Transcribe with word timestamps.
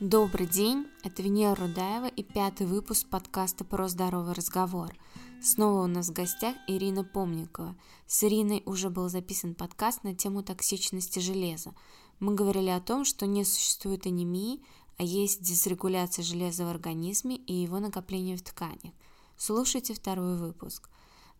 Добрый 0.00 0.48
день, 0.48 0.88
это 1.04 1.22
Венера 1.22 1.54
Рудаева 1.54 2.08
и 2.08 2.24
пятый 2.24 2.66
выпуск 2.66 3.06
подкаста 3.08 3.64
«Про 3.64 3.86
здоровый 3.86 4.34
разговор». 4.34 4.92
Снова 5.40 5.84
у 5.84 5.86
нас 5.86 6.08
в 6.08 6.12
гостях 6.12 6.56
Ирина 6.66 7.04
Помникова. 7.04 7.76
С 8.08 8.24
Ириной 8.24 8.64
уже 8.66 8.90
был 8.90 9.08
записан 9.08 9.54
подкаст 9.54 10.02
на 10.02 10.12
тему 10.12 10.42
токсичности 10.42 11.20
железа. 11.20 11.74
Мы 12.18 12.34
говорили 12.34 12.70
о 12.70 12.80
том, 12.80 13.04
что 13.04 13.26
не 13.26 13.44
существует 13.44 14.04
анемии, 14.04 14.64
а 14.98 15.04
есть 15.04 15.42
дисрегуляция 15.42 16.24
железа 16.24 16.64
в 16.64 16.70
организме 16.70 17.36
и 17.36 17.54
его 17.54 17.78
накопление 17.78 18.36
в 18.36 18.42
тканях. 18.42 18.92
Слушайте 19.36 19.94
второй 19.94 20.36
выпуск. 20.38 20.90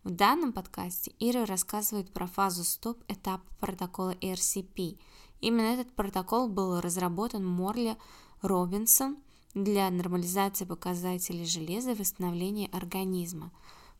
В 0.05 0.11
данном 0.11 0.53
подкасте 0.53 1.11
Ира 1.19 1.45
рассказывает 1.45 2.13
про 2.13 2.25
фазу 2.25 2.63
стоп 2.63 3.03
этапа 3.09 3.43
протокола 3.59 4.11
ERCP. 4.21 4.97
Именно 5.41 5.73
этот 5.73 5.93
протокол 5.93 6.47
был 6.47 6.79
разработан 6.79 7.45
Морли 7.45 7.97
Робинсон 8.47 9.17
для 9.53 9.89
нормализации 9.89 10.65
показателей 10.65 11.45
железа 11.45 11.91
и 11.91 11.95
восстановления 11.95 12.67
организма. 12.67 13.51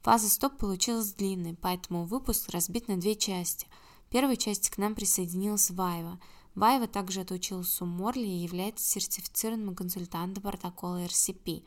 Фаза 0.01 0.29
стоп 0.29 0.57
получилась 0.57 1.13
длинной, 1.13 1.55
поэтому 1.55 2.05
выпуск 2.05 2.49
разбит 2.49 2.87
на 2.87 2.97
две 2.97 3.15
части. 3.15 3.67
В 4.07 4.11
первой 4.11 4.37
части 4.37 4.69
к 4.69 4.77
нам 4.77 4.93
присоединилась 4.93 5.71
Вайва. 5.71 6.19
Вайва 6.53 6.87
также 6.87 7.21
отучилась 7.21 7.81
у 7.81 7.85
Морли 7.85 8.27
и 8.27 8.43
является 8.43 8.85
сертифицированным 8.85 9.75
консультантом 9.75 10.43
протокола 10.43 11.05
RCP. 11.05 11.63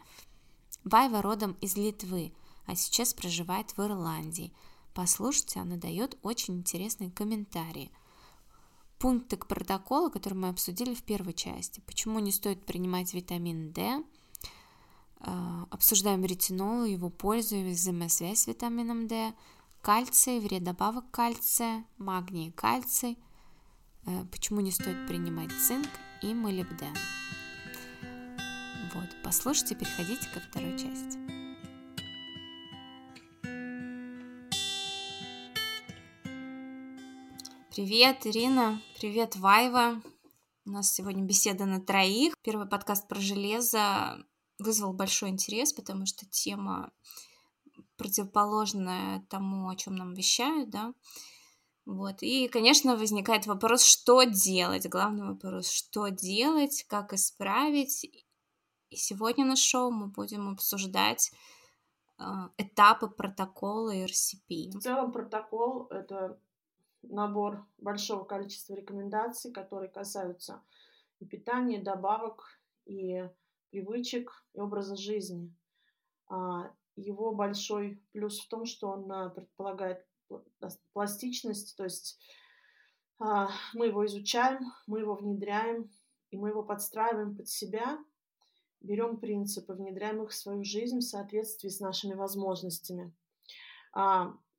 Вайва 0.85 1.21
родом 1.21 1.57
из 1.61 1.77
Литвы, 1.77 2.33
а 2.67 2.77
сейчас 2.77 3.13
проживает 3.13 3.77
в 3.77 3.81
Ирландии. 3.81 4.53
Послушайте, 4.95 5.61
она 5.61 5.77
дает 5.77 6.17
очень 6.23 6.59
интересные 6.59 7.11
комментарии– 7.11 7.91
пункты 8.99 9.37
к 9.37 9.47
протоколу, 9.47 10.11
которые 10.11 10.39
мы 10.39 10.49
обсудили 10.49 10.95
в 10.95 11.03
первой 11.03 11.33
части. 11.33 11.81
Почему 11.87 12.19
не 12.19 12.33
стоит 12.33 12.65
принимать 12.65 13.15
витамин 13.15 13.73
D, 13.73 14.03
а, 15.21 15.67
обсуждаем 15.71 16.25
ретинол, 16.25 16.85
его 16.85 17.11
пользу 17.11 17.57
и 17.57 17.73
взаимосвязь 17.73 18.41
с 18.41 18.47
витамином 18.47 19.09
D, 19.09 19.33
кальций, 19.83 20.41
вред 20.41 20.65
добавок 20.65 21.11
кальция, 21.11 21.85
магний, 21.99 22.53
кальций, 22.53 23.19
э, 24.07 24.25
почему 24.31 24.61
не 24.61 24.71
стоит 24.71 25.07
принимать 25.07 25.51
цинк 25.53 25.89
и 26.23 26.35
молибден. 26.35 26.95
Вот, 28.95 29.09
послушайте, 29.23 29.75
переходите 29.75 30.29
ко 30.33 30.41
второй 30.41 30.79
части. 30.79 31.28
Привет, 37.79 38.27
Ирина. 38.27 38.83
Привет, 38.99 39.37
Вайва. 39.37 40.03
У 40.67 40.71
нас 40.71 40.93
сегодня 40.93 41.23
беседа 41.23 41.65
на 41.65 41.81
троих. 41.81 42.35
Первый 42.43 42.67
подкаст 42.67 43.07
про 43.07 43.21
железо 43.21 44.19
вызвал 44.59 44.93
большой 44.93 45.29
интерес, 45.29 45.73
потому 45.73 46.05
что 46.05 46.27
тема 46.27 46.91
противоположная 47.97 49.25
тому, 49.31 49.69
о 49.69 49.77
чем 49.77 49.95
нам 49.95 50.15
вещают, 50.15 50.71
да. 50.71 50.93
Вот. 51.87 52.17
И, 52.23 52.49
конечно, 52.49 52.97
возникает 52.97 53.47
вопрос, 53.47 53.85
что 53.85 54.25
делать. 54.25 54.89
Главный 54.89 55.29
вопрос, 55.29 55.71
что 55.71 56.09
делать, 56.09 56.85
как 56.89 57.13
исправить. 57.13 58.11
И 58.91 58.97
сегодня 58.97 59.45
на 59.45 59.55
шоу 59.55 59.93
мы 59.93 60.09
будем 60.09 60.49
обсуждать 60.49 61.31
э, 62.19 62.25
этапы 62.57 63.07
протокола 63.07 63.95
RCP. 63.95 64.73
В 64.73 64.81
целом 64.81 65.13
протокол— 65.13 65.87
это 65.91 66.41
набор 67.09 67.67
большого 67.79 68.25
количества 68.25 68.75
рекомендаций, 68.75 69.53
которые 69.53 69.91
касаются 69.91 70.63
и 71.21 71.27
питания, 71.27 71.79
и 71.79 71.83
добавок, 71.83 72.61
и 72.85 73.29
привычек, 73.71 74.45
и 74.55 74.61
образа 74.61 74.97
жизни. 74.97 75.55
А, 76.29 76.73
его 76.97 77.33
большой 77.33 78.03
плюс 78.13 78.41
в 78.41 78.49
том, 78.49 78.65
что 78.65 78.89
он 78.89 79.11
а, 79.11 79.31
предполагает 79.31 80.05
пластичность, 80.93 81.77
то 81.77 81.85
есть 81.85 82.19
а, 83.19 83.49
мы 83.75 83.87
его 83.87 84.05
изучаем, 84.07 84.61
мы 84.87 85.01
его 85.01 85.15
внедряем, 85.15 85.91
и 86.31 86.37
мы 86.37 86.51
его 86.51 86.63
подстраиваем 86.63 87.37
под 87.37 87.49
себя, 87.49 87.99
берем 88.81 89.19
принципы, 89.19 89.73
внедряем 89.73 90.23
их 90.23 90.31
в 90.31 90.35
свою 90.35 90.63
жизнь 90.63 90.99
в 90.99 91.03
соответствии 91.03 91.69
с 91.69 91.81
нашими 91.81 92.15
возможностями. 92.15 93.13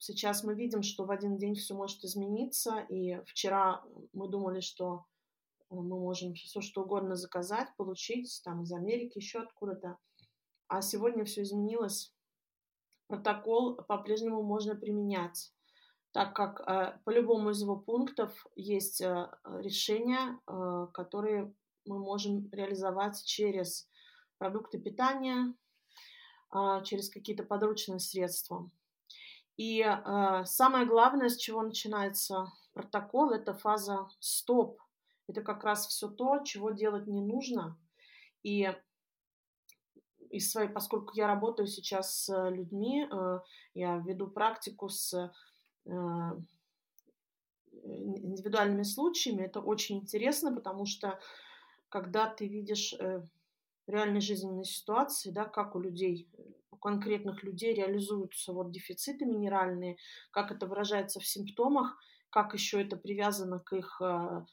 Сейчас 0.01 0.45
мы 0.45 0.55
видим, 0.55 0.81
что 0.81 1.03
в 1.03 1.11
один 1.11 1.37
день 1.37 1.55
все 1.55 1.75
может 1.75 2.05
измениться, 2.05 2.79
и 2.87 3.21
вчера 3.25 3.83
мы 4.13 4.29
думали, 4.29 4.61
что 4.61 5.05
э, 5.69 5.75
мы 5.75 5.99
можем 5.99 6.33
все 6.35 6.61
что 6.61 6.83
угодно 6.83 7.15
заказать, 7.15 7.67
получить 7.75 8.41
там 8.45 8.63
из 8.63 8.71
Америки, 8.71 9.17
еще 9.17 9.39
откуда-то. 9.39 9.97
А 10.69 10.81
сегодня 10.81 11.25
все 11.25 11.41
изменилось. 11.41 12.13
Протокол 13.07 13.75
по-прежнему 13.75 14.41
можно 14.41 14.73
применять, 14.73 15.51
так 16.13 16.33
как 16.33 16.61
э, 16.61 16.97
по 17.03 17.09
любому 17.09 17.49
из 17.49 17.61
его 17.61 17.75
пунктов 17.75 18.47
есть 18.55 19.01
э, 19.01 19.29
решения, 19.43 20.39
э, 20.47 20.87
которые 20.93 21.53
мы 21.85 21.99
можем 21.99 22.49
реализовать 22.53 23.21
через 23.25 23.89
продукты 24.37 24.79
питания, 24.79 25.53
э, 26.55 26.83
через 26.85 27.09
какие-то 27.09 27.43
подручные 27.43 27.99
средства. 27.99 28.69
И 29.59 29.81
э, 29.81 30.43
самое 30.45 30.85
главное, 30.85 31.27
с 31.27 31.35
чего 31.35 31.61
начинается 31.61 32.49
протокол, 32.71 33.31
это 33.31 33.53
фаза 33.53 34.07
стоп. 34.21 34.81
Это 35.27 35.41
как 35.41 35.65
раз 35.65 35.85
все 35.85 36.07
то, 36.07 36.39
чего 36.45 36.69
делать 36.69 37.07
не 37.07 37.19
нужно. 37.19 37.77
И 38.41 38.73
из 40.29 40.49
своей, 40.49 40.69
поскольку 40.69 41.11
я 41.13 41.27
работаю 41.27 41.67
сейчас 41.67 42.23
с 42.23 42.49
людьми, 42.49 43.05
э, 43.11 43.39
я 43.73 43.97
веду 43.97 44.27
практику 44.27 44.87
с 44.87 45.13
э, 45.13 45.89
индивидуальными 47.83 48.83
случаями, 48.83 49.43
это 49.43 49.59
очень 49.59 49.97
интересно, 49.97 50.55
потому 50.55 50.85
что 50.85 51.19
когда 51.89 52.29
ты 52.29 52.47
видишь 52.47 52.93
э, 52.93 53.27
реальной 53.89 54.21
жизненной 54.21 54.65
ситуации, 54.65 55.31
да, 55.31 55.45
как 55.45 55.75
у 55.75 55.79
людей 55.79 56.29
конкретных 56.79 57.43
людей 57.43 57.73
реализуются 57.73 58.53
вот 58.53 58.71
дефициты 58.71 59.25
минеральные, 59.25 59.97
как 60.31 60.51
это 60.51 60.65
выражается 60.65 61.19
в 61.19 61.27
симптомах, 61.27 61.97
как 62.29 62.53
еще 62.53 62.81
это 62.81 62.95
привязано 62.95 63.59
к 63.59 63.73
их 63.75 64.01
э, 64.01 64.45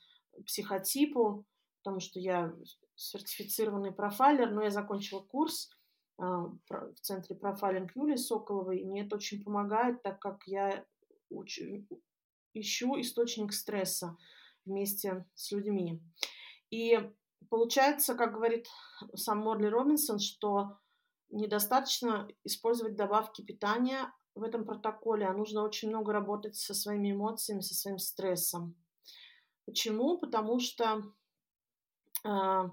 психотипу, 0.44 1.44
потому 1.82 2.00
что 2.00 2.18
я 2.18 2.52
сертифицированный 2.96 3.92
профайлер, 3.92 4.50
но 4.50 4.62
я 4.62 4.70
закончила 4.70 5.20
курс 5.20 5.70
э, 6.18 6.22
в 6.22 7.00
центре 7.00 7.36
профайлинг 7.36 7.94
Юлии 7.94 8.16
Соколовой, 8.16 8.80
и 8.80 8.84
мне 8.84 9.04
это 9.04 9.16
очень 9.16 9.44
помогает, 9.44 10.02
так 10.02 10.18
как 10.18 10.42
я 10.46 10.84
уч... 11.30 11.60
ищу 12.54 13.00
источник 13.00 13.52
стресса 13.52 14.16
вместе 14.64 15.26
с 15.34 15.52
людьми. 15.52 16.02
И 16.70 16.98
получается, 17.48 18.14
как 18.14 18.34
говорит 18.34 18.66
сам 19.14 19.38
Морли 19.38 19.66
Робинсон, 19.66 20.18
что 20.18 20.78
недостаточно 21.30 22.28
использовать 22.44 22.96
добавки 22.96 23.42
питания 23.42 24.12
в 24.34 24.42
этом 24.42 24.64
протоколе, 24.64 25.26
а 25.26 25.32
нужно 25.32 25.62
очень 25.62 25.88
много 25.88 26.12
работать 26.12 26.56
со 26.56 26.74
своими 26.74 27.12
эмоциями, 27.12 27.60
со 27.60 27.74
своим 27.74 27.98
стрессом. 27.98 28.74
Почему? 29.64 30.18
Потому 30.18 30.60
что 30.60 31.02
э, 32.24 32.68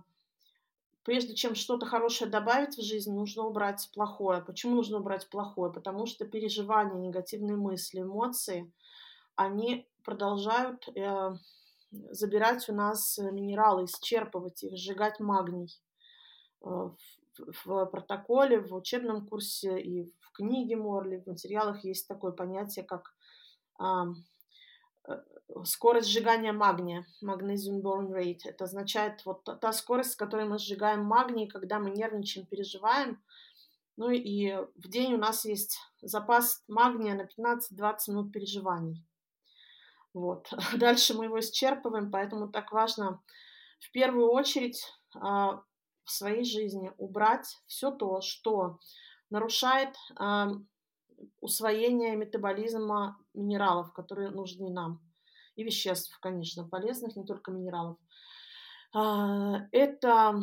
прежде 1.04 1.36
чем 1.36 1.56
что-то 1.56 1.86
хорошее 1.86 2.30
добавить 2.30 2.78
в 2.78 2.84
жизнь, 2.84 3.14
нужно 3.14 3.44
убрать 3.44 3.90
плохое. 3.94 4.42
Почему 4.42 4.76
нужно 4.76 4.98
убрать 4.98 5.30
плохое? 5.30 5.72
Потому 5.72 6.06
что 6.06 6.26
переживания, 6.26 6.96
негативные 6.96 7.58
мысли, 7.58 8.02
эмоции, 8.02 8.72
они 9.36 9.88
продолжают 10.04 10.88
э, 10.96 11.36
забирать 12.12 12.70
у 12.70 12.74
нас 12.74 13.18
минералы, 13.18 13.86
исчерпывать 13.86 14.64
их, 14.64 14.78
сжигать 14.78 15.20
магний. 15.20 15.70
Э, 16.66 16.90
в 17.66 17.86
протоколе, 17.86 18.60
в 18.60 18.74
учебном 18.76 19.28
курсе 19.28 19.80
и 19.80 20.04
в 20.20 20.32
книге 20.34 20.76
Морли, 20.76 21.18
в 21.18 21.28
материалах 21.28 21.84
есть 21.84 22.08
такое 22.08 22.32
понятие, 22.32 22.86
как 22.86 23.16
а, 23.80 24.06
скорость 25.64 26.10
сжигания 26.10 26.54
магния, 26.54 27.06
magnesium 27.24 27.82
burn 27.82 28.12
rate. 28.12 28.42
Это 28.46 28.66
означает 28.66 29.26
вот 29.26 29.44
та 29.44 29.74
скорость, 29.74 30.12
с 30.12 30.16
которой 30.16 30.46
мы 30.46 30.58
сжигаем 30.58 31.04
магний, 31.04 31.48
когда 31.48 31.80
мы 31.80 31.90
нервничаем, 31.90 32.46
переживаем. 32.46 33.22
Ну 33.98 34.10
и 34.10 34.54
в 34.76 34.88
день 34.88 35.14
у 35.14 35.18
нас 35.18 35.46
есть 35.46 35.78
запас 36.02 36.64
магния 36.68 37.16
на 37.16 37.24
15-20 37.24 37.96
минут 38.10 38.32
переживаний. 38.32 39.06
Вот. 40.14 40.52
Дальше 40.78 41.14
мы 41.14 41.26
его 41.26 41.40
исчерпываем, 41.40 42.12
поэтому 42.12 42.50
так 42.50 42.72
важно 42.72 43.22
в 43.80 43.92
первую 43.92 44.30
очередь 44.32 44.82
а, 45.16 45.62
в 46.04 46.12
своей 46.12 46.44
жизни 46.44 46.92
убрать 46.98 47.62
все 47.68 47.92
то, 47.92 48.22
что 48.22 48.80
нарушает 49.30 49.96
э, 50.20 50.48
усвоение 51.40 52.16
метаболизма 52.16 53.18
минералов, 53.34 53.94
которые 53.94 54.30
нужны 54.30 54.70
нам, 54.70 55.02
и 55.56 55.64
веществ, 55.64 56.18
конечно, 56.20 56.68
полезных, 56.68 57.16
не 57.16 57.26
только 57.26 57.52
минералов. 57.52 57.98
Э, 58.96 59.68
это 59.72 60.34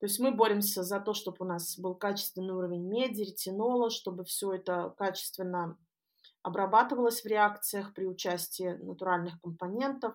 То 0.00 0.06
есть 0.06 0.20
мы 0.20 0.32
боремся 0.32 0.82
за 0.82 1.00
то, 1.00 1.14
чтобы 1.14 1.38
у 1.40 1.44
нас 1.44 1.78
был 1.78 1.94
качественный 1.94 2.54
уровень 2.54 2.86
меди, 2.86 3.22
ретинола, 3.22 3.90
чтобы 3.90 4.24
все 4.24 4.52
это 4.52 4.94
качественно 4.98 5.78
обрабатывалось 6.44 7.22
в 7.22 7.26
реакциях 7.26 7.94
при 7.94 8.04
участии 8.04 8.76
натуральных 8.82 9.40
компонентов, 9.40 10.14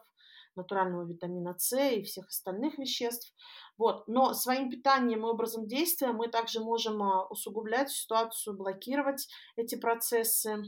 натурального 0.55 1.03
витамина 1.03 1.55
С 1.57 1.77
и 1.77 2.03
всех 2.03 2.27
остальных 2.27 2.77
веществ. 2.77 3.33
Вот. 3.77 4.07
Но 4.07 4.33
своим 4.33 4.69
питанием 4.69 5.25
и 5.25 5.29
образом 5.29 5.67
действия 5.67 6.11
мы 6.11 6.27
также 6.27 6.59
можем 6.59 7.01
а, 7.01 7.25
усугублять 7.25 7.89
ситуацию, 7.89 8.55
блокировать 8.55 9.27
эти 9.55 9.75
процессы. 9.75 10.63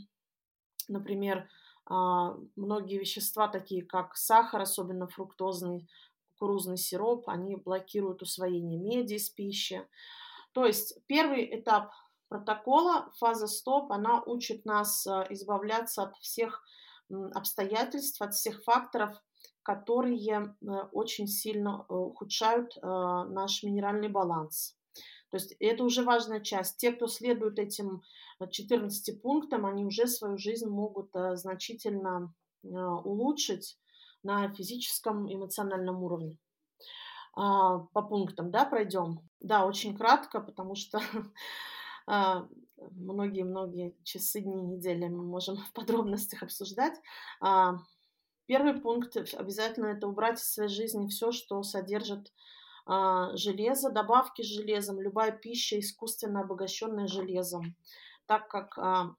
Например, 0.87 1.47
а, 1.85 2.35
многие 2.55 2.97
вещества, 2.97 3.47
такие 3.47 3.85
как 3.85 4.15
сахар, 4.15 4.61
особенно 4.61 5.07
фруктозный, 5.07 5.87
кукурузный 6.31 6.77
сироп, 6.77 7.29
они 7.29 7.55
блокируют 7.55 8.23
усвоение 8.23 8.79
меди 8.79 9.13
из 9.13 9.29
пищи. 9.29 9.87
То 10.53 10.65
есть 10.65 10.97
первый 11.05 11.47
этап 11.59 11.91
протокола, 12.31 13.11
фаза 13.19 13.45
стоп, 13.45 13.91
она 13.91 14.23
учит 14.25 14.63
нас 14.63 15.05
а, 15.05 15.27
избавляться 15.29 16.03
от 16.03 16.15
всех 16.15 16.63
обстоятельств, 17.33 18.21
от 18.21 18.33
всех 18.33 18.63
факторов, 18.63 19.21
которые 19.63 20.55
э, 20.61 20.65
очень 20.93 21.27
сильно 21.27 21.85
э, 21.89 21.93
ухудшают 21.93 22.77
э, 22.77 22.79
наш 22.81 23.63
минеральный 23.63 24.07
баланс. 24.07 24.77
То 25.29 25.35
есть 25.35 25.53
это 25.59 25.83
уже 25.83 26.03
важная 26.03 26.39
часть. 26.39 26.77
Те, 26.77 26.93
кто 26.93 27.07
следует 27.07 27.59
этим 27.59 28.01
14 28.49 29.21
пунктам, 29.21 29.65
они 29.65 29.85
уже 29.85 30.07
свою 30.07 30.37
жизнь 30.37 30.69
могут 30.69 31.11
значительно 31.33 32.33
улучшить 32.63 33.77
на 34.23 34.53
физическом, 34.53 35.31
эмоциональном 35.31 36.03
уровне. 36.03 36.37
А, 37.33 37.79
по 37.93 38.01
пунктам, 38.01 38.51
да, 38.51 38.65
пройдем. 38.65 39.21
Да, 39.39 39.65
очень 39.65 39.97
кратко, 39.97 40.41
потому 40.41 40.75
что 40.75 40.99
многие-многие 42.77 43.95
часы, 44.03 44.41
дни, 44.41 44.61
недели 44.61 45.07
мы 45.07 45.23
можем 45.23 45.57
в 45.69 45.73
подробностях 45.73 46.43
обсуждать. 46.43 46.99
А, 47.39 47.75
Первый 48.51 48.81
пункт 48.81 49.15
обязательно 49.15 49.85
это 49.85 50.09
убрать 50.09 50.37
из 50.37 50.51
своей 50.51 50.69
жизни 50.69 51.07
все, 51.07 51.31
что 51.31 51.63
содержит 51.63 52.33
а, 52.85 53.33
железо, 53.37 53.91
добавки 53.91 54.41
с 54.41 54.45
железом, 54.45 54.99
любая 54.99 55.31
пища 55.31 55.79
искусственно 55.79 56.41
обогащенная 56.41 57.07
железом, 57.07 57.77
так 58.25 58.49
как 58.49 58.77
а, 58.77 59.15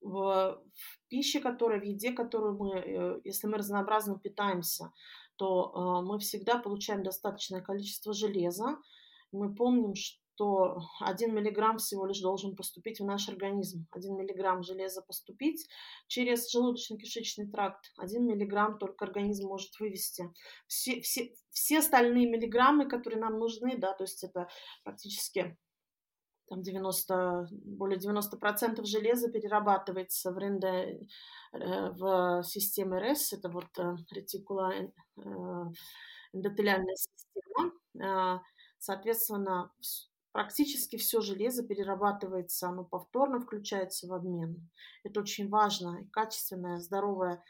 в, 0.00 0.62
пище, 1.08 1.40
которая, 1.40 1.78
в 1.78 1.84
еде, 1.84 2.12
которую 2.12 2.56
мы, 2.56 2.78
э, 2.78 3.20
если 3.24 3.48
мы 3.48 3.58
разнообразно 3.58 4.18
питаемся, 4.18 4.94
то 5.36 5.74
а, 5.74 6.00
мы 6.00 6.18
всегда 6.18 6.58
получаем 6.58 7.02
достаточное 7.02 7.60
количество 7.60 8.14
железа. 8.14 8.78
Мы 9.30 9.54
помним, 9.54 9.94
что 9.94 10.18
то 10.36 10.78
1 11.00 11.34
миллиграмм 11.34 11.78
всего 11.78 12.06
лишь 12.06 12.20
должен 12.20 12.56
поступить 12.56 13.00
в 13.00 13.04
наш 13.04 13.28
организм. 13.28 13.86
1 13.92 14.16
миллиграмм 14.16 14.62
железа 14.62 15.02
поступить 15.02 15.66
через 16.06 16.54
желудочно-кишечный 16.54 17.50
тракт. 17.50 17.92
1 17.98 18.26
миллиграмм 18.26 18.78
только 18.78 19.04
организм 19.04 19.48
может 19.48 19.78
вывести. 19.80 20.30
Все, 20.66 21.00
все, 21.00 21.34
все 21.50 21.78
остальные 21.78 22.28
миллиграммы, 22.28 22.88
которые 22.88 23.20
нам 23.20 23.38
нужны, 23.38 23.76
да, 23.78 23.92
то 23.94 24.04
есть 24.04 24.22
это 24.24 24.48
практически 24.84 25.56
там 26.48 26.62
90, 26.62 27.48
более 27.50 27.98
90% 27.98 28.84
железа 28.84 29.30
перерабатывается 29.30 30.32
в, 30.32 30.38
ренде, 30.38 31.00
э, 31.52 31.90
в 31.90 32.42
системе 32.44 32.98
РЭС, 32.98 33.32
это 33.32 33.48
вот 33.48 33.66
э, 33.78 33.96
ретикула 34.12 34.72
э, 34.72 34.90
эндотелиальная 36.32 36.94
система. 36.94 38.42
Соответственно, 38.78 39.72
практически 40.36 40.96
все 40.98 41.22
железо 41.22 41.66
перерабатывается, 41.66 42.68
оно 42.68 42.84
повторно 42.84 43.40
включается 43.40 44.06
в 44.06 44.12
обмен. 44.12 44.68
Это 45.02 45.20
очень 45.20 45.48
важно. 45.48 46.02
И 46.02 46.08
качественная, 46.10 46.76
здоровая 46.76 47.42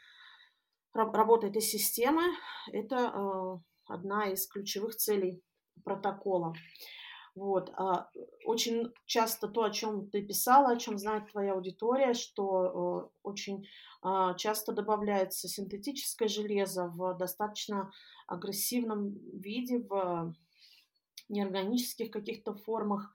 работа 0.93 1.47
этой 1.47 1.61
системы– 1.61 2.23
это 2.71 2.95
э, 2.95 3.57
одна 3.87 4.29
из 4.29 4.47
ключевых 4.47 4.95
целей 4.95 5.43
протокола. 5.83 6.53
Вот. 7.35 7.71
А, 7.75 8.09
очень 8.45 8.93
часто 9.05 9.49
то, 9.49 9.63
о 9.63 9.69
чем 9.69 10.09
ты 10.09 10.21
писала, 10.25 10.71
о 10.71 10.77
чем 10.77 10.97
знает 10.97 11.29
твоя 11.29 11.55
аудитория, 11.55 12.13
что 12.13 12.63
э, 12.63 13.09
очень 13.21 13.67
а, 14.01 14.33
часто 14.35 14.71
добавляется 14.71 15.49
синтетическое 15.49 16.29
железо 16.29 16.87
в 16.87 17.17
достаточно 17.17 17.91
агрессивном 18.27 19.17
виде, 19.33 19.79
в 19.79 20.33
неорганических 21.29 22.11
каких-то 22.11 22.53
формах, 22.53 23.11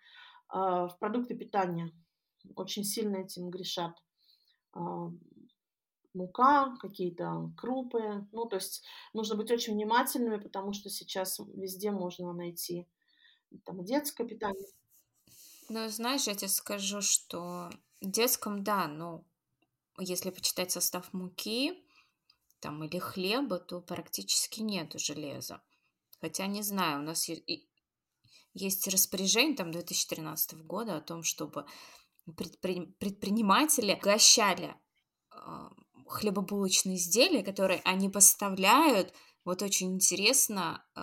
а, 0.48 0.88
в 0.88 0.98
продукты 0.98 1.34
питания. 1.34 1.92
Очень 2.56 2.84
сильно 2.84 3.16
этим 3.18 3.50
грешат. 3.50 3.96
А, 4.74 5.10
мука, 6.14 6.76
какие-то 6.78 7.52
крупы. 7.56 8.26
Ну, 8.32 8.46
то 8.46 8.56
есть 8.56 8.84
нужно 9.14 9.36
быть 9.36 9.50
очень 9.50 9.74
внимательными, 9.74 10.40
потому 10.40 10.72
что 10.72 10.90
сейчас 10.90 11.38
везде 11.54 11.90
можно 11.90 12.32
найти 12.32 12.86
там 13.64 13.84
детское 13.84 14.26
питание. 14.26 14.66
Ну, 15.68 15.88
знаешь, 15.88 16.26
я 16.26 16.34
тебе 16.34 16.48
скажу, 16.48 17.00
что 17.00 17.70
детском, 18.00 18.62
да, 18.62 18.88
ну, 18.88 19.24
если 19.98 20.30
почитать 20.30 20.70
состав 20.70 21.12
муки 21.12 21.82
там 22.60 22.84
или 22.84 22.98
хлеба, 22.98 23.58
то 23.58 23.80
практически 23.80 24.60
нету 24.60 24.98
железа. 24.98 25.62
Хотя, 26.20 26.46
не 26.46 26.62
знаю, 26.62 27.00
у 27.00 27.02
нас 27.02 27.28
есть 28.54 28.86
распоряжение 28.88 29.56
там 29.56 29.70
2013 29.70 30.54
года 30.64 30.96
о 30.96 31.00
том, 31.00 31.22
чтобы 31.22 31.64
предпри... 32.36 32.86
предприниматели 32.98 33.94
угощали 33.94 34.74
э, 35.34 35.68
хлебобулочные 36.06 36.96
изделия, 36.96 37.42
которые 37.42 37.80
они 37.84 38.08
поставляют, 38.08 39.12
вот 39.44 39.62
очень 39.62 39.94
интересно, 39.94 40.84
э, 40.94 41.02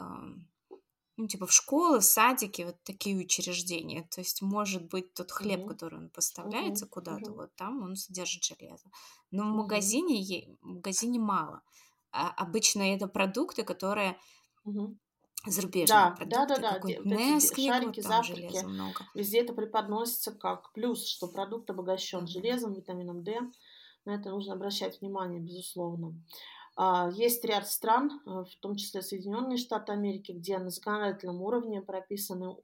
ну, 1.17 1.27
типа 1.27 1.47
в 1.47 1.51
школы, 1.51 2.01
садики, 2.01 2.61
вот 2.61 2.81
такие 2.83 3.17
учреждения. 3.17 4.07
То 4.11 4.21
есть, 4.21 4.41
может 4.41 4.87
быть, 4.87 5.13
тот 5.13 5.31
хлеб, 5.31 5.61
mm-hmm. 5.61 5.67
который 5.67 5.99
он 5.99 6.09
поставляется 6.09 6.85
mm-hmm. 6.85 6.89
куда-то, 6.89 7.31
mm-hmm. 7.31 7.35
вот 7.35 7.55
там 7.55 7.83
он 7.83 7.95
содержит 7.95 8.43
железо. 8.43 8.89
Но 9.31 9.43
mm-hmm. 9.43 9.51
в 9.51 9.55
магазине, 9.55 10.57
в 10.61 10.65
магазине 10.65 11.19
мало. 11.19 11.61
А 12.11 12.29
обычно 12.29 12.83
это 12.93 13.07
продукты, 13.07 13.63
которые 13.63 14.17
mm-hmm 14.65 14.95
зарубежные 15.45 15.87
да, 15.87 16.11
продукты. 16.11 16.29
Да, 16.29 16.45
да, 16.45 16.79
да. 16.79 17.15
Nesquik, 17.15 17.67
шарики, 17.67 18.01
вот 18.01 18.05
завтраки. 18.05 18.65
Много. 18.65 19.05
Везде 19.13 19.41
это 19.41 19.53
преподносится 19.53 20.31
как 20.31 20.71
плюс, 20.73 21.07
что 21.07 21.27
продукт 21.27 21.69
обогащен 21.69 22.27
железом, 22.27 22.73
витамином 22.73 23.23
D. 23.23 23.39
На 24.05 24.15
это 24.15 24.29
нужно 24.29 24.53
обращать 24.53 24.99
внимание, 25.01 25.39
безусловно. 25.39 26.13
А, 26.75 27.09
есть 27.13 27.43
ряд 27.43 27.67
стран, 27.67 28.21
э, 28.25 28.29
в 28.29 28.55
том 28.61 28.75
числе 28.75 29.01
Соединенные 29.01 29.57
Штаты 29.57 29.91
Америки, 29.91 30.31
где 30.31 30.57
на 30.57 30.69
законодательном 30.69 31.41
уровне 31.41 31.81
прописаны 31.81 32.55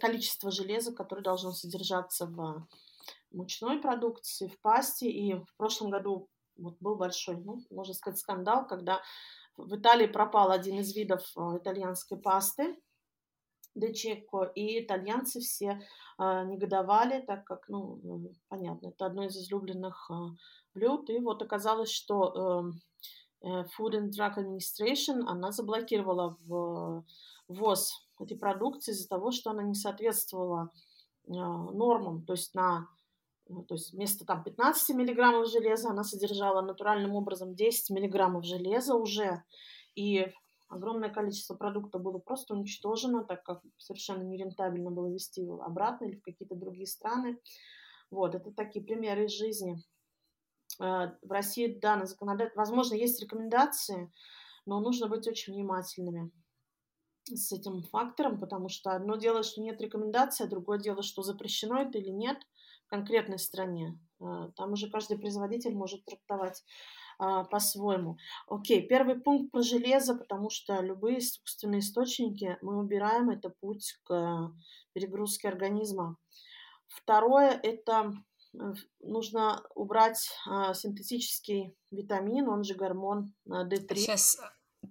количество 0.00 0.50
железа, 0.50 0.92
которое 0.92 1.22
должно 1.22 1.52
содержаться 1.52 2.26
в 2.26 2.66
мучной 3.32 3.80
продукции, 3.80 4.48
в 4.48 4.60
пасте. 4.60 5.10
И 5.10 5.34
в 5.34 5.56
прошлом 5.56 5.90
году 5.90 6.28
вот 6.56 6.76
был 6.80 6.96
большой, 6.96 7.36
ну, 7.36 7.62
можно 7.70 7.94
сказать, 7.94 8.18
скандал, 8.18 8.66
когда 8.66 9.00
в 9.58 9.76
Италии 9.76 10.06
пропал 10.06 10.50
один 10.50 10.78
из 10.78 10.94
видов 10.94 11.22
э, 11.36 11.58
итальянской 11.58 12.18
пасты, 12.18 12.76
дечеко, 13.78 14.44
и 14.54 14.84
итальянцы 14.84 15.40
все 15.40 15.80
э, 16.18 16.44
негодовали, 16.44 17.20
так 17.26 17.44
как, 17.44 17.68
ну, 17.68 17.98
э, 17.98 18.32
понятно, 18.48 18.88
это 18.88 19.06
одно 19.06 19.24
из 19.24 19.36
излюбленных 19.36 20.10
э, 20.10 20.14
блюд, 20.74 21.10
и 21.10 21.18
вот 21.18 21.42
оказалось, 21.42 21.90
что 21.90 22.72
Food 23.40 23.92
and 23.94 24.10
Drug 24.10 24.36
Administration, 24.36 25.22
она 25.26 25.52
заблокировала 25.52 26.36
ввоз 27.48 27.92
этой 28.18 28.36
продукции 28.36 28.90
из-за 28.92 29.08
того, 29.08 29.30
что 29.30 29.50
она 29.50 29.62
не 29.62 29.74
соответствовала 29.74 30.72
нормам, 31.26 32.24
то 32.24 32.32
есть 32.32 32.54
на 32.54 32.80
ну, 32.80 32.86
то 33.48 33.74
есть 33.74 33.92
вместо 33.92 34.26
там 34.26 34.44
15 34.44 34.94
миллиграммов 34.94 35.48
железа 35.48 35.90
она 35.90 36.04
содержала 36.04 36.60
натуральным 36.60 37.14
образом 37.14 37.54
10 37.54 37.90
миллиграммов 37.90 38.44
железа 38.44 38.94
уже. 38.94 39.42
И 39.94 40.26
огромное 40.68 41.08
количество 41.08 41.54
продукта 41.54 41.98
было 41.98 42.18
просто 42.18 42.54
уничтожено, 42.54 43.24
так 43.24 43.42
как 43.42 43.62
совершенно 43.78 44.22
нерентабельно 44.22 44.90
было 44.90 45.08
вести 45.08 45.42
его 45.42 45.62
обратно 45.62 46.04
или 46.04 46.16
в 46.16 46.22
какие-то 46.22 46.54
другие 46.54 46.86
страны. 46.86 47.38
Вот, 48.10 48.34
это 48.34 48.52
такие 48.52 48.84
примеры 48.84 49.24
из 49.24 49.32
жизни. 49.32 49.82
Э, 50.80 51.12
в 51.22 51.30
России, 51.30 51.78
да, 51.80 51.96
на 51.96 52.06
возможно, 52.54 52.94
есть 52.94 53.20
рекомендации, 53.22 54.12
но 54.66 54.80
нужно 54.80 55.08
быть 55.08 55.26
очень 55.26 55.54
внимательными 55.54 56.30
с 57.24 57.52
этим 57.52 57.82
фактором, 57.82 58.38
потому 58.38 58.68
что 58.68 58.92
одно 58.92 59.16
дело, 59.16 59.42
что 59.42 59.62
нет 59.62 59.80
рекомендаций, 59.80 60.46
а 60.46 60.48
другое 60.48 60.78
дело, 60.78 61.02
что 61.02 61.22
запрещено 61.22 61.80
это 61.80 61.96
или 61.96 62.10
нет– 62.10 62.38
конкретной 62.88 63.38
стране. 63.38 63.98
А, 64.20 64.50
там 64.56 64.72
уже 64.72 64.90
каждый 64.90 65.18
производитель 65.18 65.74
может 65.74 66.04
трактовать 66.04 66.64
а, 67.18 67.44
по-своему. 67.44 68.18
Окей, 68.48 68.86
первый 68.86 69.20
пункт 69.20 69.52
про 69.52 69.62
железо, 69.62 70.14
потому 70.14 70.50
что 70.50 70.80
любые 70.80 71.18
искусственные 71.18 71.80
источники 71.80 72.58
мы 72.62 72.78
убираем, 72.78 73.30
это 73.30 73.50
путь 73.60 73.98
к 74.04 74.52
перегрузке 74.92 75.48
организма. 75.48 76.16
Второе– 76.88 77.50
это 77.62 78.14
э, 78.54 78.72
нужно 79.00 79.62
убрать 79.74 80.30
а, 80.46 80.72
синтетический 80.74 81.76
витамин, 81.90 82.48
он 82.48 82.64
же 82.64 82.74
гормон 82.74 83.34
D3. 83.46 83.94
Сейчас 83.94 84.38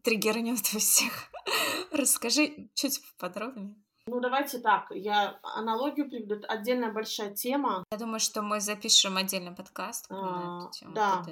триггернет 0.04 0.60
у 0.76 0.80
всех. 0.80 1.32
Расскажи 1.92 2.70
чуть 2.76 3.02
подробнее. 3.18 3.76
Ну, 4.08 4.22
давайте 4.22 4.60
так, 4.60 4.88
я 4.92 5.38
аналогию 5.44 6.10
приведу. 6.10 6.36
Это 6.36 6.48
отдельная 6.48 6.92
большая 6.92 7.34
тема. 7.34 7.84
Я 7.92 7.98
думаю, 7.98 8.20
что 8.20 8.42
мы 8.42 8.62
запишем 8.62 9.18
отдельный 9.18 9.54
подкаст 9.54 10.10
на 10.10 10.62
эту 10.62 10.72
тему. 10.72 10.94
Да. 10.94 11.26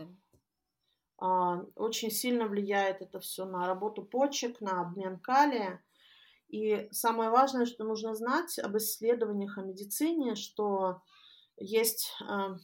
А, 1.18 1.62
очень 1.76 2.12
сильно 2.12 2.46
влияет 2.48 3.02
это 3.02 3.22
все 3.22 3.46
на 3.46 3.66
работу 3.66 4.04
почек, 4.04 4.60
на 4.60 4.82
обмен 4.82 5.20
калия. 5.20 5.82
И 6.50 6.90
самое 6.92 7.30
важное, 7.30 7.66
что 7.66 7.86
нужно 7.86 8.14
знать 8.14 8.60
об 8.60 8.76
исследованиях 8.76 9.58
о 9.58 9.62
медицине, 9.62 10.36
что 10.36 11.02
есть 11.58 12.12
а, 12.28 12.58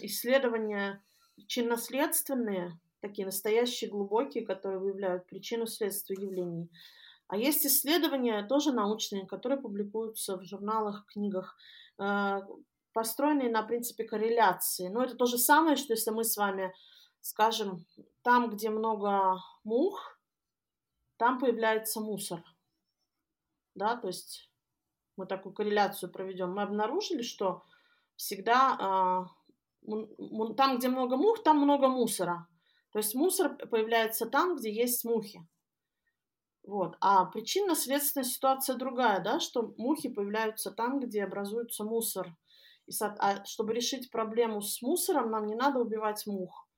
исследования 0.00 1.04
причинно-следственные, 1.36 2.80
такие 3.00 3.26
настоящие, 3.26 3.90
глубокие, 3.90 4.44
которые 4.44 4.80
выявляют 4.80 5.26
причину 5.26 5.66
следствия 5.66 6.16
явлений. 6.20 6.68
А 7.32 7.36
есть 7.38 7.64
исследования, 7.64 8.46
тоже 8.46 8.72
научные, 8.72 9.26
которые 9.26 9.58
публикуются 9.58 10.36
в 10.36 10.44
журналах, 10.44 11.06
книгах, 11.06 11.56
а, 11.96 12.42
построенные 12.92 13.50
на 13.50 13.62
принципе 13.62 14.04
корреляции. 14.04 14.88
Но 14.88 15.02
это 15.02 15.16
то 15.16 15.24
же 15.24 15.38
самое, 15.38 15.76
что 15.76 15.94
если 15.94 16.10
мы 16.10 16.24
с 16.24 16.36
вами 16.36 16.74
скажем, 17.22 17.86
там, 18.22 18.50
где 18.50 18.68
много 18.68 19.38
мух, 19.64 20.20
там 21.16 21.38
появляется 21.38 22.00
мусор. 22.00 22.44
Да, 23.74 23.96
то 23.96 24.08
есть 24.08 24.50
мы 25.16 25.24
такую 25.24 25.54
корреляцию 25.54 26.12
проведем. 26.12 26.52
Мы 26.52 26.62
обнаружили, 26.62 27.22
что 27.22 27.64
всегда 28.16 29.26
э, 29.88 29.94
там, 30.54 30.76
где 30.76 30.90
много 30.90 31.16
мух, 31.16 31.42
там 31.42 31.62
много 31.62 31.88
мусора. 31.88 32.46
То 32.90 32.98
есть 32.98 33.14
мусор 33.14 33.56
появляется 33.56 34.26
там, 34.26 34.56
где 34.56 34.70
есть 34.70 35.02
мухи. 35.06 35.48
Вот. 36.64 36.96
А 37.00 37.24
причинно-следственная 37.24 38.24
ситуация 38.24 38.76
другая, 38.76 39.20
да, 39.20 39.40
что 39.40 39.74
мухи 39.76 40.08
появляются 40.08 40.70
там, 40.70 41.00
где 41.00 41.24
образуется 41.24 41.84
мусор. 41.84 42.36
И, 42.86 42.92
а 43.00 43.44
чтобы 43.44 43.74
решить 43.74 44.10
проблему 44.10 44.60
с 44.60 44.80
мусором, 44.82 45.30
нам 45.30 45.46
не 45.46 45.54
надо 45.54 45.80
убивать 45.80 46.26
мух. 46.26 46.68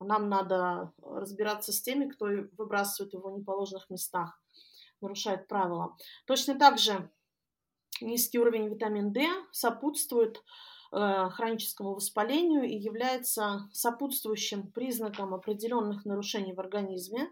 Нам 0.00 0.28
надо 0.28 0.92
разбираться 1.02 1.72
с 1.72 1.82
теми, 1.82 2.08
кто 2.08 2.26
выбрасывает 2.56 3.12
его 3.12 3.30
в 3.30 3.38
неположенных 3.38 3.90
местах, 3.90 4.40
нарушает 5.02 5.46
правила. 5.46 5.96
Точно 6.26 6.58
так 6.58 6.78
же 6.78 7.10
низкий 8.00 8.38
уровень 8.38 8.68
витамина 8.68 9.10
D 9.10 9.26
сопутствует 9.52 10.42
э, 10.92 11.28
хроническому 11.30 11.94
воспалению 11.94 12.64
и 12.64 12.76
является 12.76 13.68
сопутствующим 13.72 14.72
признаком 14.72 15.34
определенных 15.34 16.06
нарушений 16.06 16.54
в 16.54 16.60
организме. 16.60 17.30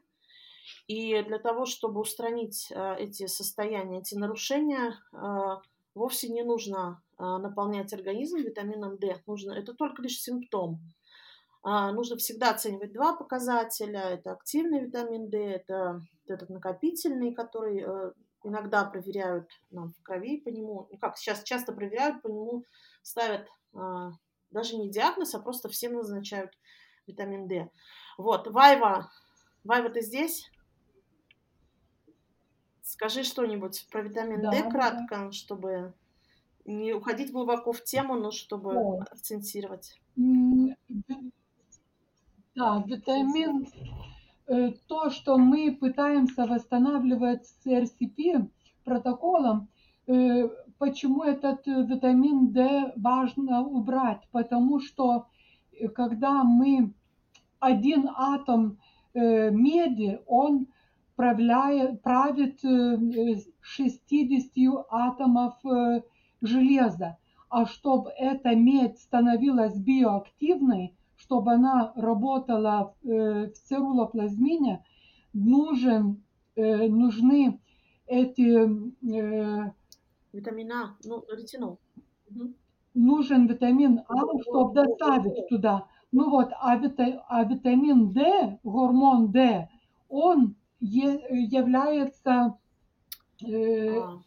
И 0.86 1.22
для 1.22 1.38
того, 1.38 1.66
чтобы 1.66 2.00
устранить 2.00 2.70
э, 2.70 2.96
эти 2.98 3.26
состояния, 3.26 4.00
эти 4.00 4.14
нарушения, 4.14 4.98
э, 5.12 5.56
вовсе 5.94 6.28
не 6.28 6.42
нужно 6.42 7.02
э, 7.18 7.22
наполнять 7.22 7.92
организм 7.92 8.38
витамином 8.38 8.98
D. 8.98 9.20
Нужно, 9.26 9.52
это 9.52 9.74
только 9.74 10.02
лишь 10.02 10.20
симптом. 10.20 10.80
А, 11.62 11.92
нужно 11.92 12.16
всегда 12.16 12.50
оценивать 12.50 12.92
два 12.92 13.16
показателя. 13.16 14.00
Это 14.00 14.32
активный 14.32 14.84
витамин 14.84 15.28
D, 15.28 15.38
это 15.38 16.02
этот 16.26 16.50
накопительный, 16.50 17.34
который 17.34 17.84
иногда 18.44 18.84
проверяют 18.84 19.48
нам 19.70 19.90
в 19.90 20.02
крови 20.02 20.40
по 20.40 20.48
нему. 20.48 20.88
Ну, 20.90 20.98
как 20.98 21.16
сейчас 21.16 21.42
часто 21.42 21.72
проверяют 21.72 22.22
по 22.22 22.28
нему, 22.28 22.64
ставят 23.02 23.48
а, 23.74 24.12
даже 24.50 24.76
не 24.76 24.90
диагноз, 24.90 25.34
а 25.34 25.40
просто 25.40 25.68
всем 25.68 25.94
назначают 25.94 26.52
витамин 27.06 27.48
D. 27.48 27.70
Вот, 28.16 28.46
Вайва, 28.48 29.10
Вайва, 29.64 29.90
ты 29.90 30.00
здесь? 30.00 30.50
Скажи 32.88 33.22
что-нибудь 33.22 33.86
про 33.92 34.00
витамин 34.00 34.40
да, 34.40 34.50
D 34.50 34.62
кратко, 34.70 35.16
да. 35.26 35.32
чтобы 35.32 35.92
не 36.64 36.94
уходить 36.94 37.30
глубоко 37.32 37.72
в 37.72 37.84
тему, 37.84 38.14
но 38.14 38.30
чтобы 38.30 38.72
да. 38.72 39.04
акцентировать. 39.10 40.00
Да, 42.54 42.82
витамин, 42.86 43.68
э, 44.46 44.72
то, 44.86 45.10
что 45.10 45.36
мы 45.36 45.76
пытаемся 45.78 46.46
восстанавливать 46.46 47.46
с 47.46 47.66
РСП 47.66 48.48
протоколом, 48.84 49.68
э, 50.06 50.48
почему 50.78 51.24
этот 51.24 51.66
витамин 51.66 52.54
D 52.54 52.94
важно 52.96 53.60
убрать? 53.60 54.26
Потому 54.32 54.80
что 54.80 55.26
э, 55.72 55.88
когда 55.88 56.42
мы 56.42 56.94
один 57.60 58.08
атом 58.16 58.78
меди, 59.12 60.20
он 60.26 60.68
правляет, 61.18 62.00
правит 62.00 62.60
60 63.60 64.86
атомов 64.88 65.54
железа. 66.40 67.18
А 67.50 67.66
чтобы 67.66 68.10
эта 68.10 68.54
медь 68.54 68.98
становилась 68.98 69.76
биоактивной, 69.76 70.94
чтобы 71.16 71.52
она 71.54 71.92
работала 71.96 72.94
э, 73.02 73.46
в 73.46 73.52
цирулоплазмине, 73.52 74.84
нужен, 75.32 76.22
э, 76.56 76.88
нужны 76.88 77.60
эти... 78.06 78.68
Э, 79.10 79.72
Витамин 80.32 80.72
А, 80.72 80.96
ну, 81.04 81.24
ретинол. 81.30 81.78
Нужен 82.94 83.46
витамин 83.46 84.02
А, 84.08 84.14
чтобы 84.42 84.74
доставить 84.74 85.48
туда. 85.48 85.86
Ну 86.12 86.30
вот, 86.30 86.50
а, 86.60 86.76
вита, 86.76 87.24
а 87.28 87.44
витамин 87.44 88.12
D, 88.12 88.58
гормон 88.62 89.32
D, 89.32 89.68
он 90.08 90.54
является... 90.80 92.58
Э, 93.44 93.98
а. 93.98 94.20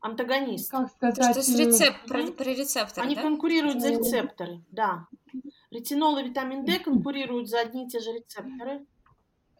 Антагонист. 0.00 0.70
Как 0.70 0.88
сказать? 0.90 1.32
Что 1.32 1.42
с 1.42 1.58
рецеп... 1.58 1.94
про, 2.06 2.24
про 2.32 2.44
рецепторы, 2.44 3.06
Они 3.06 3.14
да? 3.14 3.22
конкурируют 3.22 3.82
за 3.82 3.90
рецепторы, 3.90 4.62
да. 4.70 5.06
Ретинол 5.70 6.18
и 6.18 6.24
витамин 6.24 6.64
D 6.64 6.78
конкурируют 6.78 7.48
за 7.48 7.60
одни 7.60 7.84
и 7.84 7.88
те 7.88 8.00
же 8.00 8.12
рецепторы? 8.12 8.86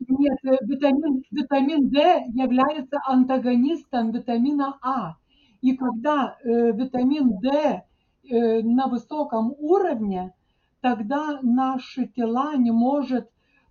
Нет, 0.08 0.38
э, 0.44 0.56
витамин, 0.62 1.22
витамин 1.30 1.90
D 1.90 2.24
является 2.32 2.98
антагонистом 3.04 4.12
витамина 4.12 4.78
А. 4.80 5.16
И 5.60 5.76
когда 5.76 6.38
э, 6.42 6.72
витамин 6.72 7.38
D 7.38 7.82
э, 8.24 8.62
на 8.62 8.86
высоком 8.86 9.54
уровне, 9.58 10.32
тогда 10.80 11.38
наши 11.42 12.06
тела 12.06 12.56
не 12.56 12.70
может 12.70 13.30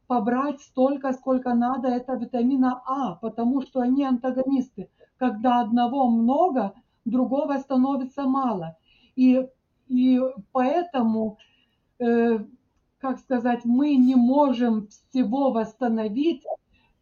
побрать 0.09 0.59
столько, 0.61 1.13
сколько 1.13 1.53
надо 1.53 1.87
это 1.87 2.15
витамина 2.15 2.81
А, 2.85 3.15
потому 3.15 3.61
что 3.61 3.79
они 3.79 4.03
антагонисты. 4.03 4.89
Когда 5.17 5.61
одного 5.61 6.09
много, 6.09 6.73
другого 7.05 7.57
становится 7.59 8.23
мало. 8.23 8.75
И, 9.15 9.47
и 9.87 10.19
поэтому 10.51 11.37
Э, 11.99 12.39
как 12.99 13.19
сказать, 13.19 13.65
мы 13.65 13.95
не 13.95 14.15
можем 14.15 14.87
всего 14.87 15.51
восстановить 15.51 16.43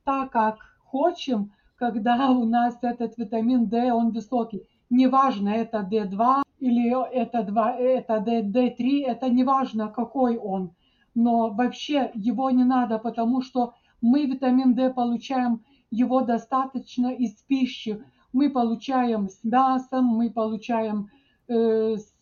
так, 0.03 0.31
как 0.31 0.57
хотим, 0.91 1.51
когда 1.75 2.31
у 2.31 2.45
нас 2.45 2.77
этот 2.81 3.17
витамин 3.17 3.67
D, 3.67 3.91
он 3.93 4.11
высокий. 4.11 4.67
Неважно, 4.89 5.49
это 5.49 5.87
D2 5.91 6.41
или 6.59 6.89
это, 7.13 7.43
2, 7.43 7.71
это 7.73 8.15
D3, 8.17 9.03
это 9.05 9.29
неважно, 9.29 9.89
какой 9.89 10.37
он. 10.37 10.71
Но 11.17 11.49
вообще 11.49 12.11
его 12.13 12.51
не 12.51 12.63
надо, 12.63 12.99
потому 12.99 13.41
что 13.41 13.73
мы 14.01 14.25
витамин 14.25 14.75
D 14.75 14.91
получаем 14.91 15.63
его 15.89 16.21
достаточно 16.21 17.07
из 17.07 17.33
пищи. 17.47 18.03
Мы 18.33 18.51
получаем 18.51 19.29
с 19.29 19.43
мясом, 19.43 20.05
мы 20.05 20.29
получаем 20.29 21.09
э, 21.47 21.95
с 21.97 22.13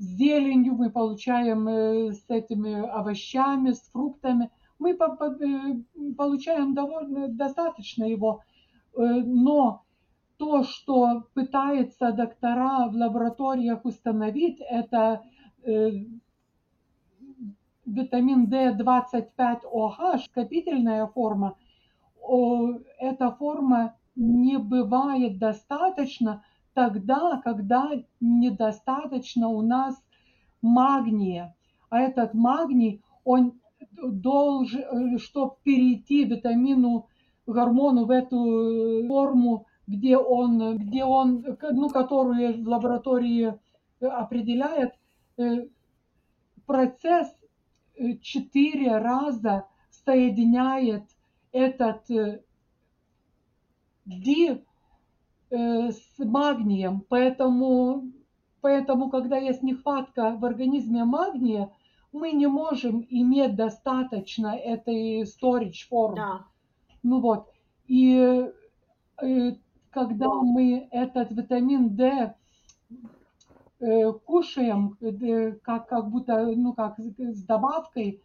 с 0.00 0.16
зеленью, 0.16 0.76
мы 0.76 0.88
получаем 0.90 1.68
э, 1.68 2.12
с 2.12 2.24
этими 2.28 2.80
овощами, 2.80 3.72
с 3.72 3.82
фруктами. 3.92 4.50
Мы 4.78 4.92
э, 4.92 4.96
получаем 6.16 6.72
довольно 6.72 7.28
достаточно 7.28 8.04
его. 8.04 8.40
Э, 8.96 9.02
но 9.22 9.84
то, 10.38 10.62
что 10.62 11.24
пытаются 11.34 12.12
доктора 12.12 12.88
в 12.88 12.94
лабораториях 12.94 13.84
установить, 13.84 14.58
это 14.60 15.22
витамин 17.90 18.46
D25OH, 18.46 20.24
скопительная 20.26 21.06
форма, 21.06 21.56
эта 22.98 23.30
форма 23.32 23.96
не 24.14 24.58
бывает 24.58 25.38
достаточно 25.38 26.44
тогда, 26.74 27.40
когда 27.42 27.90
недостаточно 28.20 29.48
у 29.48 29.62
нас 29.62 30.02
магния. 30.62 31.54
А 31.88 32.00
этот 32.00 32.34
магний, 32.34 33.02
он 33.24 33.60
должен, 34.02 35.18
чтобы 35.18 35.54
перейти 35.64 36.24
витамину, 36.24 37.06
гормону 37.46 38.04
в 38.04 38.10
эту 38.10 39.06
форму, 39.08 39.66
где 39.86 40.16
он, 40.16 40.78
где 40.78 41.04
он, 41.04 41.44
ну, 41.72 41.88
которую 41.88 42.62
в 42.62 42.68
лаборатории 42.68 43.58
определяет, 44.00 44.94
процесс 46.66 47.28
четыре 48.22 48.98
раза 48.98 49.66
соединяет 49.90 51.04
этот 51.52 52.04
ди 54.04 54.64
с 55.50 56.18
магнием, 56.18 57.04
поэтому, 57.08 58.04
поэтому, 58.60 59.10
когда 59.10 59.36
есть 59.36 59.62
нехватка 59.62 60.36
в 60.36 60.44
организме 60.44 61.04
магния, 61.04 61.72
мы 62.12 62.32
не 62.32 62.46
можем 62.46 63.06
иметь 63.08 63.56
достаточно 63.56 64.56
этой 64.56 65.22
storage 65.22 65.88
форм. 65.88 66.14
Да. 66.16 66.46
Ну 67.02 67.20
вот. 67.20 67.48
И 67.86 68.46
э, 69.22 69.52
когда 69.90 70.28
мы 70.28 70.88
этот 70.90 71.30
витамин 71.32 71.94
D 71.96 72.04
э, 72.04 72.34
кушаем, 74.24 74.96
э, 75.00 75.52
как, 75.62 75.88
как 75.88 76.10
будто, 76.10 76.46
ну, 76.56 76.72
как 76.74 76.98
с 76.98 77.42
добавкой, 77.44 78.22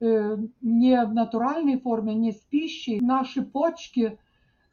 не 0.00 1.04
в 1.04 1.12
натуральной 1.12 1.80
форме, 1.80 2.14
не 2.14 2.30
с 2.30 2.36
пищей, 2.36 3.00
наши 3.00 3.42
почки 3.42 4.16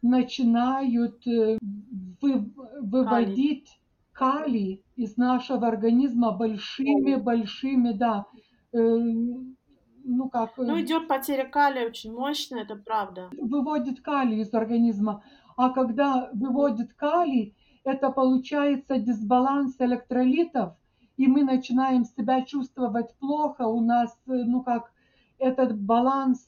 начинают 0.04 1.26
вы, 1.26 2.52
выводить 2.80 3.80
калий 4.12 4.84
из 4.96 5.18
нашего 5.18 5.68
организма 5.68 6.32
большими-большими, 6.32 7.94
да, 7.94 8.28
ну 10.06 10.30
как... 10.30 10.58
Ну, 10.58 10.80
идет 10.80 11.08
потеря 11.08 11.46
калия 11.46 11.88
очень 11.88 12.14
мощная, 12.14 12.62
это 12.62 12.76
правда. 12.76 13.30
Выводит 13.38 14.02
калий 14.02 14.42
из 14.42 14.54
организма. 14.54 15.24
А 15.58 15.70
когда 15.70 16.30
выводит 16.34 16.94
калий, 16.94 17.55
это 17.86 18.10
получается 18.10 18.98
дисбаланс 18.98 19.76
электролитов, 19.80 20.74
и 21.18 21.28
мы 21.28 21.44
начинаем 21.44 22.04
себя 22.04 22.44
чувствовать 22.44 23.16
плохо. 23.20 23.62
У 23.62 23.80
нас, 23.80 24.18
ну 24.26 24.64
как, 24.64 24.92
этот 25.38 25.80
баланс 25.80 26.40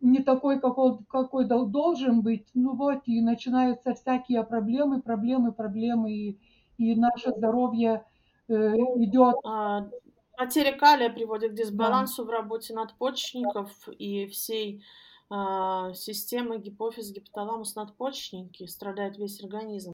не 0.00 0.22
такой, 0.22 0.60
какой, 0.60 0.98
какой 1.08 1.46
должен 1.46 2.22
быть. 2.22 2.46
Ну 2.54 2.74
вот, 2.74 3.02
и 3.06 3.20
начинаются 3.20 3.94
всякие 3.94 4.44
проблемы, 4.44 5.00
проблемы, 5.02 5.52
проблемы, 5.52 6.12
и, 6.12 6.38
и 6.78 6.94
наше 6.94 7.30
здоровье 7.30 8.04
э, 8.48 8.54
идет. 8.54 9.36
А, 9.44 9.88
Потеря 10.36 10.72
калия 10.72 11.10
приводит 11.10 11.52
к 11.52 11.54
дисбалансу 11.54 12.24
да. 12.24 12.28
в 12.28 12.32
работе 12.32 12.74
надпочечников 12.74 13.70
и 13.88 14.26
всей 14.26 14.84
э, 15.30 15.92
системы 15.94 16.58
гипофиз, 16.58 17.10
гипоталамус, 17.10 17.74
надпочечники. 17.74 18.66
Страдает 18.66 19.18
весь 19.18 19.42
организм. 19.42 19.92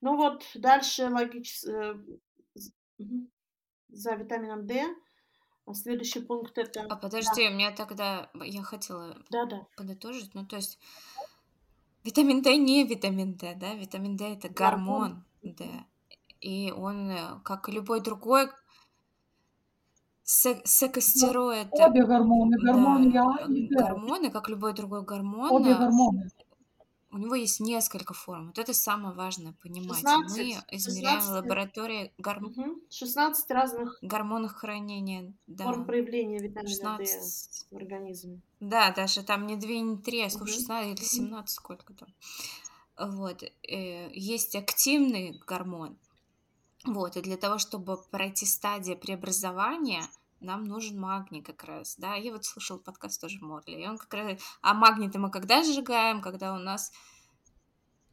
Ну 0.00 0.16
вот, 0.16 0.44
дальше 0.54 1.08
логически 1.08 1.68
э, 1.68 1.94
за 3.88 4.14
витамином 4.14 4.66
D. 4.66 4.84
А 5.66 5.74
следующий 5.74 6.20
пункт 6.20 6.56
это... 6.56 6.86
А 6.88 6.96
подожди, 6.96 7.44
да. 7.44 7.50
у 7.50 7.54
меня 7.54 7.72
тогда... 7.72 8.30
Я 8.42 8.62
хотела 8.62 9.16
да, 9.30 9.44
да. 9.44 9.66
подытожить. 9.76 10.34
Ну, 10.34 10.46
то 10.46 10.56
есть 10.56 10.78
витамин 12.04 12.42
D 12.42 12.56
не 12.56 12.84
витамин 12.84 13.34
D, 13.34 13.54
да? 13.54 13.74
Витамин 13.74 14.16
D 14.16 14.32
это 14.32 14.48
гормон 14.48 15.24
D 15.42 15.84
и 16.40 16.72
он, 16.76 17.10
э, 17.10 17.40
как 17.42 17.68
и 17.68 17.72
любой 17.72 18.00
другой, 18.00 18.48
секостероид. 20.24 21.68
Обе 21.72 22.04
гормоны, 22.04 22.56
гормон 22.58 23.10
да, 23.10 23.38
я 23.40 23.46
и 23.46 23.68
Гормоны, 23.68 24.30
как 24.30 24.48
любой 24.48 24.74
другой 24.74 25.02
гормон. 25.02 25.50
Обе 25.50 25.74
гормоны. 25.74 26.30
У 27.10 27.16
него 27.16 27.34
есть 27.34 27.60
несколько 27.60 28.12
форм. 28.12 28.48
Вот 28.48 28.58
это 28.58 28.74
самое 28.74 29.14
важное 29.14 29.54
понимать. 29.62 30.00
16, 30.00 30.36
Мы 30.36 30.42
измеряем 30.76 31.20
16, 31.20 31.28
в 31.28 31.32
лаборатории 31.32 32.12
гор... 32.18 32.44
угу, 32.44 32.82
16 32.90 33.50
разных 33.50 33.98
гормонов 34.02 34.52
хранения. 34.52 35.32
Да. 35.46 35.64
Форм 35.64 35.86
проявления 35.86 36.38
витамина 36.38 36.68
16... 36.68 37.68
D 37.70 37.76
в 37.76 37.78
организме. 37.78 38.40
Да, 38.60 38.92
даже 38.92 39.22
там 39.22 39.46
не 39.46 39.56
2, 39.56 39.70
не 39.70 39.96
3, 39.96 40.22
а 40.22 40.30
сколько, 40.30 40.52
16 40.52 40.98
или 40.98 41.04
17, 41.04 41.48
сколько 41.54 41.94
там. 41.94 42.08
Вот. 42.98 43.42
Э, 43.42 44.10
есть 44.12 44.54
активный 44.54 45.40
гормон, 45.46 45.96
вот, 46.84 47.16
и 47.16 47.22
для 47.22 47.36
того, 47.36 47.58
чтобы 47.58 47.98
пройти 48.10 48.46
стадию 48.46 48.96
преобразования, 48.96 50.08
нам 50.40 50.64
нужен 50.64 50.98
магний 50.98 51.42
как 51.42 51.64
раз, 51.64 51.96
да, 51.96 52.14
я 52.14 52.32
вот 52.32 52.44
слушал 52.44 52.78
подкаст 52.78 53.20
тоже 53.20 53.38
Морли, 53.40 53.82
и 53.82 53.86
он 53.86 53.98
как 53.98 54.14
раз, 54.14 54.40
а 54.60 54.74
магний-то 54.74 55.18
мы 55.18 55.30
когда 55.30 55.62
сжигаем, 55.62 56.20
когда 56.20 56.54
у 56.54 56.58
нас 56.58 56.92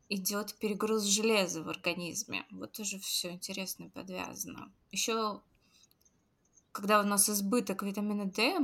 идет 0.10 0.56
перегруз 0.60 1.04
железа 1.04 1.64
в 1.64 1.70
организме, 1.70 2.46
вот 2.52 2.74
тоже 2.74 3.00
все 3.00 3.32
интересно 3.32 3.90
подвязано. 3.90 4.72
Еще, 4.92 5.42
когда 6.72 7.00
у 7.00 7.04
нас 7.04 7.30
избыток 7.30 7.84
витамина 7.84 8.26
D, 8.26 8.60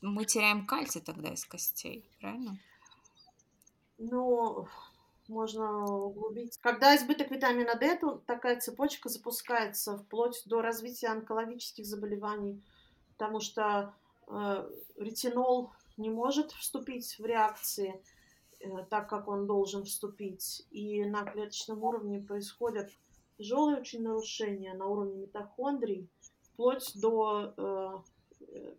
мы 0.00 0.24
теряем 0.24 0.66
кальций 0.66 1.02
тогда 1.02 1.28
из 1.28 1.44
костей, 1.44 2.10
правильно? 2.18 2.58
Ну, 3.98 4.68
можно 5.28 5.84
углубить. 5.84 6.56
Когда 6.60 6.96
избыток 6.96 7.30
витамина 7.30 7.74
D, 7.74 7.96
то 7.96 8.22
такая 8.26 8.60
цепочка 8.60 9.08
запускается 9.08 9.98
вплоть 9.98 10.42
до 10.46 10.62
развития 10.62 11.08
онкологических 11.08 11.84
заболеваний, 11.84 12.62
потому 13.12 13.40
что 13.40 13.94
э, 14.28 14.70
ретинол 14.96 15.70
не 15.96 16.10
может 16.10 16.52
вступить 16.52 17.18
в 17.18 17.24
реакции 17.24 18.02
э, 18.60 18.84
так, 18.90 19.08
как 19.08 19.28
он 19.28 19.46
должен 19.46 19.84
вступить. 19.84 20.66
И 20.70 21.04
на 21.04 21.24
клеточном 21.24 21.82
уровне 21.82 22.20
происходят 22.20 22.90
тяжелые 23.38 23.78
очень 23.78 24.02
нарушения 24.02 24.74
на 24.74 24.86
уровне 24.86 25.22
митохондрий, 25.22 26.08
вплоть 26.42 26.92
до 26.94 27.54
э, 27.56 27.98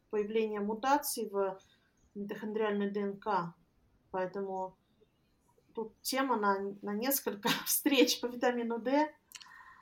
появления 0.09 0.59
мутаций 0.59 1.29
в 1.29 1.59
митохондриальной 2.15 2.89
ДНК. 2.89 3.53
Поэтому 4.11 4.75
тут 5.77 5.93
тема 6.01 6.37
на, 6.37 6.57
на 6.81 6.93
несколько 6.93 7.49
встреч 7.65 8.19
по 8.19 8.25
витамину 8.25 8.79
D. 8.79 9.13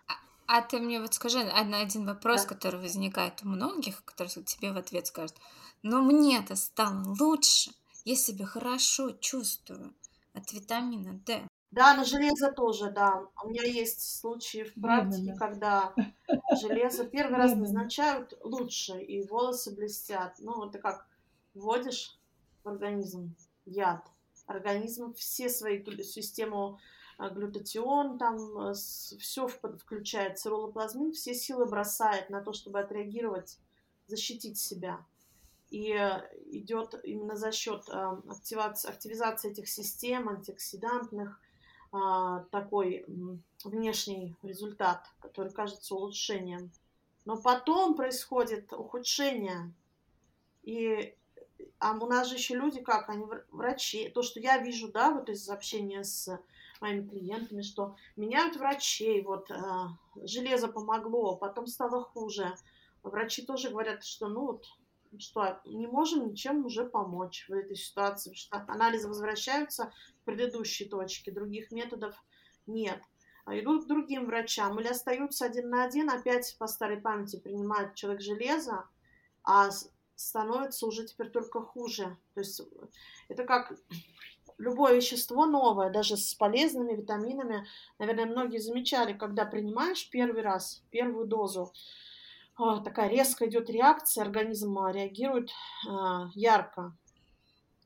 А, 0.08 0.14
а 0.58 0.62
ты 0.62 0.80
мне 0.80 1.00
вот 1.00 1.14
скажи 1.14 1.40
один 1.40 2.06
вопрос, 2.06 2.44
да. 2.44 2.50
который 2.50 2.82
возникает 2.82 3.42
у 3.44 3.48
многих, 3.48 4.04
который 4.04 4.44
тебе 4.44 4.74
в 4.74 4.78
ответ 4.78 5.08
скажут. 5.08 5.38
Но 5.84 6.02
мне-то 6.02 6.58
стало 6.58 7.16
лучше, 7.20 7.72
я 8.04 8.16
себя 8.18 8.46
хорошо 8.46 9.12
чувствую 9.12 9.94
от 10.34 10.52
витамина 10.52 11.14
D. 11.26 11.48
Да, 11.72 11.96
на 11.96 12.04
железо 12.04 12.52
тоже, 12.52 12.92
да. 12.92 13.24
У 13.42 13.50
меня 13.50 13.64
есть 13.64 14.20
случаи 14.20 14.64
в 14.64 14.74
практике, 14.82 15.34
Временно. 15.34 15.40
когда 15.40 15.94
железо 16.62 17.06
первый 17.06 17.38
раз 17.38 17.56
назначают 17.56 18.38
лучше, 18.44 19.00
и 19.02 19.26
волосы 19.26 19.74
блестят. 19.74 20.36
Ну, 20.40 20.68
это 20.68 20.78
как 20.80 21.08
вводишь 21.54 22.20
в 22.64 22.68
организм 22.68 23.34
яд, 23.66 24.06
организм 24.48 25.14
все 25.14 25.50
свои 25.50 25.84
систему 26.04 26.80
а, 27.18 27.30
глютатион, 27.30 28.18
там 28.18 28.36
э, 28.60 28.74
все 28.74 29.48
включает, 29.48 30.38
цирулоплазмин, 30.38 31.14
все 31.14 31.34
силы 31.34 31.66
бросает 31.66 32.30
на 32.30 32.42
то, 32.42 32.52
чтобы 32.52 32.80
отреагировать, 32.80 33.58
защитить 34.08 34.58
себя. 34.58 35.06
И 35.70 35.92
э, 35.94 36.22
идет 36.48 37.00
именно 37.04 37.36
за 37.36 37.52
счет 37.52 37.84
а, 37.90 38.22
активации, 38.30 38.90
активизации 38.90 39.52
этих 39.52 39.70
систем 39.70 40.28
антиоксидантных 40.28 41.40
а, 41.92 42.42
такой 42.52 43.06
внешний 43.64 44.36
результат, 44.44 45.08
который 45.22 45.52
кажется 45.54 45.96
улучшением. 45.96 46.72
Но 47.24 47.38
потом 47.38 47.96
происходит 47.96 48.74
ухудшение. 48.74 49.74
И 50.64 51.16
а 51.80 51.94
у 51.94 52.08
нас 52.08 52.28
же 52.28 52.36
еще 52.36 52.56
люди 52.56 52.82
как, 52.82 53.10
они 53.10 53.26
врачи. 53.52 54.10
То, 54.10 54.22
что 54.22 54.40
я 54.40 54.58
вижу, 54.58 54.92
да, 54.92 55.12
вот 55.12 55.30
из 55.30 55.50
общения 55.50 56.04
с 56.04 56.40
моими 56.82 57.08
клиентами, 57.08 57.62
что 57.62 57.96
меняют 58.16 58.58
врачей, 58.58 59.24
вот 59.24 59.50
э, 59.52 59.56
железо 60.24 60.68
помогло, 60.68 61.36
потом 61.36 61.68
стало 61.68 62.04
хуже. 62.04 62.56
Врачи 63.04 63.46
тоже 63.46 63.70
говорят, 63.70 64.04
что 64.04 64.28
ну 64.28 64.48
вот 64.48 64.66
что 65.18 65.62
не 65.66 65.88
можем 65.88 66.28
ничем 66.28 66.66
уже 66.66 66.86
помочь 66.86 67.46
в 67.48 67.54
этой 67.54 67.76
ситуации, 67.76 68.32
потому 68.32 68.66
что 68.66 68.74
анализы 68.74 69.08
возвращаются 69.08 69.94
к 70.22 70.26
предыдущей 70.26 70.86
точке, 70.86 71.32
других 71.32 71.72
методов 71.72 72.16
нет. 72.68 73.02
А 73.46 73.58
идут 73.58 73.86
к 73.86 73.88
другим 73.88 74.26
врачам 74.26 74.80
или 74.80 74.88
остаются 74.88 75.46
один 75.46 75.70
на 75.70 75.86
один, 75.86 76.10
опять 76.10 76.56
по 76.58 76.68
старой 76.68 76.98
памяти 76.98 77.40
принимает 77.40 77.94
человек 77.94 78.22
железо, 78.22 78.86
а 79.44 79.70
становится 80.16 80.86
уже 80.86 81.06
теперь 81.06 81.30
только 81.30 81.62
хуже. 81.62 82.18
То 82.34 82.40
есть 82.42 82.62
это 83.30 83.44
как 83.44 83.74
любое 84.58 84.96
вещество 84.96 85.46
новое, 85.46 85.90
даже 85.90 86.18
с 86.18 86.34
полезными 86.34 86.94
витаминами. 86.94 87.68
Наверное, 88.00 88.26
многие 88.26 88.60
замечали, 88.60 89.14
когда 89.14 89.46
принимаешь 89.46 90.10
первый 90.10 90.42
раз, 90.42 90.84
первую 90.92 91.28
дозу, 91.28 91.74
а, 92.58 92.80
такая 92.80 93.10
резко 93.10 93.48
идет 93.48 93.70
реакция, 93.70 94.24
организм 94.24 94.80
а, 94.80 94.92
реагирует 94.92 95.50
а, 95.88 96.30
ярко. 96.34 96.96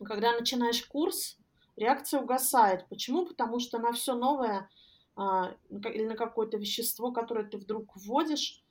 Когда 0.04 0.32
начинаешь 0.32 0.86
курс, 0.86 1.38
реакция 1.76 2.22
угасает. 2.22 2.88
Почему? 2.88 3.26
Потому 3.26 3.60
что 3.60 3.80
на 3.80 3.92
все 3.92 4.16
новое 4.16 4.70
или 5.18 6.06
на 6.06 6.16
какое-то 6.16 6.56
вещество, 6.56 7.12
которое 7.12 7.44
ты 7.44 7.58
вдруг 7.58 7.94
вводишь, 7.98 8.64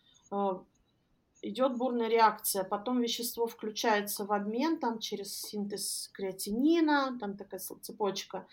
идет 1.42 1.76
бурная 1.76 2.08
реакция. 2.08 2.64
Потом 2.64 3.00
вещество 3.00 3.46
включается 3.46 4.24
в 4.24 4.32
обмен 4.32 4.78
там, 4.78 4.98
через 4.98 5.40
синтез 5.40 6.10
креатинина, 6.12 7.16
там 7.18 7.36
такая 7.36 7.60
цепочка, 7.60 8.46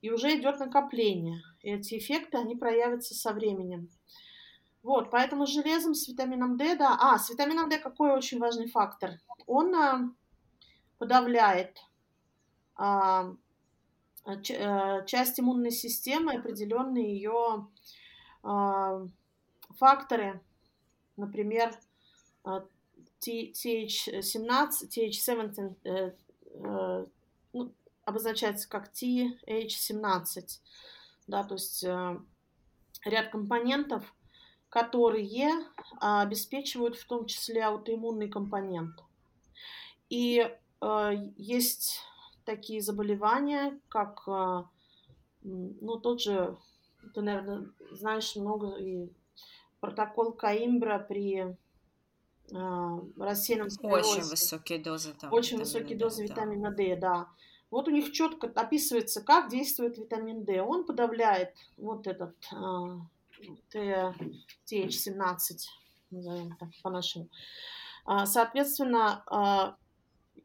и 0.00 0.10
уже 0.10 0.38
идет 0.38 0.58
накопление. 0.60 1.42
И 1.62 1.70
эти 1.70 1.98
эффекты, 1.98 2.38
они 2.38 2.56
проявятся 2.56 3.14
со 3.14 3.32
временем. 3.32 3.88
Вот, 4.82 5.10
поэтому 5.10 5.46
с 5.46 5.50
железом, 5.50 5.94
с 5.94 6.08
витамином 6.08 6.56
D, 6.56 6.76
да. 6.76 6.96
А, 7.00 7.18
с 7.18 7.30
витамином 7.30 7.68
D 7.68 7.78
какой 7.78 8.12
очень 8.12 8.38
важный 8.38 8.68
фактор? 8.68 9.18
Он 9.46 9.74
а, 9.74 10.10
подавляет 10.98 11.78
а, 12.76 13.32
ч, 14.42 14.56
а, 14.56 15.02
часть 15.04 15.40
иммунной 15.40 15.72
системы, 15.72 16.34
определенные 16.34 17.12
ее 17.12 17.66
а, 18.42 19.06
факторы, 19.76 20.40
например, 21.16 21.74
TH17, 23.20 24.88
TH17 24.88 25.76
э, 25.84 26.12
э, 26.54 27.06
ну, 27.52 27.74
обозначается 28.04 28.68
как 28.68 28.92
TH17, 28.92 30.60
да, 31.26 31.44
то 31.44 31.54
есть 31.54 31.84
э, 31.84 32.18
ряд 33.04 33.30
компонентов, 33.30 34.14
которые 34.68 35.50
а, 35.98 36.22
обеспечивают 36.22 36.96
в 36.96 37.06
том 37.06 37.24
числе 37.24 37.64
аутоиммунный 37.64 38.28
компонент. 38.28 39.02
И 40.10 40.46
есть 41.36 42.02
такие 42.44 42.82
заболевания, 42.82 43.80
как, 43.88 44.26
ну, 45.42 45.96
тот 46.02 46.20
же, 46.20 46.56
ты, 47.14 47.22
наверное, 47.22 47.70
знаешь 47.92 48.36
много, 48.36 48.76
и 48.76 49.10
протокол 49.80 50.32
Каимбра 50.32 50.98
при 50.98 51.56
э, 52.50 53.00
рассеянном 53.18 53.70
склерозе. 53.70 54.20
Очень 54.20 54.30
высокие 54.30 54.78
дозы. 54.78 55.14
Там, 55.14 55.32
Очень 55.32 55.58
высокие 55.58 55.96
дозы 55.98 56.26
да. 56.26 56.34
витамина 56.34 56.70
D, 56.70 56.96
да. 56.96 57.28
Вот 57.70 57.88
у 57.88 57.90
них 57.90 58.12
четко 58.12 58.46
описывается, 58.54 59.22
как 59.22 59.50
действует 59.50 59.98
витамин 59.98 60.44
D. 60.44 60.62
Он 60.62 60.84
подавляет 60.84 61.54
вот 61.76 62.06
этот 62.06 62.34
TH17, 63.74 65.58
назовем 66.10 66.56
так 66.56 66.70
по-нашему. 66.82 67.28
А, 68.04 68.24
соответственно, 68.24 69.22
а, 69.26 69.76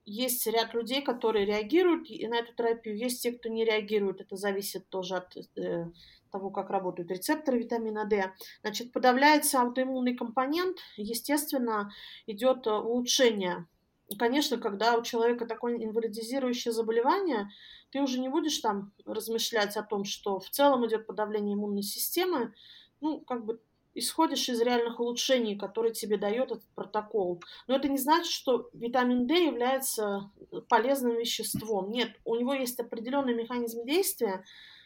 есть 0.06 0.46
ряд 0.48 0.74
людей, 0.74 1.02
которые 1.02 1.46
реагируют 1.46 2.10
на 2.10 2.40
эту 2.40 2.54
терапию, 2.54 2.98
есть 2.98 3.22
те, 3.22 3.32
кто 3.32 3.50
не 3.50 3.66
реагирует. 3.66 4.22
Это 4.22 4.36
зависит 4.36 4.90
тоже 4.90 5.16
от 5.16 5.36
э, 5.58 5.86
того, 6.32 6.50
как 6.50 6.70
работают 6.70 7.12
рецепторы 7.12 7.60
витамина 7.60 8.06
D. 8.06 8.34
Значит, 8.62 8.92
подавляется 8.92 9.62
аутоиммунный 9.62 10.16
компонент, 10.16 10.78
естественно, 10.98 11.92
идет 12.26 12.68
улучшение. 12.68 13.68
И, 14.10 14.18
конечно, 14.18 14.58
когда 14.58 14.98
у 14.98 15.04
человека 15.04 15.46
такое 15.46 15.76
инвалидизирующее 15.76 16.72
заболевание, 16.72 17.50
ты 17.92 18.02
уже 18.02 18.20
не 18.20 18.30
будешь 18.30 18.58
там 18.58 18.92
размышлять 19.06 19.78
о 19.78 19.84
том, 19.84 20.04
что 20.04 20.40
в 20.40 20.50
целом 20.50 20.86
идет 20.88 21.08
подавление 21.08 21.56
иммунной 21.56 21.84
системы, 21.84 22.54
ну, 23.02 23.20
как 23.22 23.46
бы 23.46 23.62
исходишь 23.96 24.50
из 24.50 24.62
реальных 24.62 25.00
улучшений, 25.00 25.56
которые 25.56 25.94
тебе 25.94 26.18
дает 26.18 26.52
этот 26.52 26.66
протокол. 26.76 27.44
Но 27.68 27.76
это 27.76 27.88
не 27.88 27.98
значит, 27.98 28.32
что 28.32 28.70
витамин 28.74 29.28
D 29.28 29.46
является 29.46 30.32
полезным 30.68 31.18
веществом. 31.18 31.92
Нет, 31.92 32.12
у 32.26 32.36
него 32.36 32.54
есть 32.54 32.80
определенный 32.80 33.34
механизм 33.34 33.86
действия, 33.86 34.44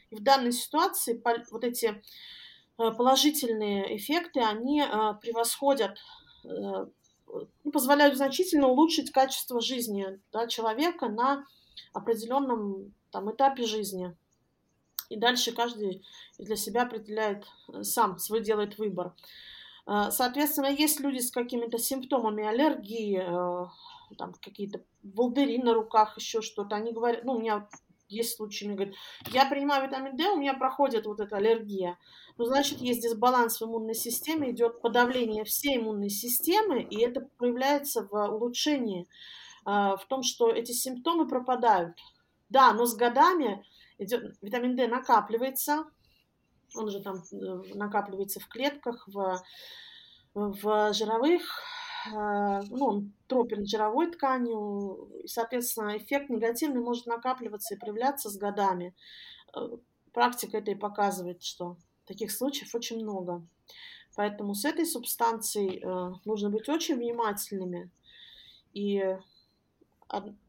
и 0.09 0.15
в 0.15 0.23
данной 0.23 0.51
ситуации 0.51 1.21
вот 1.51 1.63
эти 1.63 1.87
э, 2.77 2.91
положительные 2.91 3.97
эффекты, 3.97 4.39
они 4.39 4.81
э, 4.81 4.87
превосходят, 5.21 5.97
э, 6.45 6.47
ну, 6.47 7.71
позволяют 7.71 8.15
значительно 8.15 8.67
улучшить 8.67 9.11
качество 9.11 9.59
жизни 9.59 10.19
да, 10.31 10.47
человека 10.47 11.09
на 11.09 11.45
определенном 11.93 12.93
там, 13.11 13.31
этапе 13.31 13.63
жизни. 13.63 14.15
И 15.09 15.17
дальше 15.17 15.53
каждый 15.53 16.03
для 16.37 16.55
себя 16.55 16.83
определяет 16.83 17.45
э, 17.69 17.83
сам, 17.83 18.17
свой 18.19 18.41
делает 18.41 18.77
выбор. 18.77 19.13
Э, 19.85 20.09
соответственно, 20.11 20.67
есть 20.67 20.99
люди 20.99 21.19
с 21.19 21.31
какими-то 21.31 21.77
симптомами 21.77 22.45
аллергии, 22.45 23.19
э, 23.19 24.15
там 24.17 24.33
какие-то 24.41 24.83
волдыри 25.03 25.57
на 25.59 25.73
руках, 25.73 26.17
еще 26.17 26.41
что-то. 26.41 26.75
Они 26.75 26.91
говорят, 26.91 27.23
ну, 27.23 27.33
у 27.33 27.39
меня 27.39 27.69
есть 28.09 28.35
случаи, 28.35 28.65
мне 28.65 28.75
говорят, 28.75 28.95
я 29.31 29.45
принимаю 29.45 29.85
витамин 29.87 30.15
D, 30.15 30.29
у 30.29 30.37
меня 30.37 30.53
проходит 30.53 31.05
вот 31.05 31.19
эта 31.19 31.37
аллергия. 31.37 31.97
Ну, 32.37 32.45
значит, 32.45 32.79
есть 32.79 33.01
дисбаланс 33.01 33.59
в 33.59 33.65
иммунной 33.65 33.95
системе, 33.95 34.51
идет 34.51 34.81
подавление 34.81 35.43
всей 35.43 35.77
иммунной 35.77 36.09
системы, 36.09 36.81
и 36.81 37.01
это 37.01 37.27
проявляется 37.37 38.07
в 38.09 38.13
улучшении, 38.13 39.07
в 39.65 39.99
том, 40.07 40.23
что 40.23 40.49
эти 40.49 40.71
симптомы 40.71 41.27
пропадают. 41.27 41.97
Да, 42.47 42.71
но 42.71 42.85
с 42.85 42.95
годами 42.95 43.65
идет, 43.97 44.35
витамин 44.41 44.75
D 44.75 44.87
накапливается, 44.87 45.85
он 46.75 46.89
же 46.89 47.01
там 47.01 47.23
э, 47.31 47.75
накапливается 47.75 48.39
в 48.39 48.47
клетках, 48.47 49.07
в, 49.07 49.41
в 50.33 50.93
жировых, 50.93 51.41
э, 52.07 52.61
ну, 52.69 52.85
он 52.85 53.13
тропен 53.27 53.65
жировой 53.65 54.11
тканью, 54.11 55.09
и, 55.23 55.27
соответственно, 55.27 55.97
эффект 55.97 56.29
негативный 56.29 56.81
может 56.81 57.05
накапливаться 57.05 57.75
и 57.75 57.77
проявляться 57.77 58.29
с 58.29 58.37
годами. 58.37 58.95
Э, 59.55 59.77
практика 60.13 60.57
это 60.57 60.71
и 60.71 60.75
показывает, 60.75 61.43
что 61.43 61.77
таких 62.05 62.31
случаев 62.31 62.73
очень 62.75 63.01
много. 63.01 63.45
Поэтому 64.15 64.55
с 64.55 64.65
этой 64.65 64.87
субстанцией 64.87 65.83
нужно 66.25 66.49
быть 66.49 66.67
очень 66.69 66.95
внимательными. 66.95 67.91
И 68.73 69.15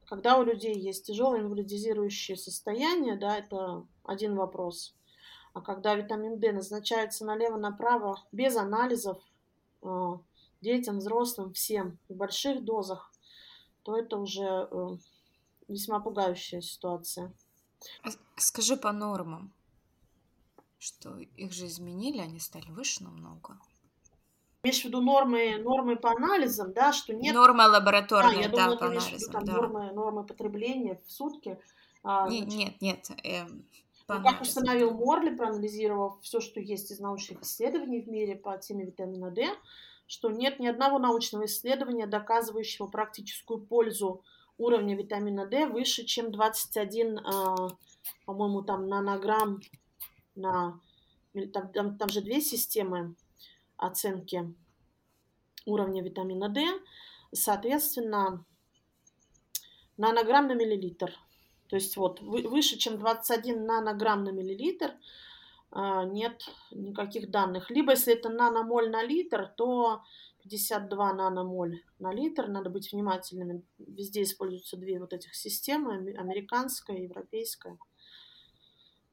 когда 0.08 0.38
у 0.38 0.42
людей 0.42 0.74
есть 0.74 1.06
тяжелое 1.06 1.40
инвалидизирующее 1.40 2.36
состояние, 2.36 3.16
да, 3.16 3.36
это 3.36 3.86
один 4.04 4.36
вопрос. 4.36 4.94
А 5.52 5.60
когда 5.60 5.94
витамин 5.94 6.40
D 6.40 6.52
назначается 6.52 7.26
налево-направо 7.26 8.24
без 8.32 8.56
анализов 8.56 9.22
э, 9.82 10.12
детям, 10.62 10.98
взрослым, 10.98 11.52
всем 11.52 11.98
в 12.08 12.14
больших 12.14 12.64
дозах, 12.64 13.12
то 13.82 13.96
это 13.98 14.16
уже 14.16 14.68
э, 14.70 14.96
весьма 15.68 16.00
пугающая 16.00 16.62
ситуация. 16.62 17.34
А 18.02 18.08
скажи 18.36 18.78
по 18.78 18.92
нормам, 18.92 19.52
что 20.78 21.18
их 21.18 21.52
же 21.52 21.66
изменили, 21.66 22.18
они 22.18 22.40
стали 22.40 22.70
выше 22.70 23.04
намного 23.04 23.58
имеешь 24.62 24.82
в 24.82 24.84
виду 24.84 25.00
нормы, 25.00 25.58
нормы 25.58 25.96
по 25.96 26.10
анализам, 26.10 26.72
да, 26.72 26.92
что 26.92 27.14
нет... 27.14 27.34
Нормы 27.34 27.66
лабораторные, 27.66 28.38
а, 28.38 28.42
я 28.42 28.48
думала, 28.48 28.70
да, 28.70 28.76
по 28.76 28.86
анализам, 28.86 29.40
виду, 29.40 29.46
да. 29.46 29.52
нормы, 29.52 29.92
нормы 29.92 30.24
потребления 30.24 31.00
в 31.06 31.12
сутки. 31.12 31.58
А, 32.02 32.28
нет, 32.28 32.48
нет, 32.48 32.80
нет, 32.80 33.10
э, 33.24 33.46
ну, 34.08 34.22
как 34.22 34.40
установил 34.40 34.92
Морли, 34.92 35.34
проанализировав 35.34 36.20
все, 36.22 36.40
что 36.40 36.60
есть 36.60 36.90
из 36.90 36.98
научных 36.98 37.42
исследований 37.42 38.00
в 38.00 38.08
мире 38.08 38.36
по 38.36 38.56
теме 38.56 38.86
витамина 38.86 39.30
D, 39.30 39.46
что 40.06 40.30
нет 40.30 40.58
ни 40.58 40.66
одного 40.66 40.98
научного 40.98 41.44
исследования, 41.44 42.06
доказывающего 42.06 42.86
практическую 42.86 43.60
пользу 43.60 44.24
уровня 44.56 44.96
витамина 44.96 45.46
D 45.46 45.66
выше, 45.66 46.04
чем 46.04 46.32
21, 46.32 47.18
а, 47.18 47.68
по-моему, 48.24 48.62
там 48.62 48.88
нанограмм 48.88 49.60
на... 50.34 50.80
Там, 51.52 51.70
там, 51.72 51.98
там 51.98 52.08
же 52.08 52.22
две 52.22 52.40
системы 52.40 53.14
оценки 53.78 54.54
уровня 55.64 56.02
витамина 56.02 56.48
D, 56.48 56.66
соответственно, 57.32 58.44
нанограмм 59.96 60.48
на 60.48 60.54
миллилитр. 60.54 61.12
То 61.68 61.76
есть 61.76 61.96
вот 61.96 62.20
выше, 62.20 62.78
чем 62.78 62.98
21 62.98 63.66
нанограмм 63.66 64.24
на 64.24 64.30
миллилитр, 64.30 64.94
а, 65.70 66.04
нет 66.04 66.42
никаких 66.70 67.30
данных. 67.30 67.70
Либо 67.70 67.92
если 67.92 68.14
это 68.14 68.30
наномоль 68.30 68.90
на 68.90 69.02
литр, 69.02 69.46
то 69.56 70.02
52 70.42 71.12
наномоль 71.12 71.82
на 71.98 72.12
литр. 72.12 72.48
Надо 72.48 72.70
быть 72.70 72.90
внимательными. 72.90 73.62
Везде 73.78 74.22
используются 74.22 74.78
две 74.78 74.98
вот 74.98 75.12
этих 75.12 75.34
системы, 75.34 76.14
американская 76.16 76.96
и 76.96 77.02
европейская. 77.02 77.78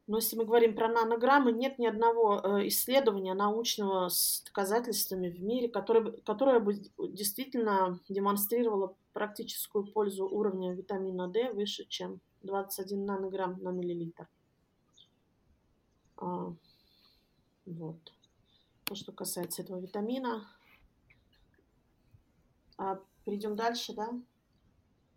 Но 0.08 0.18
если 0.18 0.38
мы 0.38 0.46
говорим 0.46 0.76
про 0.76 0.88
нанограммы, 0.88 1.52
нет 1.52 1.80
ни 1.80 1.88
одного 1.88 2.40
э, 2.40 2.68
исследования 2.68 3.34
научного 3.34 4.10
с 4.10 4.44
доказательствами 4.46 5.30
в 5.30 5.42
мире, 5.42 5.68
которое, 5.68 6.12
которое 6.22 6.60
бы 6.60 6.76
действительно 6.98 8.00
демонстрировало 8.08 8.96
практическую 9.14 9.88
пользу 9.88 10.28
уровня 10.28 10.74
витамина 10.74 11.28
D 11.28 11.52
выше, 11.54 11.86
чем 11.86 12.20
21 12.44 13.04
нанограмм 13.04 13.58
на 13.64 13.70
миллилитр. 13.70 14.28
А, 16.18 16.54
вот. 17.66 17.98
То, 18.84 18.94
что 18.94 19.12
касается 19.12 19.64
этого 19.64 19.80
витамина. 19.80 20.48
А, 22.78 23.00
перейдем 23.24 23.56
дальше, 23.56 23.94
да? 23.94 24.10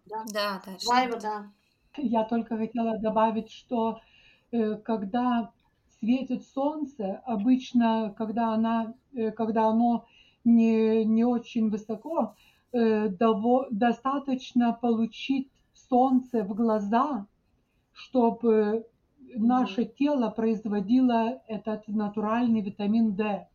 Да, 0.07 0.25
да 0.33 0.63
дальше. 0.65 0.87
Вайва, 0.89 1.21
да. 1.21 1.53
Я 1.97 2.25
только 2.25 2.57
хотела 2.57 2.99
добавить, 2.99 3.51
что 3.51 4.01
когда 4.51 5.53
светит 5.99 6.45
солнце, 6.47 7.23
обычно, 7.25 8.15
когда, 8.17 8.55
она, 8.55 8.95
э, 9.13 9.31
когда 9.33 9.69
оно 9.69 10.07
не, 10.45 11.05
не 11.05 11.25
очень 11.25 11.71
высоко, 11.71 12.35
э, 12.73 13.09
дово, 13.09 13.67
достаточно 13.71 14.73
получить 14.73 15.51
солнце 15.75 16.43
в 16.43 16.55
глаза, 16.55 17.27
чтобы 17.93 18.87
наше 19.35 19.85
тело 19.85 20.31
производило 20.31 21.43
этот 21.49 21.89
натуральный 21.89 22.61
витамин 22.61 23.15
D. 23.15 23.49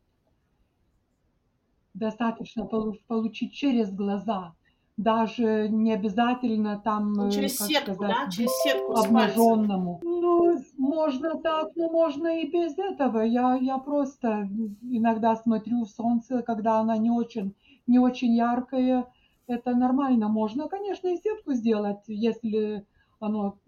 Достаточно 1.94 2.66
получить 2.66 3.52
через 3.54 3.92
глаза 3.92 4.54
даже 4.96 5.68
не 5.68 5.92
обязательно 5.92 6.78
там, 6.78 7.12
ну, 7.12 7.30
через 7.30 7.58
как 7.58 7.68
сетку, 7.68 7.94
сказать, 7.94 8.16
да? 8.24 8.30
через 8.30 8.50
сетку 8.62 8.92
обнаженному. 8.94 10.00
Ну, 10.02 10.56
можно 10.78 11.36
так, 11.38 11.72
но 11.74 11.90
можно 11.90 12.40
и 12.40 12.48
без 12.48 12.78
этого. 12.78 13.20
Я, 13.20 13.56
я 13.56 13.78
просто 13.78 14.48
иногда 14.82 15.34
смотрю 15.36 15.84
в 15.84 15.90
солнце, 15.90 16.42
когда 16.42 16.78
она 16.78 16.96
не 16.96 17.10
очень, 17.10 17.54
не 17.86 17.98
очень 17.98 18.34
яркая. 18.34 19.06
Это 19.46 19.74
нормально. 19.74 20.28
Можно, 20.28 20.68
конечно, 20.68 21.08
и 21.08 21.16
сетку 21.16 21.52
сделать, 21.52 22.04
если 22.06 22.86
оно 23.18 23.58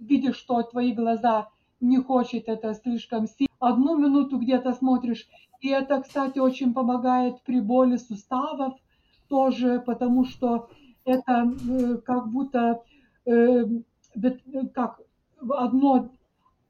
видишь, 0.00 0.36
что 0.36 0.62
твои 0.62 0.92
глаза 0.92 1.48
не 1.80 1.98
хочет 1.98 2.48
это 2.48 2.74
слишком 2.74 3.26
сильно. 3.26 3.48
Одну 3.60 3.96
минуту 3.96 4.38
где-то 4.38 4.72
смотришь. 4.72 5.28
И 5.60 5.68
это, 5.68 6.02
кстати, 6.02 6.38
очень 6.38 6.74
помогает 6.74 7.42
при 7.42 7.60
боли 7.60 7.96
суставов 7.96 8.74
тоже, 9.30 9.80
потому 9.86 10.24
что 10.24 10.68
это 11.04 11.50
э, 11.68 11.96
как 12.04 12.30
будто 12.30 12.82
э, 13.24 13.64
как 14.74 15.00
одно, 15.48 16.10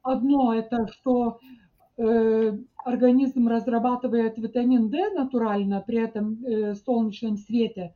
одно 0.02 0.54
это, 0.54 0.86
что 0.92 1.40
э, 1.96 2.58
организм 2.84 3.48
разрабатывает 3.48 4.38
витамин 4.38 4.90
D 4.90 5.10
натурально 5.10 5.82
при 5.84 5.98
этом 5.98 6.38
солнечном 6.84 7.36
свете, 7.38 7.94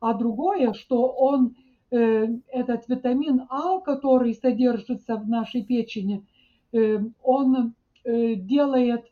а 0.00 0.14
другое, 0.14 0.72
что 0.72 1.06
он 1.08 1.54
этот 1.90 2.88
витамин 2.88 3.46
А, 3.48 3.78
который 3.78 4.34
содержится 4.34 5.16
в 5.16 5.28
нашей 5.28 5.62
печени, 5.62 6.26
он 7.22 7.74
делает, 8.04 9.04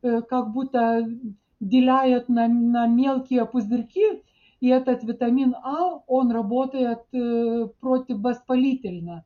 как 0.00 0.52
будто 0.52 1.10
деляет 1.58 2.28
на, 2.28 2.46
на 2.46 2.86
мелкие 2.86 3.44
пузырьки 3.46 4.22
и 4.60 4.68
этот 4.68 5.02
витамин 5.04 5.54
А, 5.62 6.02
он 6.06 6.30
работает 6.30 7.00
э, 7.12 7.68
противовоспалительно. 7.80 9.24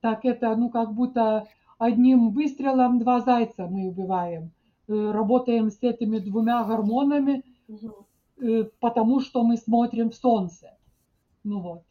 Так 0.00 0.24
это, 0.24 0.54
ну, 0.56 0.70
как 0.70 0.92
будто 0.92 1.46
одним 1.78 2.30
выстрелом 2.30 2.98
два 2.98 3.20
зайца 3.20 3.68
мы 3.68 3.86
убиваем. 3.88 4.50
Э, 4.88 5.12
работаем 5.12 5.70
с 5.70 5.80
этими 5.82 6.18
двумя 6.18 6.64
гормонами, 6.64 7.44
э, 8.38 8.64
потому 8.80 9.20
что 9.20 9.44
мы 9.44 9.56
смотрим 9.56 10.10
в 10.10 10.16
солнце. 10.16 10.76
Ну 11.44 11.60
вот. 11.60 11.82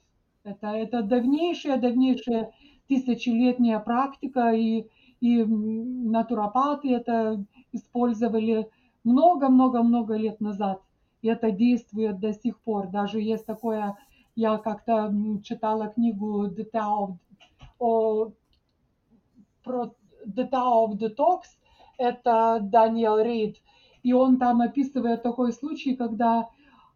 Это, 0.44 0.68
это 0.68 1.02
давнейшая, 1.02 1.78
давнейшая 1.78 2.52
тысячелетняя 2.88 3.80
практика, 3.80 4.52
и, 4.52 4.88
и 5.22 5.44
натуропаты 5.46 6.94
это 6.94 7.46
использовали 7.72 8.68
много-много-много 9.06 10.16
лет 10.16 10.42
назад 10.42 10.82
это 11.28 11.52
действует 11.52 12.20
до 12.20 12.34
сих 12.34 12.60
пор. 12.62 12.88
Даже 12.88 13.22
есть 13.22 13.46
такое, 13.46 13.98
я 14.36 14.58
как-то 14.58 15.14
читала 15.44 15.88
книгу 15.88 16.48
The 16.48 16.66
Tao 16.72 17.18
о, 17.80 18.32
про 19.64 19.94
The 20.26 20.50
Tao 20.50 20.88
of 20.88 20.98
Detox, 20.98 21.42
это 21.98 22.60
Даниэл 22.62 23.20
Рид, 23.20 23.58
и 24.04 24.14
он 24.14 24.38
там 24.38 24.62
описывает 24.62 25.22
такой 25.22 25.54
случай, 25.54 25.96
когда 25.96 26.50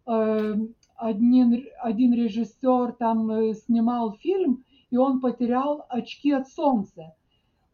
э, 0.08 0.56
один, 0.96 1.66
один 1.82 2.14
режиссер 2.14 2.94
там 2.94 3.30
э, 3.32 3.54
снимал 3.54 4.14
фильм, 4.14 4.64
и 4.90 4.98
он 4.98 5.22
потерял 5.22 5.86
очки 5.90 6.32
от 6.32 6.48
солнца. 6.48 7.16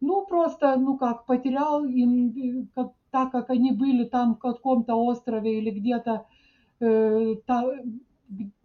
Ну, 0.02 0.26
просто, 0.26 0.76
ну 0.78 0.98
как, 0.98 1.26
потерял, 1.26 1.86
и, 1.86 2.66
как, 2.74 2.94
так 3.12 3.32
как 3.32 3.50
они 3.50 3.72
были 3.72 4.06
там 4.06 4.36
в 4.36 4.40
каком-то 4.40 4.96
острове 4.96 5.60
или 5.60 5.70
где-то 5.70 6.14
Э, 6.14 6.31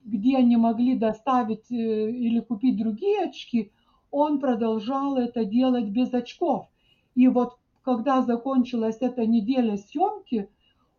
где 0.05 0.37
они 0.37 0.57
могли 0.57 0.97
доставить 0.97 1.71
э, 1.71 2.11
или 2.11 2.41
купить 2.41 2.79
другие 2.79 3.25
очки, 3.25 3.73
он 4.11 4.41
продолжал 4.41 5.17
это 5.17 5.45
делать 5.45 5.89
без 5.89 6.15
очков. 6.15 6.69
И 7.15 7.29
вот 7.29 7.59
когда 7.83 8.23
закончилась 8.23 8.99
эта 9.01 9.27
неделя 9.27 9.77
съемки, 9.77 10.49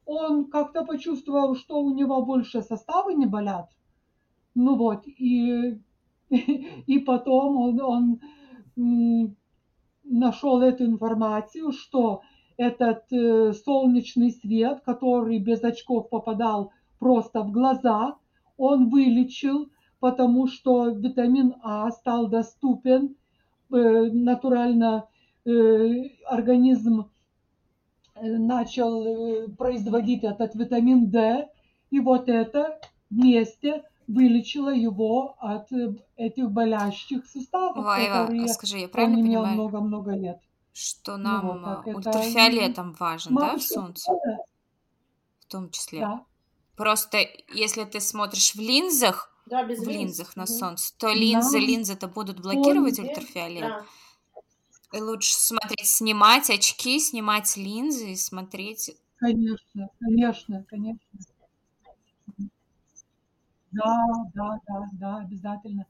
он 0.05 0.45
как-то 0.45 0.85
почувствовал, 0.85 1.55
что 1.55 1.81
у 1.81 1.93
него 1.93 2.23
больше 2.23 2.61
составы 2.61 3.13
не 3.13 3.25
болят. 3.25 3.69
Ну 4.55 4.75
вот, 4.75 5.03
и, 5.05 5.79
и 6.29 6.99
потом 6.99 7.57
он, 7.57 8.19
он 8.75 9.35
нашел 10.03 10.61
эту 10.61 10.85
информацию, 10.85 11.71
что 11.71 12.21
этот 12.57 13.03
э, 13.11 13.53
солнечный 13.53 14.31
свет, 14.31 14.81
который 14.85 15.39
без 15.39 15.63
очков 15.63 16.09
попадал 16.09 16.71
просто 16.99 17.41
в 17.41 17.51
глаза, 17.51 18.17
он 18.57 18.89
вылечил, 18.89 19.69
потому 19.99 20.47
что 20.47 20.89
витамин 20.89 21.55
А 21.63 21.89
стал 21.91 22.27
доступен, 22.27 23.15
э, 23.71 23.75
натурально 24.11 25.07
э, 25.45 25.51
организм 26.25 27.09
э, 28.15 28.37
начал 28.37 29.49
производить 29.57 30.23
этот 30.23 30.55
витамин 30.55 31.09
D, 31.09 31.47
и 31.89 31.99
вот 31.99 32.29
это 32.29 32.79
вместе 33.09 33.83
вылечило 34.07 34.73
его 34.73 35.35
от 35.39 35.69
этих 36.15 36.51
болящих 36.51 37.25
суставов, 37.25 37.85
Ой, 37.85 38.07
которые 38.07 38.47
скажи, 38.47 38.77
я 38.79 38.87
правильно 38.87 39.19
он 39.19 39.27
имел 39.27 39.45
много-много 39.45 40.11
лет. 40.11 40.39
Что 40.73 41.17
нам 41.17 41.61
ну, 41.61 41.81
вот, 41.83 41.95
ультрафиолетом 41.95 42.91
это... 42.91 43.03
важен, 43.03 43.35
да, 43.35 43.57
в 43.57 43.63
солнце? 43.63 44.11
В 45.39 45.45
том 45.47 45.71
числе. 45.71 46.01
Да. 46.01 46.25
Просто 46.77 47.17
если 47.53 47.83
ты 47.85 47.99
смотришь 47.99 48.53
в 48.53 48.59
линзах, 48.59 49.33
да, 49.47 49.63
без 49.63 49.79
в 49.79 49.87
линз. 49.87 49.97
линзах 49.97 50.35
на 50.35 50.45
солнце, 50.45 50.93
то 50.97 51.11
линзы, 51.11 51.57
линзы-то 51.57 52.07
будут 52.07 52.39
блокировать 52.39 52.99
ультрафиолет. 52.99 53.61
Да. 53.61 53.85
И 54.93 55.01
лучше 55.01 55.33
смотреть, 55.33 55.87
снимать 55.87 56.49
очки, 56.51 56.99
снимать 56.99 57.57
линзы 57.57 58.11
и 58.11 58.15
смотреть. 58.15 58.95
Конечно, 59.17 59.89
конечно, 59.99 60.63
конечно. 60.69 60.99
Да, 63.71 64.07
да, 64.35 64.59
да, 64.67 64.89
да, 64.93 65.17
обязательно. 65.17 65.87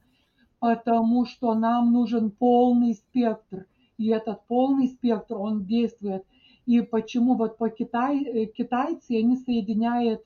Потому 0.60 1.26
что 1.26 1.54
нам 1.54 1.92
нужен 1.92 2.32
полный 2.32 2.96
спектр. 2.96 3.66
И 3.98 4.08
этот 4.08 4.46
полный 4.48 4.88
спектр, 4.88 5.36
он 5.36 5.66
действует. 5.66 6.26
И 6.66 6.82
почему 6.82 7.36
вот 7.36 7.58
по 7.58 7.70
Китай, 7.70 8.24
э, 8.24 8.46
китайцы, 8.46 9.18
они 9.18 9.38
соединяют 9.38 10.22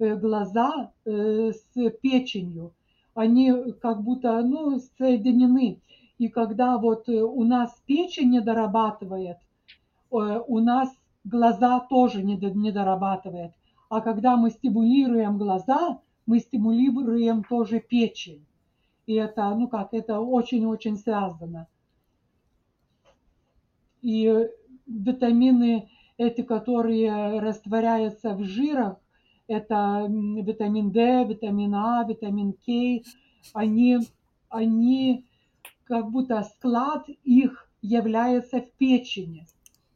глаза 0.00 0.92
э, 1.04 1.52
с 1.52 1.90
печенью. 2.02 2.74
Они 3.14 3.72
как 3.80 4.02
будто 4.02 4.40
ну, 4.42 4.78
соединены. 4.98 5.80
И 6.18 6.28
когда 6.28 6.78
вот 6.78 7.08
э, 7.08 7.22
у 7.22 7.44
нас 7.44 7.74
печень 7.86 8.30
не 8.30 8.40
дорабатывает, 8.40 9.38
у 10.10 10.58
нас 10.58 10.90
глаза 11.22 11.80
тоже 11.80 12.22
не 12.22 12.72
дорабатывает. 12.72 13.52
А 13.88 14.00
когда 14.00 14.36
мы 14.36 14.50
стимулируем 14.50 15.38
глаза, 15.38 16.00
мы 16.26 16.40
стимулируем 16.40 17.44
тоже 17.44 17.80
печень. 17.80 18.44
И 19.06 19.14
это, 19.14 19.52
ну 19.54 19.66
как, 19.66 19.92
это 19.92 20.20
очень-очень 20.20 20.96
связано. 20.96 21.66
И 24.02 24.48
витамины 24.86 25.88
эти, 26.16 26.42
которые 26.42 27.40
растворяются 27.40 28.34
в 28.34 28.44
жирах, 28.44 28.98
это 29.50 30.06
витамин 30.08 30.92
D, 30.92 31.24
витамин 31.24 31.74
А, 31.74 32.04
витамин 32.04 32.52
К, 32.52 33.04
они, 33.52 33.98
они 34.48 35.26
как 35.84 36.08
будто 36.12 36.44
склад 36.44 37.08
их 37.24 37.68
является 37.82 38.60
в 38.60 38.70
печени. 38.74 39.48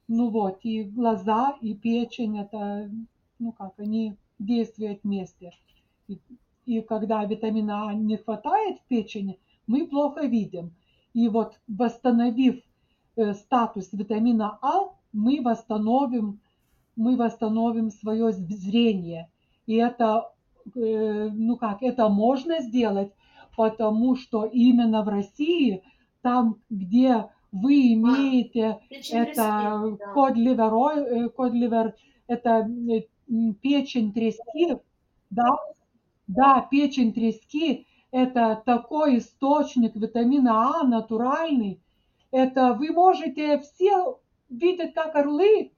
Ну 0.09 0.31
вот, 0.31 0.59
и 0.65 0.83
глаза, 0.83 1.57
и 1.61 1.73
печень, 1.73 2.41
это, 2.41 2.91
ну 3.39 3.53
как, 3.53 3.75
они 3.79 4.17
действуют 4.41 5.05
вместе. 5.05 5.53
И, 6.09 6.19
и 6.67 6.81
когда 6.81 7.25
витамина 7.25 7.91
А 7.91 7.95
не 7.95 8.17
хватает 8.17 8.81
в 8.81 8.89
печени, 8.89 9.39
мы 9.69 9.87
плохо 9.87 10.27
видим. 10.27 10.75
И 11.13 11.29
вот 11.29 11.61
восстановив 11.69 12.61
э, 13.15 13.35
статус 13.35 13.93
витамина 13.93 14.59
А, 14.63 14.91
мы 15.13 15.41
восстановим, 15.43 16.41
мы 16.97 17.17
восстановим 17.17 17.93
свое 17.93 18.33
зрение– 18.33 19.31
и 19.67 19.75
это 19.77 20.31
ну 20.75 21.57
как, 21.57 21.83
это 21.83 22.09
можно 22.09 22.61
сделать, 22.61 23.13
потому 23.57 24.17
что 24.17 24.47
именно 24.47 25.03
в 25.03 25.09
России, 25.09 25.83
там, 26.23 26.57
где 26.71 27.29
вы 27.53 27.75
а, 27.75 27.93
имеете 27.93 28.67
а, 28.67 28.79
это 28.91 29.99
код-ливер, 30.15 31.31
код-ливер, 31.31 31.95
это 32.27 32.67
печень 33.61 34.13
трески, 34.13 34.79
да, 35.29 35.51
да, 36.27 36.67
печень 36.71 37.13
трески– 37.13 37.87
это 38.15 38.63
такой 38.65 39.19
источник 39.19 39.97
витамина 39.97 40.81
А 40.81 40.85
натуральный. 40.85 41.81
Это 42.31 42.73
вы 42.73 42.93
можете 42.93 43.59
все 43.59 44.21
видеть, 44.49 44.95
как 44.95 45.17
орлы, 45.17 45.73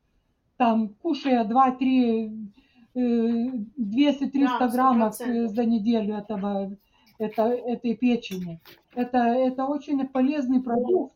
там, 0.59 0.90
кушая 1.01 1.44
2-3, 1.44 2.51
200-300 2.97 4.59
да, 4.59 4.69
граммов 4.69 5.17
за 5.17 5.65
неделю 5.65 6.17
этого, 6.17 6.77
это, 7.19 7.43
этой 7.43 7.95
печени. 7.95 8.61
Это, 8.95 9.19
это 9.19 9.67
очень 9.67 10.07
полезный 10.09 10.63
продукт, 10.63 11.15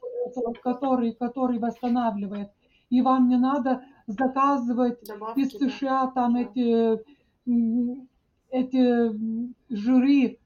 который, 0.62 1.12
который 1.12 1.58
восстанавливает. 1.58 2.50
И 2.90 3.02
вам 3.02 3.28
не 3.28 3.36
надо 3.36 3.82
заказывать 4.06 4.98
Добавки, 5.06 5.40
из 5.40 5.50
США 5.52 6.06
да. 6.06 6.10
там 6.12 6.36
эти 6.36 7.00
эти 8.50 9.12
жиры 9.68 10.38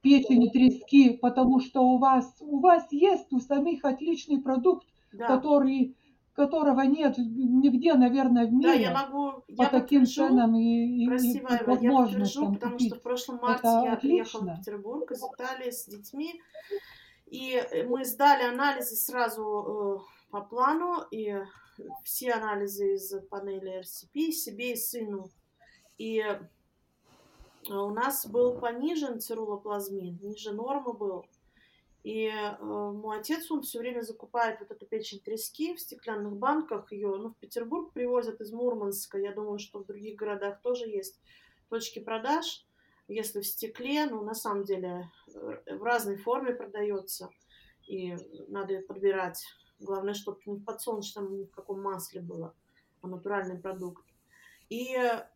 печени, 0.00 0.48
трески, 0.48 1.10
потому 1.10 1.60
что 1.60 1.82
у 1.82 1.98
вас, 1.98 2.36
у 2.40 2.60
вас 2.60 2.86
есть 2.92 3.32
у 3.32 3.40
самих 3.40 3.84
отличный 3.84 4.40
продукт, 4.40 4.86
да. 5.12 5.26
который 5.26 5.96
которого 6.36 6.82
нет 6.82 7.16
нигде, 7.16 7.94
наверное, 7.94 8.46
в 8.46 8.52
мире. 8.52 8.68
Да, 8.68 8.74
я 8.74 8.92
могу, 8.92 9.42
по 9.56 9.62
я 9.62 9.68
таким 9.68 10.06
ценам 10.06 10.54
и, 10.54 10.60
и, 10.60 11.04
и 11.04 11.64
возможностям 11.64 12.52
я 12.52 12.58
потому 12.58 12.78
что 12.78 12.94
в 12.94 13.02
прошлом 13.02 13.38
марте 13.40 13.60
Это 13.60 13.82
я 13.84 13.92
отлично. 13.94 13.98
приехала 13.98 14.54
в 14.54 14.58
Петербург 14.58 15.10
из 15.10 15.22
Италии 15.24 15.70
с 15.70 15.86
детьми, 15.86 16.40
и 17.26 17.60
мы 17.88 18.04
сдали 18.04 18.44
анализы 18.44 18.96
сразу 18.96 19.42
э, 19.42 20.30
по 20.30 20.42
плану, 20.42 21.02
и 21.10 21.34
все 22.04 22.32
анализы 22.32 22.94
из 22.94 23.14
панели 23.30 23.80
RCP 23.80 24.30
себе 24.30 24.72
и 24.72 24.76
сыну. 24.76 25.30
И 25.96 26.22
а 27.68 27.82
у 27.82 27.90
нас 27.90 28.26
был 28.26 28.58
понижен 28.58 29.20
цирулоплазмин, 29.20 30.18
ниже 30.22 30.52
нормы 30.52 30.92
был. 30.92 31.26
И 32.06 32.28
э, 32.28 32.56
мой 32.60 33.18
отец, 33.18 33.50
он 33.50 33.62
все 33.62 33.80
время 33.80 34.00
закупает 34.02 34.60
вот 34.60 34.70
эту 34.70 34.86
печень 34.86 35.18
трески 35.18 35.74
в 35.74 35.80
стеклянных 35.80 36.36
банках. 36.36 36.92
Ее, 36.92 37.08
ну, 37.16 37.30
в 37.30 37.36
Петербург 37.38 37.92
привозят 37.92 38.40
из 38.40 38.52
Мурманска. 38.52 39.18
Я 39.18 39.32
думаю, 39.32 39.58
что 39.58 39.80
в 39.80 39.86
других 39.86 40.14
городах 40.14 40.62
тоже 40.62 40.86
есть 40.86 41.20
точки 41.68 41.98
продаж. 41.98 42.64
Если 43.08 43.40
в 43.40 43.46
стекле, 43.46 44.06
ну, 44.06 44.22
на 44.22 44.34
самом 44.34 44.62
деле, 44.62 45.10
э, 45.34 45.76
в 45.76 45.82
разной 45.82 46.16
форме 46.16 46.54
продается. 46.54 47.28
И 47.88 48.14
надо 48.46 48.82
подбирать. 48.82 49.44
Главное, 49.80 50.14
чтобы 50.14 50.38
не 50.46 50.58
в 50.58 50.64
подсолнечном, 50.64 51.36
ни 51.36 51.42
в 51.42 51.50
каком 51.50 51.82
масле 51.82 52.20
было, 52.20 52.54
а 53.02 53.08
натуральный 53.08 53.58
продукт. 53.58 54.06
И 54.68 54.94
э, 54.94 55.26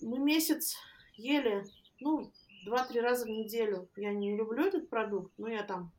мы 0.00 0.20
месяц 0.20 0.76
ели 1.16 1.64
ну, 1.98 2.30
два-три 2.66 3.00
раза 3.00 3.24
в 3.26 3.30
неделю. 3.30 3.88
Я 3.96 4.12
не 4.12 4.36
люблю 4.36 4.62
этот 4.62 4.88
продукт, 4.88 5.32
но 5.36 5.48
я 5.48 5.64
там 5.64 5.90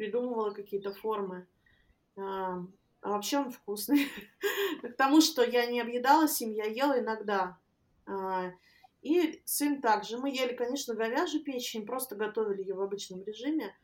придумывала 0.00 0.50
какие-то 0.52 0.94
формы. 0.94 1.46
А, 2.16 2.64
а 3.02 3.10
вообще 3.10 3.36
он 3.36 3.50
вкусный. 3.50 4.08
К 4.82 4.94
тому, 4.96 5.20
что 5.20 5.44
я 5.44 5.66
не 5.66 5.78
объедалась 5.78 6.40
им, 6.40 6.54
я 6.54 6.64
ела 6.64 6.98
иногда. 6.98 7.58
А, 8.06 8.50
и 9.02 9.42
сын 9.44 9.82
также. 9.82 10.16
Мы 10.16 10.30
ели, 10.30 10.54
конечно, 10.54 10.94
говяжью 10.94 11.44
печень, 11.44 11.84
просто 11.84 12.16
готовили 12.16 12.62
ее 12.62 12.74
в 12.74 12.80
обычном 12.80 13.22
режиме. 13.24 13.76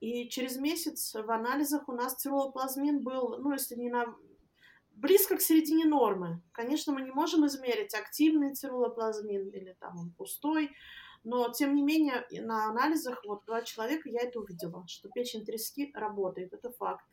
И 0.00 0.30
через 0.30 0.56
месяц 0.56 1.14
в 1.14 1.30
анализах 1.30 1.86
у 1.86 1.92
нас 1.92 2.14
циролоплазмин 2.14 3.02
был, 3.02 3.36
ну, 3.38 3.52
если 3.52 3.74
не 3.74 3.90
на 3.90 4.16
близко 4.92 5.36
к 5.36 5.42
середине 5.42 5.84
нормы. 5.84 6.40
Конечно, 6.52 6.94
мы 6.94 7.02
не 7.02 7.10
можем 7.10 7.46
измерить 7.46 7.94
активный 7.94 8.54
цирулоплазмин 8.54 9.50
или 9.50 9.76
там 9.78 9.98
он 9.98 10.10
пустой, 10.12 10.70
но, 11.24 11.50
тем 11.50 11.74
не 11.74 11.82
менее, 11.82 12.26
на 12.42 12.70
анализах 12.70 13.22
вот 13.26 13.44
два 13.46 13.62
человека 13.62 14.08
я 14.08 14.20
это 14.22 14.40
увидела, 14.40 14.84
что 14.86 15.08
печень 15.08 15.44
трески 15.44 15.90
работает. 15.94 16.52
Это 16.52 16.70
факт. 16.70 17.04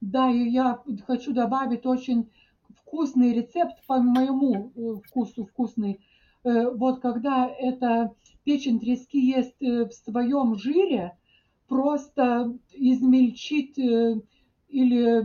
Да, 0.00 0.30
и 0.30 0.48
я 0.48 0.82
хочу 1.06 1.32
добавить 1.32 1.84
очень 1.84 2.30
вкусный 2.74 3.34
рецепт 3.34 3.84
по 3.86 3.98
моему 3.98 4.72
э, 4.74 4.94
вкусу 5.06 5.44
вкусный. 5.44 6.00
Э, 6.42 6.70
вот 6.70 7.00
когда 7.00 7.46
эта 7.46 8.14
печень 8.44 8.80
трески 8.80 9.18
есть 9.18 9.60
э, 9.60 9.84
в 9.84 9.92
своем 9.92 10.56
жире, 10.56 11.16
просто 11.68 12.58
измельчить 12.72 13.78
или 13.78 15.24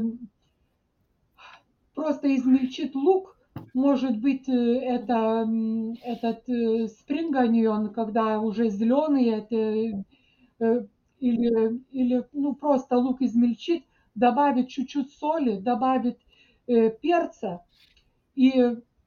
просто 2.06 2.36
измельчит 2.36 2.94
лук, 2.94 3.36
может 3.74 4.18
быть, 4.20 4.48
э, 4.48 4.54
это 4.54 5.50
этот 6.04 6.48
э, 6.48 6.88
спринганион, 6.88 7.94
когда 7.94 8.40
уже 8.40 8.70
зеленый, 8.70 9.26
это, 9.30 9.56
э, 9.56 10.86
или, 11.20 11.82
или 11.90 12.24
ну, 12.32 12.54
просто 12.54 12.96
лук 12.98 13.24
измельчит, 13.24 13.86
добавить 14.14 14.70
чуть-чуть 14.70 15.14
соли, 15.14 15.58
добавить 15.58 16.20
э, 16.68 16.92
перца, 16.92 17.66
и 18.36 18.54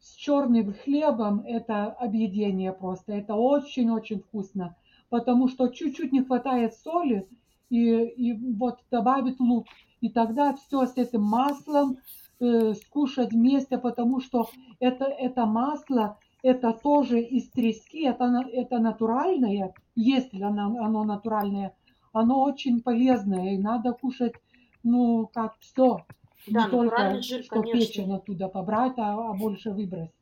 с 0.00 0.16
черным 0.16 0.74
хлебом 0.74 1.44
это 1.46 1.92
объедение 1.92 2.72
просто. 2.72 3.12
Это 3.12 3.36
очень-очень 3.36 4.22
вкусно, 4.22 4.74
потому 5.08 5.46
что 5.46 5.68
чуть-чуть 5.68 6.10
не 6.10 6.24
хватает 6.24 6.74
соли, 6.74 7.28
и, 7.70 7.78
и 7.78 8.32
вот 8.56 8.80
добавить 8.90 9.38
лук. 9.38 9.66
И 10.00 10.08
тогда 10.08 10.54
все 10.54 10.86
с 10.86 10.96
этим 10.96 11.22
маслом, 11.22 11.98
э, 12.40 12.74
скушать 12.74 13.32
вместе, 13.32 13.78
потому 13.78 14.20
что 14.20 14.48
это, 14.80 15.04
это 15.04 15.46
масло, 15.46 16.18
это 16.42 16.72
тоже 16.72 17.20
из 17.20 17.48
трески, 17.50 18.04
это, 18.04 18.44
это 18.52 18.78
натуральное, 18.78 19.74
если 19.94 20.42
оно, 20.42 20.84
оно 20.84 21.04
натуральное, 21.04 21.74
оно 22.12 22.42
очень 22.42 22.80
полезное, 22.80 23.54
и 23.54 23.58
надо 23.58 23.92
кушать, 23.92 24.34
ну, 24.82 25.28
как 25.32 25.56
все. 25.58 26.04
Да, 26.46 26.64
не 26.64 26.70
только, 26.70 27.20
жир, 27.20 27.42
что 27.42 27.60
конечно. 27.60 27.80
печень 27.80 28.14
оттуда 28.14 28.48
побрать, 28.48 28.94
а, 28.98 29.30
а 29.30 29.34
больше 29.34 29.70
выбросить. 29.70 30.14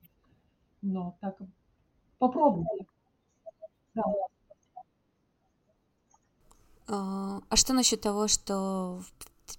Но 0.83 1.17
так 1.21 1.37
попробуйте. 2.19 2.87
Да. 3.95 4.03
А, 6.89 7.41
а 7.49 7.57
что 7.57 7.75
насчет 7.75 8.01
того, 8.01 8.29
что 8.29 9.01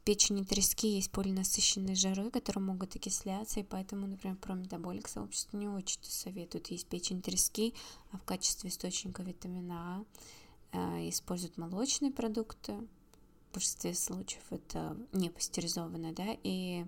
печени 0.04 0.44
трески 0.44 0.88
есть 0.88 1.12
полинасыщенные 1.12 1.96
жиры, 1.96 2.30
которые 2.30 2.64
могут 2.64 2.96
окисляться, 2.96 3.60
и 3.60 3.64
поэтому, 3.64 4.08
например, 4.08 4.38
про 4.38 4.54
метаболик 4.54 5.08
сообщество 5.08 5.58
не 5.58 5.68
очень 5.68 6.00
советуют 6.04 6.68
есть 6.68 6.88
печень 6.88 7.22
трески, 7.22 7.74
а 8.12 8.18
в 8.18 8.24
качестве 8.24 8.70
источника 8.70 9.24
витамина 9.24 10.06
А 10.72 10.98
э, 11.00 11.10
используют 11.10 11.58
молочные 11.58 12.12
продукты. 12.12 12.74
В 13.50 13.54
большинстве 13.54 13.94
случаев 13.94 14.44
это 14.50 14.98
не 15.14 15.30
пастеризованное, 15.30 16.14
да, 16.14 16.38
и, 16.44 16.86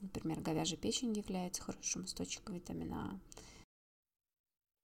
например, 0.00 0.40
говяжья 0.40 0.76
печень 0.76 1.12
является 1.12 1.62
хорошим 1.62 2.06
источником 2.06 2.54
витамина 2.54 3.12
А. 3.12 3.18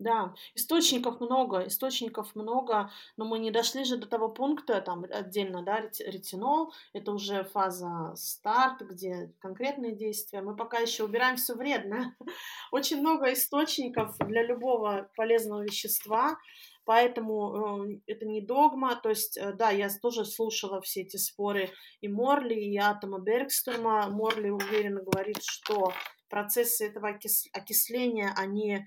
Да, 0.01 0.35
источников 0.57 1.21
много, 1.21 1.69
источников 1.69 2.35
много, 2.35 2.91
но 3.17 3.25
мы 3.25 3.39
не 3.39 3.53
дошли 3.53 3.85
же 3.85 3.97
до 3.97 4.09
того 4.09 4.29
пункта, 4.29 4.81
там 4.81 5.05
отдельно, 5.09 5.63
да, 5.63 5.81
ретинол, 5.81 6.73
это 6.93 7.13
уже 7.13 7.45
фаза 7.45 8.13
старт, 8.17 8.83
где 8.83 9.33
конкретные 9.39 9.95
действия. 9.95 10.43
Мы 10.43 10.57
пока 10.57 10.79
еще 10.79 11.05
убираем 11.05 11.37
все 11.37 11.55
вредное. 11.55 12.17
Очень 12.73 13.01
много 13.01 13.33
источников 13.33 14.17
для 14.19 14.43
любого 14.43 15.09
полезного 15.15 15.63
вещества, 15.63 16.39
поэтому 16.85 17.87
э, 17.87 18.01
это 18.07 18.27
не 18.27 18.41
догма. 18.41 18.97
То 18.97 19.11
есть, 19.11 19.37
э, 19.37 19.53
да, 19.53 19.71
я 19.71 19.89
тоже 20.03 20.25
слушала 20.25 20.81
все 20.81 21.03
эти 21.03 21.19
споры 21.19 21.71
и 22.01 22.09
Морли, 22.09 22.55
и 22.55 22.77
Атома 22.79 23.21
Бергсторма. 23.21 24.09
Морли 24.09 24.51
уверенно 24.51 25.03
говорит, 25.03 25.39
что 25.43 25.93
процессы 26.29 26.87
этого 26.87 27.19
окисления, 27.53 28.33
они 28.37 28.87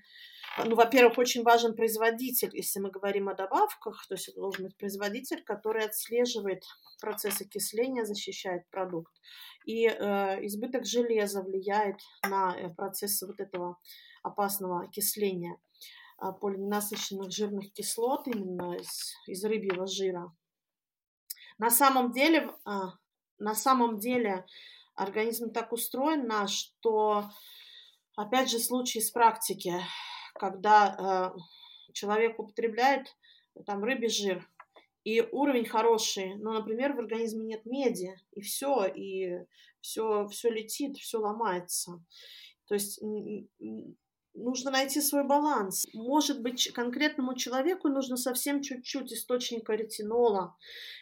ну, 0.64 0.74
во-первых, 0.74 1.18
очень 1.18 1.42
важен 1.42 1.76
производитель, 1.76 2.50
если 2.52 2.80
мы 2.80 2.90
говорим 2.90 3.28
о 3.28 3.34
добавках, 3.34 4.06
то 4.08 4.14
есть 4.14 4.28
это 4.28 4.40
должен 4.40 4.64
быть 4.64 4.76
производитель, 4.76 5.42
который 5.44 5.84
отслеживает 5.84 6.64
процесс 7.00 7.40
окисления, 7.40 8.04
защищает 8.04 8.68
продукт. 8.70 9.12
И 9.66 9.86
э, 9.86 10.46
избыток 10.46 10.84
железа 10.84 11.42
влияет 11.42 12.00
на 12.28 12.56
э, 12.56 12.70
процесс 12.70 13.22
вот 13.22 13.38
этого 13.38 13.78
опасного 14.22 14.84
окисления 14.84 15.58
э, 16.20 16.32
полиненасыщенных 16.40 17.30
жирных 17.30 17.72
кислот 17.72 18.26
именно 18.26 18.76
из, 18.76 19.14
из 19.26 19.44
рыбьего 19.44 19.86
жира. 19.86 20.32
На 21.58 21.70
самом 21.70 22.12
деле, 22.12 22.50
э, 22.66 22.70
на 23.38 23.54
самом 23.54 23.98
деле 23.98 24.44
организм 24.98 25.50
так 25.50 25.72
устроен 25.72 26.26
наш, 26.26 26.52
что, 26.52 27.24
опять 28.16 28.50
же, 28.50 28.58
случай 28.58 28.98
из 28.98 29.10
практики, 29.10 29.74
когда 30.34 31.34
э, 31.36 31.92
человек 31.92 32.38
употребляет 32.38 33.16
там 33.64 33.84
рыбий 33.84 34.08
жир, 34.08 34.48
и 35.04 35.22
уровень 35.22 35.64
хороший, 35.64 36.34
но, 36.34 36.52
например, 36.52 36.92
в 36.92 36.98
организме 36.98 37.46
нет 37.46 37.64
меди, 37.64 38.14
и 38.32 38.40
все, 38.40 38.84
и 38.84 39.38
все, 39.80 40.26
все 40.26 40.50
летит, 40.50 40.98
все 40.98 41.18
ломается. 41.18 42.04
То 42.66 42.74
есть 42.74 43.00
нужно 44.38 44.70
найти 44.70 45.00
свой 45.00 45.24
баланс. 45.24 45.86
Может 45.92 46.42
быть, 46.42 46.72
конкретному 46.72 47.34
человеку 47.34 47.88
нужно 47.88 48.16
совсем 48.16 48.62
чуть-чуть 48.62 49.12
источника 49.12 49.74
ретинола, 49.74 50.56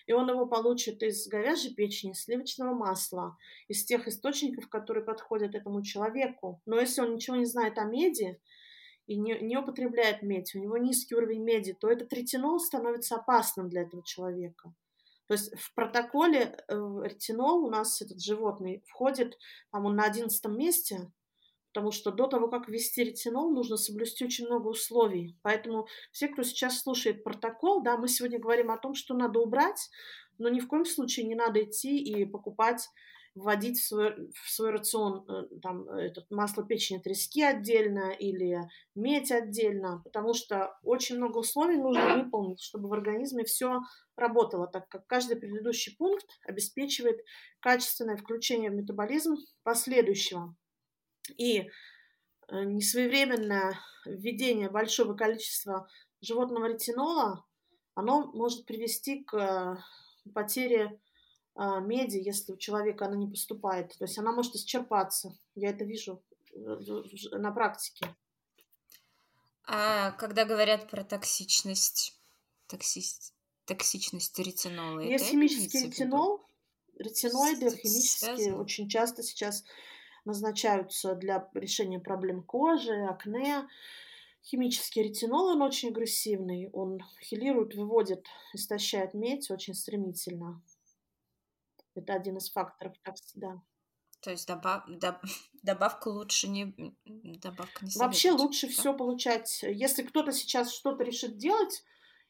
и 0.07 0.13
он 0.13 0.29
его 0.29 0.47
получит 0.47 1.03
из 1.03 1.27
говяжьей 1.29 1.75
печени, 1.75 2.13
сливочного 2.13 2.75
масла, 2.75 3.37
из 3.69 3.85
тех 3.85 4.09
источников, 4.09 4.69
которые 4.69 5.05
подходят 5.05 5.55
этому 5.55 5.83
человеку. 5.83 6.61
Но 6.67 6.81
если 6.81 7.03
он 7.03 7.15
ничего 7.15 7.37
не 7.37 7.47
знает 7.47 7.79
о 7.79 7.85
меди 7.85 8.41
и 9.07 9.17
не, 9.17 9.39
не 9.41 9.57
употребляет 9.57 10.23
медь, 10.23 10.55
у 10.55 10.59
него 10.59 10.77
низкий 10.79 11.15
уровень 11.15 11.43
меди, 11.43 11.73
то 11.73 11.91
этот 11.91 12.13
ретинол 12.13 12.59
становится 12.59 13.17
опасным 13.17 13.69
для 13.69 13.83
этого 13.83 14.05
человека. 14.05 14.75
То 15.29 15.35
есть 15.35 15.59
в 15.59 15.75
протоколе 15.75 16.57
э, 16.69 16.75
ретинол 17.03 17.65
у 17.65 17.71
нас 17.71 18.01
этот 18.01 18.23
животный 18.23 18.83
входит, 18.87 19.37
там 19.73 19.85
он 19.85 19.97
на 19.97 20.05
одиннадцатом 20.05 20.57
месте, 20.57 21.11
потому 21.77 21.93
что 21.93 22.11
до 22.11 22.27
того, 22.27 22.49
как 22.49 22.69
ввести 22.69 23.05
ретинол, 23.05 23.53
нужно 23.53 23.77
соблюсти 23.77 24.25
очень 24.25 24.47
много 24.47 24.69
условий. 24.69 25.37
Поэтому 25.43 25.87
все, 26.11 26.29
кто 26.29 26.43
сейчас 26.43 26.81
слушает 26.81 27.23
протокол, 27.23 27.83
да, 27.83 27.99
мы 27.99 28.09
сегодня 28.09 28.39
говорим 28.39 28.71
о 28.71 28.79
том, 28.79 28.95
что 28.95 29.13
надо 29.13 29.41
убрать, 29.41 29.91
но 30.39 30.49
ни 30.49 30.59
в 30.59 30.69
коем 30.69 30.87
случае 30.87 31.27
не 31.27 31.35
надо 31.35 31.63
идти 31.63 31.99
и 31.99 32.25
покупать 32.25 32.89
вводить 33.35 33.79
в 33.79 33.87
свой, 33.87 34.15
в 34.43 34.51
свой 34.51 34.71
рацион 34.71 35.27
э, 35.29 35.59
там, 35.61 35.87
этот, 35.91 36.31
масло 36.31 36.65
печени 36.65 36.97
трески 36.97 37.43
отдельно 37.43 38.11
или 38.13 38.63
медь 38.95 39.31
отдельно, 39.31 40.01
потому 40.03 40.33
что 40.33 40.79
очень 40.83 41.19
много 41.19 41.37
условий 41.37 41.77
нужно 41.77 42.25
выполнить, 42.25 42.63
чтобы 42.63 42.89
в 42.89 42.95
организме 42.95 43.45
все 43.45 43.81
работало, 44.17 44.67
так 44.67 44.89
как 44.89 45.07
каждый 45.07 45.37
предыдущий 45.37 45.95
пункт 45.99 46.25
обеспечивает 46.49 47.21
качественное 47.61 48.17
включение 48.17 48.71
в 48.71 48.75
метаболизм 48.75 49.35
последующего. 49.63 50.57
И 51.37 51.61
э, 51.61 51.69
несвоевременное 52.51 53.79
введение 54.05 54.71
большого 54.71 55.15
количества 55.15 55.89
животного 56.21 56.67
ретинола, 56.67 57.45
оно 57.95 58.31
может 58.33 58.67
привести 58.67 59.25
к 59.25 59.35
э, 59.35 59.77
потере 60.33 61.01
а, 61.59 61.81
меди, 61.81 62.19
если 62.19 62.53
у 62.53 62.59
человека 62.59 63.07
она 63.07 63.17
не 63.17 63.27
поступает. 63.27 63.97
То 63.99 64.05
есть 64.05 64.19
она 64.19 64.31
может 64.33 64.55
исчерпаться. 64.55 65.39
Я 65.55 65.71
это 65.71 65.85
вижу 65.85 66.23
э, 66.53 66.59
на 67.33 67.51
практике. 67.51 68.15
А 69.65 70.13
когда 70.13 70.45
говорят 70.45 70.91
про 70.91 71.03
токсичность, 71.03 72.21
токси... 72.67 73.03
токсичность 73.65 74.39
ретинола, 74.39 75.01
есть 75.01 75.25
химический 75.25 75.87
ретинол, 75.87 76.47
ретиноиды 76.99 77.71
химические 77.71 78.37
связано? 78.37 78.61
очень 78.61 78.89
часто 78.89 79.23
сейчас 79.23 79.65
назначаются 80.27 81.15
для 81.15 81.49
решения 81.55 81.99
проблем 81.99 82.43
кожи, 82.43 82.95
акне. 82.95 83.67
Химический 84.45 85.03
ретинол, 85.03 85.47
он 85.49 85.63
очень 85.63 85.89
агрессивный, 85.89 86.71
он 86.73 87.01
хилирует, 87.21 87.75
выводит, 87.75 88.27
истощает 88.55 89.15
медь 89.15 89.51
очень 89.51 89.75
стремительно. 89.75 90.63
Это 91.95 92.13
один 92.13 92.37
из 92.37 92.51
факторов, 92.51 92.95
так 93.03 93.17
всегда. 93.17 93.61
То 94.21 94.31
есть 94.31 94.47
добав, 94.47 94.85
доб, 94.89 95.17
добавку 95.63 96.11
лучше 96.11 96.49
не 96.49 96.75
добавка 97.05 97.85
не 97.85 97.91
Вообще 97.97 98.33
лучше 98.33 98.67
да? 98.67 98.73
все 98.73 98.95
получать. 98.95 99.63
Если 99.63 100.03
кто-то 100.03 100.33
сейчас 100.33 100.73
что-то 100.73 101.05
решит 101.05 101.39
делать, 101.39 101.85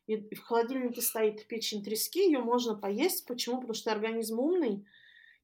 и 0.06 0.34
в 0.34 0.40
холодильнике 0.40 1.02
стоит 1.02 1.46
печень 1.48 1.82
трески, 1.82 2.24
ее 2.24 2.38
можно 2.38 2.74
поесть. 2.76 3.26
Почему? 3.26 3.56
Потому 3.56 3.74
что 3.74 3.90
организм 3.90 4.38
умный, 4.38 4.86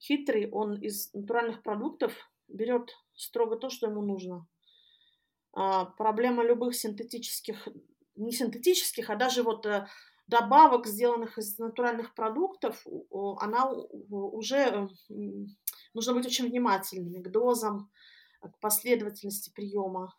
хитрый, 0.01 0.51
он 0.51 0.77
из 0.81 1.13
натуральных 1.13 1.63
продуктов 1.63 2.13
берет 2.49 2.91
строго 3.15 3.57
то, 3.57 3.71
что 3.71 3.89
ему 3.89 4.03
нужно. 4.03 4.47
А, 5.53 5.85
проблема 5.85 6.43
любых 6.43 6.75
синтетических, 6.75 7.69
не 8.17 8.33
синтетических, 8.33 9.11
а 9.11 9.17
даже 9.17 9.43
вот 9.43 9.67
э, 9.67 9.87
добавок, 10.27 10.87
сделанных 10.87 11.39
из 11.39 11.59
натуральных 11.59 12.15
продуктов, 12.15 12.87
она 13.39 13.71
уже 13.71 14.89
нужно 15.95 16.15
быть 16.15 16.27
очень 16.27 16.49
внимательными 16.49 17.23
к 17.23 17.31
дозам, 17.31 17.91
к 18.41 18.59
последовательности 18.61 19.53
приема. 19.55 20.15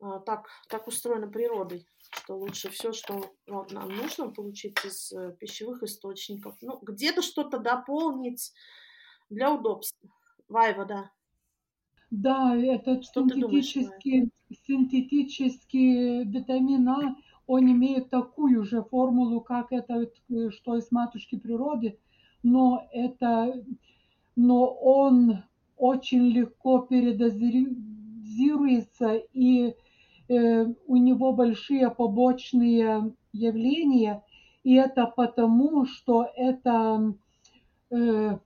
А, 0.00 0.20
так, 0.20 0.48
так 0.68 0.86
устроена 0.86 1.28
природой, 1.28 1.86
что 1.98 2.36
лучше 2.36 2.68
все, 2.70 2.92
что 2.92 3.34
нам 3.46 3.88
нужно 3.88 4.30
получить 4.30 4.76
из 4.84 5.12
э, 5.12 5.34
пищевых 5.38 5.82
источников. 5.82 6.56
Ну, 6.60 6.78
где-то 6.82 7.22
что-то 7.22 7.58
дополнить 7.58 8.52
для 9.30 9.52
удобства. 9.52 10.10
Вайва, 10.48 10.84
да. 10.84 11.10
Этот 12.54 13.04
что 13.04 13.28
синтетический, 13.28 14.30
синтетический 14.66 16.24
витамин 16.24 16.88
А, 16.88 17.16
он 17.46 17.70
имеет 17.72 18.10
такую 18.10 18.64
же 18.64 18.82
формулу, 18.82 19.40
как 19.40 19.72
это, 19.72 20.10
э, 20.30 20.50
что 20.50 20.76
из 20.76 20.92
матушки 20.92 21.36
природы, 21.36 21.98
но 22.42 22.86
это, 22.92 23.64
но 24.36 24.66
он 24.66 25.42
очень 25.76 26.28
легко 26.28 26.80
передозируется 26.80 29.14
и 29.32 29.74
э, 30.28 30.66
у 30.86 30.96
него 30.96 31.32
большие 31.32 31.90
побочные 31.90 33.12
явления, 33.32 34.22
и 34.62 34.74
это 34.74 35.06
потому, 35.06 35.84
что 35.84 36.28
это 36.36 37.14
э, 37.90 38.38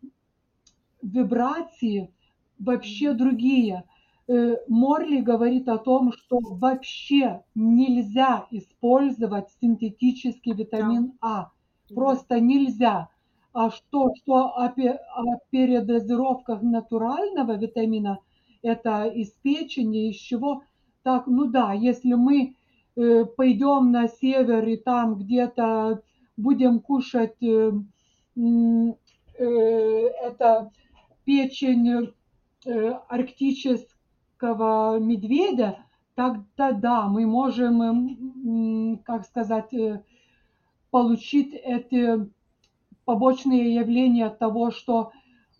вибрации 1.02 2.12
вообще 2.58 3.12
другие. 3.12 3.84
Э, 4.26 4.56
Морли 4.68 5.20
говорит 5.20 5.68
о 5.68 5.78
том, 5.78 6.12
что 6.12 6.38
вообще 6.40 7.42
нельзя 7.54 8.46
использовать 8.50 9.46
синтетический 9.60 10.52
витамин 10.52 11.12
А. 11.20 11.50
Просто 11.94 12.40
нельзя. 12.40 13.08
А 13.52 13.70
что, 13.70 14.12
что 14.16 14.56
о, 14.56 14.66
о 14.66 15.38
передозировках 15.50 16.62
натурального 16.62 17.56
витамина, 17.56 18.18
это 18.62 19.06
из 19.06 19.30
печени, 19.42 20.10
из 20.10 20.16
чего, 20.16 20.62
так, 21.02 21.26
ну 21.26 21.46
да, 21.46 21.72
если 21.72 22.12
мы 22.14 22.54
э, 22.96 23.24
пойдем 23.24 23.90
на 23.90 24.08
север 24.08 24.66
и 24.68 24.76
там 24.76 25.14
где-то 25.16 26.02
будем 26.36 26.80
кушать 26.80 27.42
э, 27.42 27.72
э, 28.36 29.44
это 30.22 30.70
печень 31.28 32.14
э, 32.64 32.90
арктического 33.06 34.98
медведя, 34.98 35.78
тогда 36.14 36.72
да, 36.72 37.06
мы 37.06 37.26
можем, 37.26 38.98
как 39.04 39.26
сказать, 39.26 39.74
э, 39.74 40.02
получить 40.90 41.52
эти 41.52 42.26
побочные 43.04 43.74
явления 43.74 44.28
от 44.28 44.38
того, 44.38 44.70
что 44.70 45.12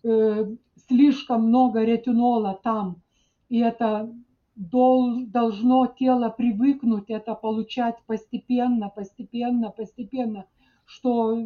э, 0.05 0.57
слишком 0.89 1.49
много 1.49 1.85
ретинола 1.85 2.59
там, 2.62 3.03
и 3.51 3.59
это 3.59 4.11
дол, 4.57 5.27
должно 5.27 5.87
тело 5.87 6.31
привыкнуть 6.31 7.11
это 7.11 7.35
получать 7.35 7.97
постепенно, 8.07 8.89
постепенно, 8.89 9.69
постепенно, 9.69 10.47
что, 10.87 11.45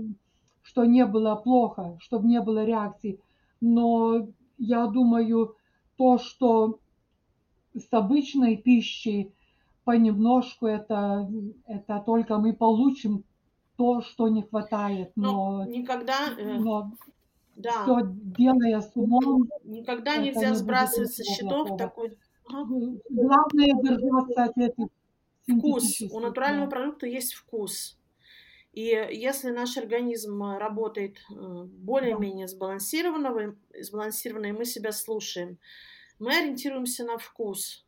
что 0.63 0.85
не 0.85 1.07
было 1.07 1.35
плохо, 1.35 1.99
чтобы 2.01 2.29
не 2.29 2.41
было 2.41 2.65
реакции 2.65 3.19
но 3.63 4.29
я 4.59 4.87
думаю, 4.87 5.57
то, 5.97 6.19
что 6.19 6.81
с 7.75 7.89
обычной 7.91 8.57
пищей 8.57 9.33
понемножку 9.85 10.67
это, 10.67 11.31
это 11.67 12.03
только 12.05 12.37
мы 12.39 12.53
получим 12.53 13.25
то, 13.77 14.03
что 14.03 14.29
не 14.29 14.43
хватает. 14.43 15.13
Но, 15.17 15.65
но 15.65 15.65
никогда... 15.65 16.35
Э, 16.37 16.59
но 16.59 16.93
да. 17.57 17.83
все 17.85 18.01
делая 18.05 18.81
с 18.81 18.91
умом... 18.95 19.49
Никогда 19.65 20.17
нельзя 20.17 20.55
сбрасывать 20.55 21.13
со 21.13 21.25
счетов 21.25 21.77
такой... 21.79 22.19
Главное 22.49 23.73
держаться 23.83 24.45
от 24.45 24.59
этих 24.59 24.89
Вкус. 25.49 26.03
У 26.11 26.21
натурального 26.21 26.69
продукта 26.69 27.07
есть 27.07 27.35
вкус. 27.35 27.99
И 28.73 28.85
если 28.85 29.51
наш 29.51 29.77
организм 29.77 30.43
э, 30.43 30.59
работает 30.59 31.19
э, 31.19 31.35
более-менее 31.35 32.49
сбалансированно, 32.49 33.55
сбалансированно, 33.79 34.47
и 34.47 34.53
мы 34.53 34.65
себя 34.65 34.93
слушаем, 34.93 35.59
мы 36.19 36.35
ориентируемся 36.39 37.05
на 37.05 37.19
вкус. 37.19 37.85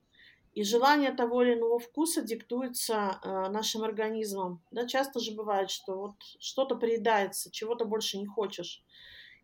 И 0.53 0.63
желание 0.63 1.13
того 1.13 1.43
или 1.43 1.55
иного 1.55 1.79
вкуса 1.79 2.21
диктуется 2.21 3.19
э, 3.23 3.49
нашим 3.49 3.83
организмом. 3.83 4.63
Да, 4.71 4.87
часто 4.87 5.21
же 5.21 5.35
бывает, 5.35 5.71
что 5.71 5.97
вот 5.97 6.15
что-то 6.39 6.77
приедается, 6.77 7.51
чего-то 7.51 7.87
больше 7.87 8.19
не 8.19 8.27
хочешь. 8.27 8.85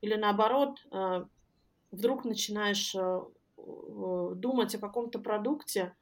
Или 0.03 0.15
наоборот, 0.15 0.79
вдруг 1.91 2.25
начинаешь 2.25 2.95
думать 3.59 4.75
о 4.75 4.79
каком-то 4.79 5.19
продукте, 5.19 5.95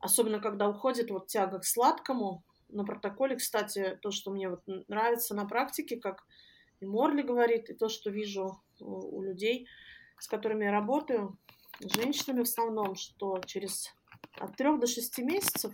особенно 0.00 0.40
когда 0.40 0.68
уходит 0.68 1.10
вот 1.12 1.28
тяга 1.28 1.60
к 1.60 1.64
сладкому. 1.64 2.42
На 2.68 2.84
протоколе, 2.84 3.36
кстати, 3.36 3.98
то, 4.02 4.10
что 4.10 4.30
мне 4.30 4.48
вот 4.48 4.62
нравится 4.88 5.34
на 5.34 5.46
практике, 5.46 5.96
как 5.96 6.26
и 6.80 6.86
Морли 6.86 7.22
говорит, 7.22 7.70
и 7.70 7.74
то, 7.74 7.88
что 7.88 8.10
вижу 8.10 8.62
у 8.80 9.22
людей, 9.22 9.66
с 10.18 10.28
которыми 10.28 10.64
я 10.64 10.70
работаю, 10.70 11.38
с 11.80 11.94
женщинами 11.94 12.40
в 12.40 12.48
основном, 12.48 12.94
что 12.94 13.40
через 13.46 13.94
от 14.38 14.56
трех 14.56 14.78
до 14.80 14.86
шести 14.86 15.22
месяцев, 15.22 15.72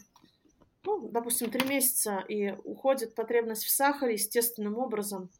ну, 0.84 1.08
допустим, 1.08 1.50
три 1.50 1.66
месяца, 1.66 2.18
и 2.28 2.52
уходит 2.64 3.14
потребность 3.14 3.64
в 3.64 3.70
сахаре 3.70 4.14
естественным 4.14 4.78
образом, 4.78 5.30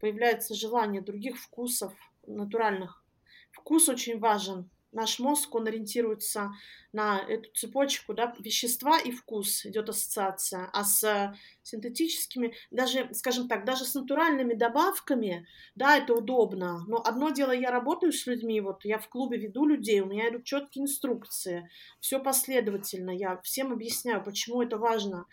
появляется 0.00 0.54
желание 0.54 1.02
других 1.02 1.38
вкусов, 1.38 1.92
натуральных. 2.26 3.04
Вкус 3.52 3.88
очень 3.88 4.18
важен 4.18 4.70
наш 4.92 5.18
мозг, 5.18 5.54
он 5.54 5.66
ориентируется 5.66 6.52
на 6.92 7.18
эту 7.18 7.50
цепочку, 7.52 8.14
да, 8.14 8.34
вещества 8.38 8.98
и 8.98 9.10
вкус 9.10 9.66
идет 9.66 9.88
ассоциация, 9.88 10.70
а 10.72 10.84
с 10.84 11.34
синтетическими, 11.62 12.54
даже, 12.70 13.12
скажем 13.12 13.48
так, 13.48 13.64
даже 13.64 13.84
с 13.84 13.94
натуральными 13.94 14.54
добавками, 14.54 15.46
да, 15.74 15.98
это 15.98 16.14
удобно, 16.14 16.84
но 16.86 17.02
одно 17.04 17.30
дело, 17.30 17.52
я 17.52 17.70
работаю 17.70 18.12
с 18.12 18.26
людьми, 18.26 18.60
вот 18.60 18.84
я 18.84 18.98
в 18.98 19.08
клубе 19.08 19.38
веду 19.38 19.66
людей, 19.66 20.00
у 20.00 20.06
меня 20.06 20.30
идут 20.30 20.44
четкие 20.44 20.84
инструкции, 20.84 21.68
все 22.00 22.18
последовательно, 22.18 23.10
я 23.10 23.38
всем 23.42 23.72
объясняю, 23.72 24.24
почему 24.24 24.62
это 24.62 24.78
важно, 24.78 25.26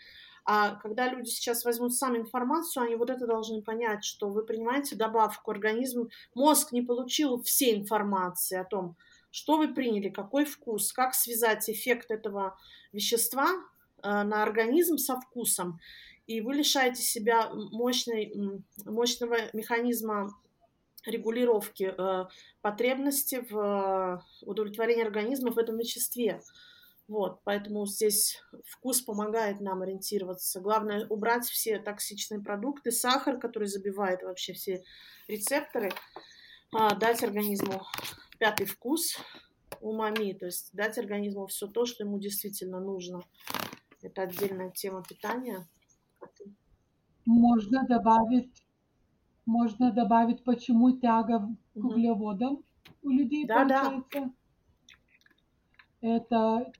а 0.48 0.76
когда 0.76 1.08
люди 1.08 1.28
сейчас 1.28 1.64
возьмут 1.64 1.94
сами 1.94 2.18
информацию, 2.18 2.84
они 2.84 2.94
вот 2.94 3.10
это 3.10 3.26
должны 3.26 3.62
понять, 3.62 4.04
что 4.04 4.28
вы 4.28 4.44
принимаете 4.44 4.94
добавку, 4.94 5.50
организм, 5.50 6.08
мозг 6.34 6.70
не 6.70 6.82
получил 6.82 7.42
всей 7.42 7.74
информации 7.74 8.56
о 8.56 8.64
том, 8.64 8.96
что 9.36 9.58
вы 9.58 9.74
приняли, 9.74 10.08
какой 10.08 10.46
вкус, 10.46 10.94
как 10.94 11.14
связать 11.14 11.68
эффект 11.68 12.10
этого 12.10 12.58
вещества 12.94 13.46
э, 14.02 14.22
на 14.22 14.42
организм 14.42 14.96
со 14.96 15.20
вкусом, 15.20 15.78
и 16.26 16.40
вы 16.40 16.54
лишаете 16.54 17.02
себя 17.02 17.50
мощной, 17.52 18.32
мощного 18.86 19.36
механизма 19.52 20.34
регулировки 21.04 21.92
э, 21.96 22.24
потребности 22.62 23.44
в 23.50 23.58
э, 23.58 24.46
удовлетворении 24.46 25.04
организма 25.04 25.50
в 25.50 25.58
этом 25.58 25.76
веществе. 25.76 26.40
Вот, 27.06 27.40
поэтому 27.44 27.84
здесь 27.84 28.42
вкус 28.64 29.02
помогает 29.02 29.60
нам 29.60 29.82
ориентироваться. 29.82 30.60
Главное 30.62 31.06
убрать 31.08 31.44
все 31.44 31.78
токсичные 31.78 32.40
продукты, 32.40 32.90
сахар, 32.90 33.38
который 33.38 33.68
забивает 33.68 34.22
вообще 34.22 34.54
все 34.54 34.82
рецепторы, 35.28 35.92
а, 36.72 36.94
дать 36.94 37.22
организму 37.22 37.86
пятый 38.38 38.66
вкус 38.66 39.16
умами, 39.80 40.32
то 40.32 40.46
есть 40.46 40.70
дать 40.72 40.98
организму 40.98 41.46
все 41.46 41.66
то, 41.66 41.86
что 41.86 42.04
ему 42.04 42.18
действительно 42.18 42.80
нужно. 42.80 43.22
Это 44.02 44.22
отдельная 44.22 44.70
тема 44.70 45.02
питания. 45.02 45.66
Можно 47.24 47.84
добавить, 47.86 48.52
можно 49.46 49.92
добавить, 49.92 50.44
почему 50.44 50.98
тяга 50.98 51.48
к 51.74 51.76
углеводам 51.76 52.62
у 53.02 53.10
людей 53.10 53.46
да, 53.46 53.56
получается. 53.56 54.04
Да. 54.12 54.30
Это 56.00 56.72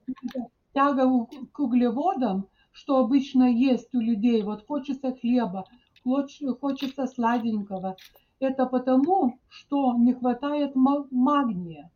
тяга 0.73 1.25
к 1.51 1.59
углеводам, 1.59 2.49
что 2.71 2.99
обычно 2.99 3.51
есть 3.51 3.93
у 3.93 3.99
людей. 3.99 4.43
Вот 4.43 4.65
хочется 4.65 5.13
хлеба, 5.13 5.65
хочется 6.03 7.07
сладенького. 7.07 7.97
Это 8.39 8.67
потому, 8.67 9.39
что 9.49 9.95
не 9.95 10.13
хватает 10.13 10.75
магния. 10.75 11.89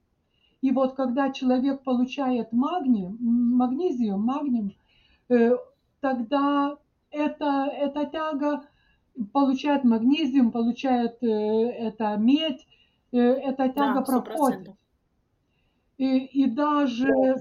И 0.62 0.72
вот 0.72 0.96
когда 0.96 1.32
человек 1.32 1.84
получает 1.84 2.52
магний, 2.52 3.08
магнезиум, 3.20 4.24
магнием, 4.24 4.74
э, 5.30 5.56
тогда 6.00 6.78
эта, 7.12 7.68
эта 7.72 8.06
тяга 8.06 8.64
получает 9.34 9.84
магнезиум, 9.84 10.52
получает 10.52 11.22
э, 11.24 11.28
это 11.28 12.16
медь, 12.18 12.68
э, 13.12 13.18
эта 13.20 13.70
тяга 13.70 14.04
да, 14.06 14.22
проходит. 14.22 14.70
И, 15.98 16.26
и 16.26 16.48
даже, 16.48 17.36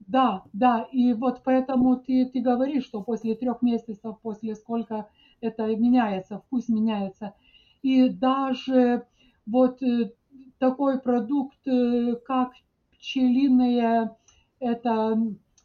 да, 0.00 0.42
да, 0.52 0.88
и 0.90 1.12
вот 1.12 1.42
поэтому 1.44 1.96
ты, 1.96 2.26
ты 2.26 2.40
говоришь, 2.40 2.84
что 2.84 3.02
после 3.02 3.36
трех 3.36 3.62
месяцев, 3.62 4.18
после 4.20 4.56
сколько 4.56 5.08
это 5.40 5.66
меняется, 5.76 6.38
вкус 6.40 6.68
меняется– 6.68 7.34
и 7.82 8.08
даже 8.08 9.06
вот 9.44 9.82
э, 9.82 10.12
такой 10.58 11.00
продукт, 11.00 11.58
э, 11.66 12.14
как 12.24 12.52
пчелиная, 12.92 14.16
это 14.60 15.18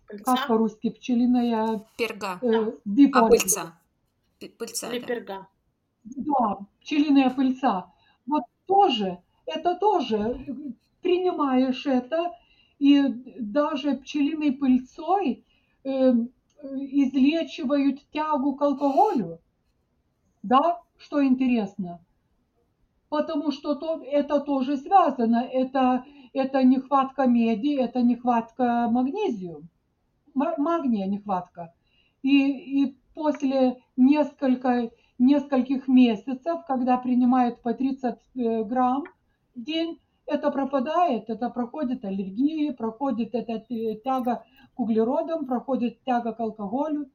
пыльца? 0.07 0.36
как 0.36 0.47
по-русски, 0.47 0.89
пчелиная... 0.89 1.86
Перга. 1.97 2.39
Э, 2.41 2.72
а, 3.13 3.28
пыльца. 3.28 3.80
Пыльца. 4.57 4.91
Или 4.91 5.05
перга. 5.05 5.47
Да, 6.03 6.59
пчелиная 6.82 7.30
пыльца. 7.30 7.93
Вот 8.26 8.43
тоже, 8.65 9.22
это 9.45 9.76
тоже, 9.76 10.43
принимаешь 11.01 11.86
это, 11.86 12.34
и 12.80 13.07
даже 13.39 13.97
пчелиной 13.97 14.53
пыльцой 14.53 15.45
э, 15.84 16.13
излечивают 16.63 18.09
тягу 18.09 18.55
к 18.55 18.61
алкоголю. 18.63 19.39
Да, 20.41 20.82
что 20.97 21.24
интересно 21.24 21.99
потому 23.10 23.51
что 23.51 23.76
то, 23.76 24.01
это 24.03 24.39
тоже 24.39 24.78
связано. 24.78 25.43
Это, 25.51 26.05
это 26.34 26.64
нехватка 26.64 27.26
меди, 27.28 27.78
это 27.78 28.01
нехватка 28.01 28.88
магнезию, 28.89 29.68
магния 30.34 31.08
нехватка. 31.08 31.74
И, 32.22 32.84
и 32.84 32.97
после 33.14 33.82
несколько, 33.95 34.91
нескольких 35.20 35.88
месяцев, 35.88 36.66
когда 36.68 36.97
принимает 36.97 37.62
по 37.62 37.74
30 37.74 38.16
э, 38.36 38.64
грамм 38.64 39.03
в 39.55 39.64
день, 39.64 39.99
это 40.26 40.51
пропадает, 40.51 41.30
это 41.30 41.49
проходит 41.49 42.03
аллергии, 42.03 42.72
проходит 42.72 43.34
эта 43.34 43.60
тяга 44.03 44.43
к 44.76 44.80
углеродам, 44.80 45.45
проходит 45.45 46.03
тяга 46.03 46.34
к 46.34 46.39
алкоголю. 46.41 47.10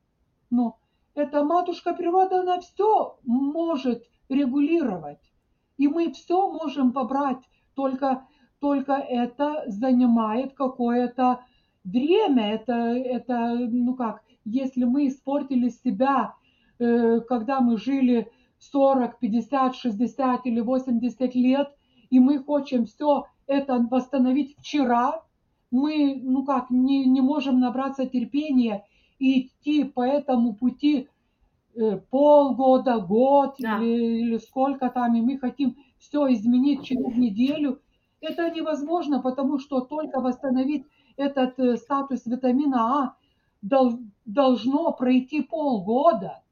Но 0.48 0.78
это 1.14 1.44
матушка 1.44 1.92
природа, 1.92 2.40
она 2.40 2.60
все 2.60 3.18
может 3.24 4.02
регулировать. 4.30 5.20
И 5.78 5.88
мы 5.88 6.12
все 6.12 6.50
можем 6.50 6.92
побрать, 6.92 7.38
только, 7.74 8.26
только 8.60 8.92
это 8.92 9.64
занимает 9.66 10.54
какое-то 10.54 11.40
время. 11.84 12.54
Это, 12.54 12.72
это, 12.72 13.54
ну 13.70 13.94
как, 13.94 14.22
если 14.44 14.84
мы 14.84 15.08
испортили 15.08 15.68
себя, 15.68 16.34
э, 16.78 17.20
когда 17.20 17.60
мы 17.60 17.78
жили 17.78 18.30
40, 18.58 19.18
50, 19.18 19.74
60 19.74 20.46
или 20.46 20.60
80 20.60 21.34
лет, 21.34 21.68
и 22.10 22.20
мы 22.20 22.42
хотим 22.42 22.86
все 22.86 23.26
это 23.46 23.78
восстановить 23.90 24.56
вчера, 24.58 25.22
мы, 25.70 26.20
ну 26.22 26.44
как, 26.44 26.70
не, 26.70 27.06
не 27.06 27.20
можем 27.20 27.58
набраться 27.60 28.06
терпения 28.06 28.84
и 29.18 29.46
идти 29.46 29.84
по 29.84 30.02
этому 30.02 30.54
пути 30.54 31.08
полгода, 32.10 32.98
год 32.98 33.54
да. 33.58 33.78
или, 33.78 34.20
или 34.20 34.38
сколько 34.38 34.90
там, 34.90 35.14
и 35.14 35.20
мы 35.20 35.38
хотим 35.38 35.76
все 35.98 36.32
изменить 36.32 36.84
через 36.84 37.16
неделю. 37.16 37.80
Это 38.20 38.50
невозможно, 38.50 39.20
потому 39.20 39.58
что 39.58 39.80
только 39.80 40.20
восстановить 40.20 40.86
этот 41.16 41.58
э, 41.58 41.76
статус 41.76 42.26
витамина 42.26 43.04
А 43.04 43.16
дол, 43.62 43.98
должно 44.24 44.92
пройти 44.92 45.42
полгода. 45.42 46.42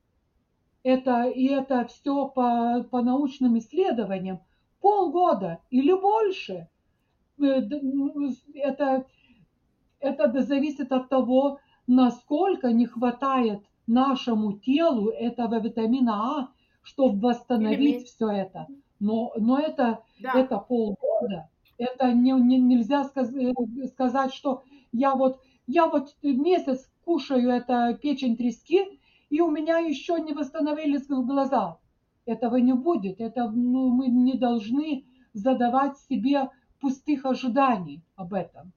Это, 0.82 1.24
и 1.24 1.46
это 1.46 1.86
все 1.86 2.28
по, 2.28 2.84
по 2.90 3.02
научным 3.02 3.58
исследованиям. 3.58 4.40
Полгода 4.80 5.58
или 5.70 5.92
больше. 5.92 6.68
Э, 7.38 7.60
это, 8.54 9.06
это 10.00 10.42
зависит 10.42 10.92
от 10.92 11.08
того, 11.08 11.60
насколько 11.86 12.72
не 12.72 12.86
хватает 12.86 13.62
нашему 13.90 14.58
телу 14.58 15.10
этого 15.10 15.60
витамина 15.60 16.12
А, 16.12 16.48
чтобы 16.82 17.28
восстановить 17.28 18.06
все 18.06 18.28
это. 18.30 18.66
Но, 19.00 19.32
но 19.36 19.58
это, 19.58 20.02
да. 20.20 20.32
это 20.34 20.58
полгода. 20.58 21.48
Это 21.78 22.12
не, 22.12 22.32
не, 22.32 22.58
нельзя 22.58 23.04
сказ, 23.04 23.32
э, 23.32 23.52
сказать, 23.88 24.34
что 24.34 24.62
я 24.92 25.14
вот, 25.14 25.40
я 25.66 25.86
вот 25.86 26.14
месяц 26.22 26.90
кушаю 27.04 27.50
это 27.50 27.98
печень 28.00 28.36
трески, 28.36 29.00
и 29.30 29.40
у 29.40 29.50
меня 29.50 29.78
еще 29.78 30.20
не 30.20 30.32
восстановились 30.32 31.06
глаза. 31.06 31.78
Этого 32.26 32.56
не 32.56 32.74
будет. 32.74 33.20
Это, 33.20 33.50
ну, 33.50 33.88
мы 33.88 34.08
не 34.08 34.34
должны 34.34 35.04
задавать 35.32 35.96
себе 36.08 36.50
пустых 36.80 37.24
ожиданий 37.24 38.02
об 38.16 38.34
этом. 38.34 38.72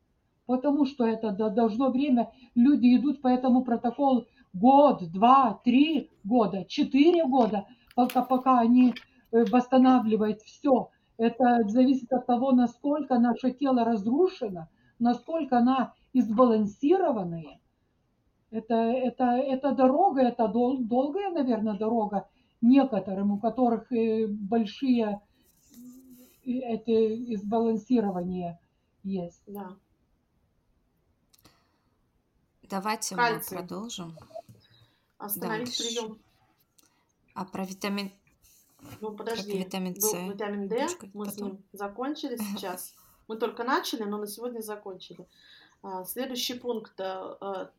Потому 0.45 0.85
что 0.85 1.05
это 1.05 1.31
должно 1.31 1.89
время, 1.89 2.31
люди 2.55 2.95
идут 2.95 3.21
по 3.21 3.27
этому 3.27 3.63
протоколу 3.63 4.27
год, 4.53 5.11
два, 5.11 5.59
три 5.63 6.09
года, 6.23 6.65
четыре 6.65 7.25
года, 7.25 7.67
пока, 7.95 8.23
пока 8.23 8.59
они 8.59 8.93
э, 9.31 9.43
восстанавливают 9.45 10.41
все. 10.41 10.89
Это 11.17 11.67
зависит 11.67 12.11
от 12.13 12.25
того, 12.25 12.51
насколько 12.51 13.19
наше 13.19 13.51
тело 13.51 13.83
разрушено, 13.83 14.67
насколько 14.99 15.57
она 15.57 15.93
избалансированная. 16.13 17.59
Это, 18.51 18.75
это, 18.75 19.25
это 19.31 19.71
дорога, 19.71 20.21
это 20.21 20.47
дол, 20.47 20.77
долгая, 20.77 21.31
наверное, 21.31 21.77
дорога 21.77 22.27
некоторым, 22.61 23.31
у 23.31 23.39
которых 23.39 23.91
э, 23.91 24.27
большие 24.27 25.21
э, 26.45 26.49
эти 26.51 27.33
избалансирования 27.33 28.59
есть. 29.03 29.41
Да. 29.47 29.75
Давайте 32.69 33.15
Кальций. 33.15 33.57
мы 33.57 33.67
продолжим. 33.67 34.17
Остановить 35.23 35.67
Дальше. 35.67 35.83
прием. 35.83 36.19
А 37.33 37.45
про 37.45 37.65
витамин... 37.65 38.11
Ну, 38.99 39.15
подожди. 39.15 39.57
витамин 39.57 39.93
Был 39.93 40.01
С 40.01 40.13
витамин 40.13 40.67
D, 40.67 40.75
немножко 40.75 41.09
мы 41.13 41.25
с 41.25 41.33
потом. 41.33 41.47
ним 41.47 41.63
закончили 41.71 42.35
сейчас. 42.53 42.93
Мы 43.29 43.37
только 43.37 43.63
начали, 43.63 44.03
но 44.03 44.17
на 44.17 44.27
сегодня 44.27 44.59
закончили. 44.59 45.25
А, 45.81 46.03
Следующий 46.03 46.55
пункт 46.55 46.99
а, 46.99 47.37
а, 47.39 47.71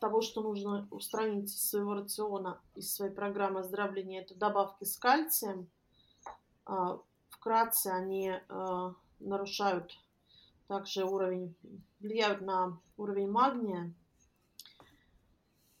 того, 0.00 0.22
что 0.22 0.40
нужно 0.40 0.88
устранить 0.90 1.50
из 1.50 1.68
своего 1.68 1.92
рациона, 1.94 2.58
из 2.74 2.94
своей 2.94 3.12
программы 3.12 3.60
оздоровления, 3.60 4.22
это 4.22 4.34
добавки 4.34 4.84
с 4.84 4.96
кальцием. 4.96 5.68
А, 6.64 6.98
Вкратце 7.28 7.88
они 7.88 8.32
а, 8.48 8.94
нарушают 9.20 9.98
также 10.66 11.04
уровень, 11.04 11.54
влияют 12.00 12.40
на 12.40 12.80
уровень 12.96 13.30
магния. 13.30 13.92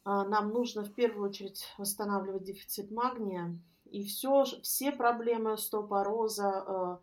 А, 0.04 0.24
Нам 0.24 0.50
нужно 0.50 0.84
в 0.84 0.92
первую 0.92 1.28
очередь 1.28 1.66
восстанавливать 1.78 2.44
дефицит 2.44 2.90
магния. 2.90 3.58
И 3.86 4.04
все, 4.04 4.44
все 4.62 4.92
проблемы 4.92 5.52
остеопороза, 5.52 6.64
э, 6.66 6.96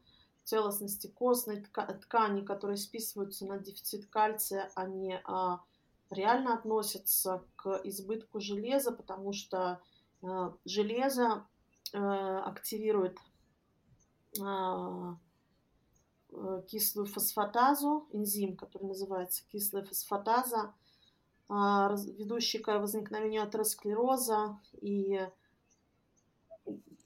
целостности 0.43 1.07
костной 1.07 1.61
тка- 1.61 1.99
ткани, 1.99 2.41
которые 2.41 2.77
списываются 2.77 3.45
на 3.45 3.57
дефицит 3.57 4.07
кальция, 4.07 4.71
они 4.75 5.19
а, 5.23 5.61
реально 6.09 6.55
относятся 6.55 7.43
к 7.55 7.79
избытку 7.83 8.39
железа, 8.39 8.91
потому 8.91 9.33
что 9.33 9.81
железо 10.65 11.47
э, 11.93 11.97
активирует 11.97 13.17
а, 14.39 15.17
э, 16.31 16.61
кислую 16.67 17.07
фосфатазу, 17.07 18.07
энзим, 18.11 18.55
который 18.55 18.87
называется 18.87 19.43
кислая 19.51 19.83
фосфатаза, 19.83 20.59
а, 20.59 20.73
ведущий 22.17 22.59
к 22.59 22.79
возникновению 22.79 23.43
атеросклероза 23.43 24.59
и 24.81 25.19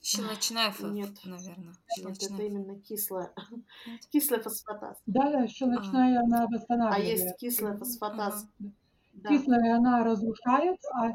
Щелочная, 0.01 0.67
ф- 0.69 0.81
Нет. 0.81 1.09
наверное. 1.25 1.65
нет, 1.65 1.75
это 1.97 2.15
Щелочная. 2.19 2.45
именно 2.47 2.79
кислая, 2.79 3.33
кислая 4.11 4.39
фосфатаза. 4.39 4.99
Да, 5.07 5.31
да, 5.31 5.47
щелочная 5.47 6.19
она 6.21 6.43
А 6.43 6.47
восстанавливает. 6.47 7.07
есть 7.19 7.37
кислая 7.39 7.75
фосфатаза. 7.77 8.47
Ага. 8.59 8.71
Да. 9.13 9.29
Кислая 9.29 9.75
она 9.77 10.03
разрушает, 10.03 10.77
а, 10.93 11.11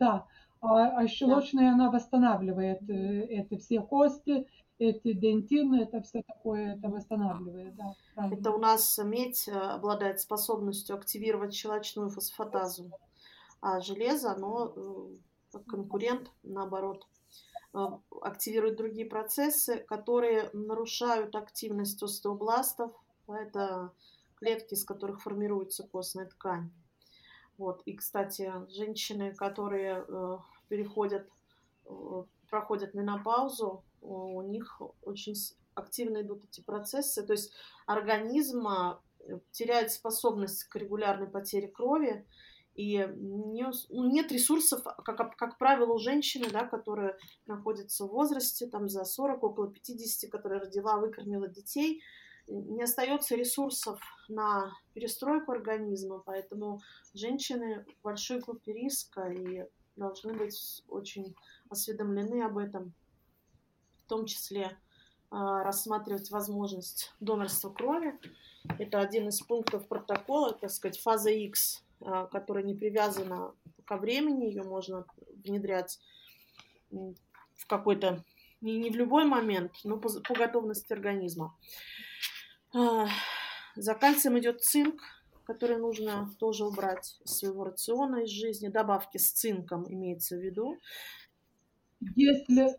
да, 0.00 0.26
а, 0.60 0.98
а 0.98 1.06
щелочная 1.06 1.72
она 1.72 1.90
восстанавливает 1.92 2.82
э, 2.90 2.94
это 3.38 3.56
все 3.58 3.80
кости, 3.82 4.48
эти 4.78 5.12
дентины, 5.12 5.82
это 5.82 6.00
все 6.02 6.22
такое, 6.22 6.76
это 6.76 6.88
восстанавливает, 6.88 7.74
да. 7.74 7.94
Это 8.30 8.50
у 8.52 8.58
нас 8.58 8.98
медь 8.98 9.48
э, 9.48 9.52
обладает 9.52 10.20
способностью 10.20 10.96
активировать 10.96 11.54
щелочную 11.54 12.10
фосфатазу, 12.10 12.90
а 13.60 13.80
железо, 13.80 14.32
оно 14.32 14.72
э, 14.74 15.58
конкурент, 15.66 16.30
наоборот, 16.44 17.06
э, 17.74 17.78
активирует 18.22 18.76
другие 18.76 19.06
процессы, 19.06 19.78
которые 19.78 20.50
нарушают 20.52 21.34
активность 21.34 22.02
остеобластов. 22.02 22.92
Это 23.26 23.92
клетки, 24.36 24.74
из 24.74 24.84
которых 24.84 25.22
формируется 25.22 25.82
костная 25.86 26.26
ткань. 26.26 26.70
Вот. 27.58 27.82
И, 27.84 27.94
кстати, 27.94 28.52
женщины, 28.70 29.34
которые 29.34 30.06
переходят, 30.68 31.28
проходят 32.48 32.94
менопаузу, 32.94 33.82
у 34.00 34.42
них 34.42 34.80
очень 35.02 35.34
активно 35.74 36.22
идут 36.22 36.44
эти 36.44 36.60
процессы. 36.60 37.24
То 37.24 37.32
есть 37.32 37.52
организм 37.86 38.66
а, 38.66 39.00
теряет 39.50 39.92
способность 39.92 40.64
к 40.64 40.76
регулярной 40.76 41.28
потере 41.28 41.68
крови, 41.68 42.26
и 42.74 42.98
не 43.16 43.66
ну, 43.88 44.08
нет 44.08 44.30
ресурсов, 44.30 44.84
как, 45.04 45.36
как 45.36 45.58
правило, 45.58 45.94
у 45.94 45.98
женщины, 45.98 46.48
да, 46.48 46.64
которая 46.64 47.18
находится 47.46 48.04
в 48.04 48.10
возрасте 48.10 48.68
там, 48.68 48.88
за 48.88 49.04
40, 49.04 49.42
около 49.42 49.72
50, 49.72 50.30
которая 50.30 50.60
родила, 50.60 50.96
выкормила 50.98 51.48
детей, 51.48 52.00
не 52.46 52.82
остается 52.82 53.34
ресурсов 53.34 54.00
на 54.28 54.72
перестройку 54.94 55.52
организма, 55.52 56.22
поэтому 56.24 56.80
женщины 57.14 57.84
большой 58.02 58.38
группе 58.38 58.72
риска 58.72 59.28
и 59.28 59.66
должны 59.96 60.34
быть 60.34 60.84
очень 60.88 61.34
осведомлены 61.68 62.42
об 62.44 62.58
этом, 62.58 62.94
в 64.08 64.16
том 64.16 64.24
числе 64.24 64.74
а, 65.30 65.62
рассматривать 65.62 66.30
возможность 66.30 67.12
донорства 67.20 67.68
крови. 67.68 68.18
Это 68.78 69.00
один 69.00 69.28
из 69.28 69.42
пунктов 69.42 69.86
протокола, 69.86 70.54
так 70.54 70.70
сказать, 70.70 70.98
фаза 70.98 71.28
X, 71.28 71.84
а, 72.00 72.24
которая 72.24 72.64
не 72.64 72.74
привязана 72.74 73.52
ко 73.84 73.98
времени, 73.98 74.46
ее 74.46 74.62
можно 74.62 75.04
внедрять 75.44 76.00
в 76.90 77.66
какой-то, 77.66 78.24
не, 78.62 78.78
не 78.78 78.88
в 78.88 78.96
любой 78.96 79.26
момент, 79.26 79.72
но 79.84 79.98
по, 79.98 80.08
по 80.08 80.32
готовности 80.32 80.94
организма. 80.94 81.54
А, 82.74 83.08
За 83.76 83.94
кальцием 83.94 84.38
идет 84.38 84.62
цинк, 84.62 85.02
который 85.44 85.76
нужно 85.76 86.34
тоже 86.38 86.64
убрать 86.64 87.18
из 87.26 87.36
своего 87.36 87.64
рациона, 87.64 88.24
из 88.24 88.30
жизни. 88.30 88.68
Добавки 88.68 89.18
с 89.18 89.32
цинком 89.32 89.84
имеется 89.86 90.36
в 90.36 90.40
виду. 90.40 90.78
Если, 92.16 92.74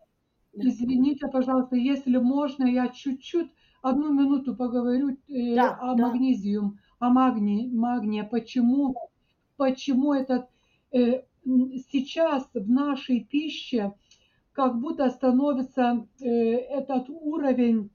извините, 0.53 1.27
пожалуйста, 1.27 1.75
если 1.75 2.17
можно, 2.17 2.65
я 2.65 2.87
чуть-чуть, 2.89 3.51
одну 3.81 4.13
минуту 4.13 4.55
поговорю 4.55 5.17
э, 5.27 5.55
Да, 5.55 5.75
о 5.75 5.95
да. 5.95 6.07
магнезиум, 6.07 6.79
о 6.99 7.09
магнии, 7.09 7.67
магния, 7.67 8.23
почему, 8.23 8.95
почему 9.57 10.13
этот 10.13 10.49
э, 10.91 11.23
сейчас 11.45 12.49
в 12.53 12.69
нашей 12.69 13.23
пище 13.23 13.93
как 14.51 14.79
будто 14.79 15.09
становится 15.09 16.07
э, 16.19 16.25
этот 16.27 17.09
уровень 17.09 17.89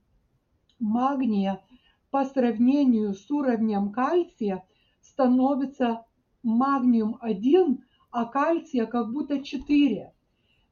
магния 0.79 1.61
по 2.09 2.25
сравнению 2.25 3.13
с 3.13 3.29
уровнем 3.29 3.91
кальция 3.91 4.63
становится 5.01 6.05
магниум 6.43 7.17
1, 7.21 7.83
а 8.11 8.25
кальция 8.25 8.85
как 8.85 9.11
будто 9.11 9.43
4. 9.43 10.13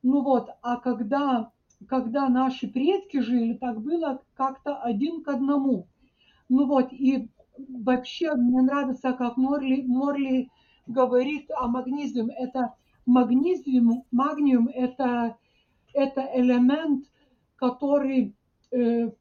Ну 0.01 0.21
вот, 0.21 0.49
а 0.61 0.77
когда, 0.77 1.51
когда 1.87 2.29
наши 2.29 2.67
предки 2.67 3.19
жили, 3.19 3.53
так 3.53 3.81
было 3.81 4.21
как-то 4.35 4.77
один 4.77 5.23
к 5.23 5.27
одному. 5.27 5.87
Ну 6.49 6.67
вот, 6.67 6.91
и 6.91 7.29
вообще 7.57 8.33
мне 8.33 8.61
нравится, 8.61 9.13
как 9.13 9.37
Морли, 9.37 9.81
Морли 9.81 10.49
говорит 10.87 11.49
о 11.51 11.67
магнезиум. 11.67 12.29
Это 12.29 12.73
магнезиум, 13.05 14.05
магниум 14.11 14.67
это, 14.67 15.37
это 15.93 16.29
элемент, 16.35 17.05
который, 17.55 18.35
э, 18.71 19.11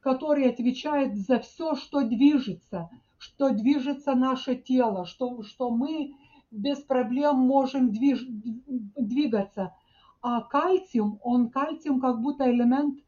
который 0.00 0.48
отвечает 0.48 1.16
за 1.16 1.38
все, 1.40 1.74
что 1.74 2.02
движется, 2.02 2.90
что 3.18 3.50
движется 3.50 4.14
наше 4.14 4.56
тело, 4.56 5.06
что, 5.06 5.42
что 5.42 5.70
мы 5.70 6.14
без 6.50 6.78
проблем 6.80 7.36
можем 7.38 7.90
движ, 7.90 8.24
двигаться. 8.26 9.74
А 10.22 10.40
кальциум, 10.42 11.18
он 11.22 11.50
кальциум 11.50 12.00
как 12.00 12.20
будто 12.22 12.50
элемент 12.50 12.98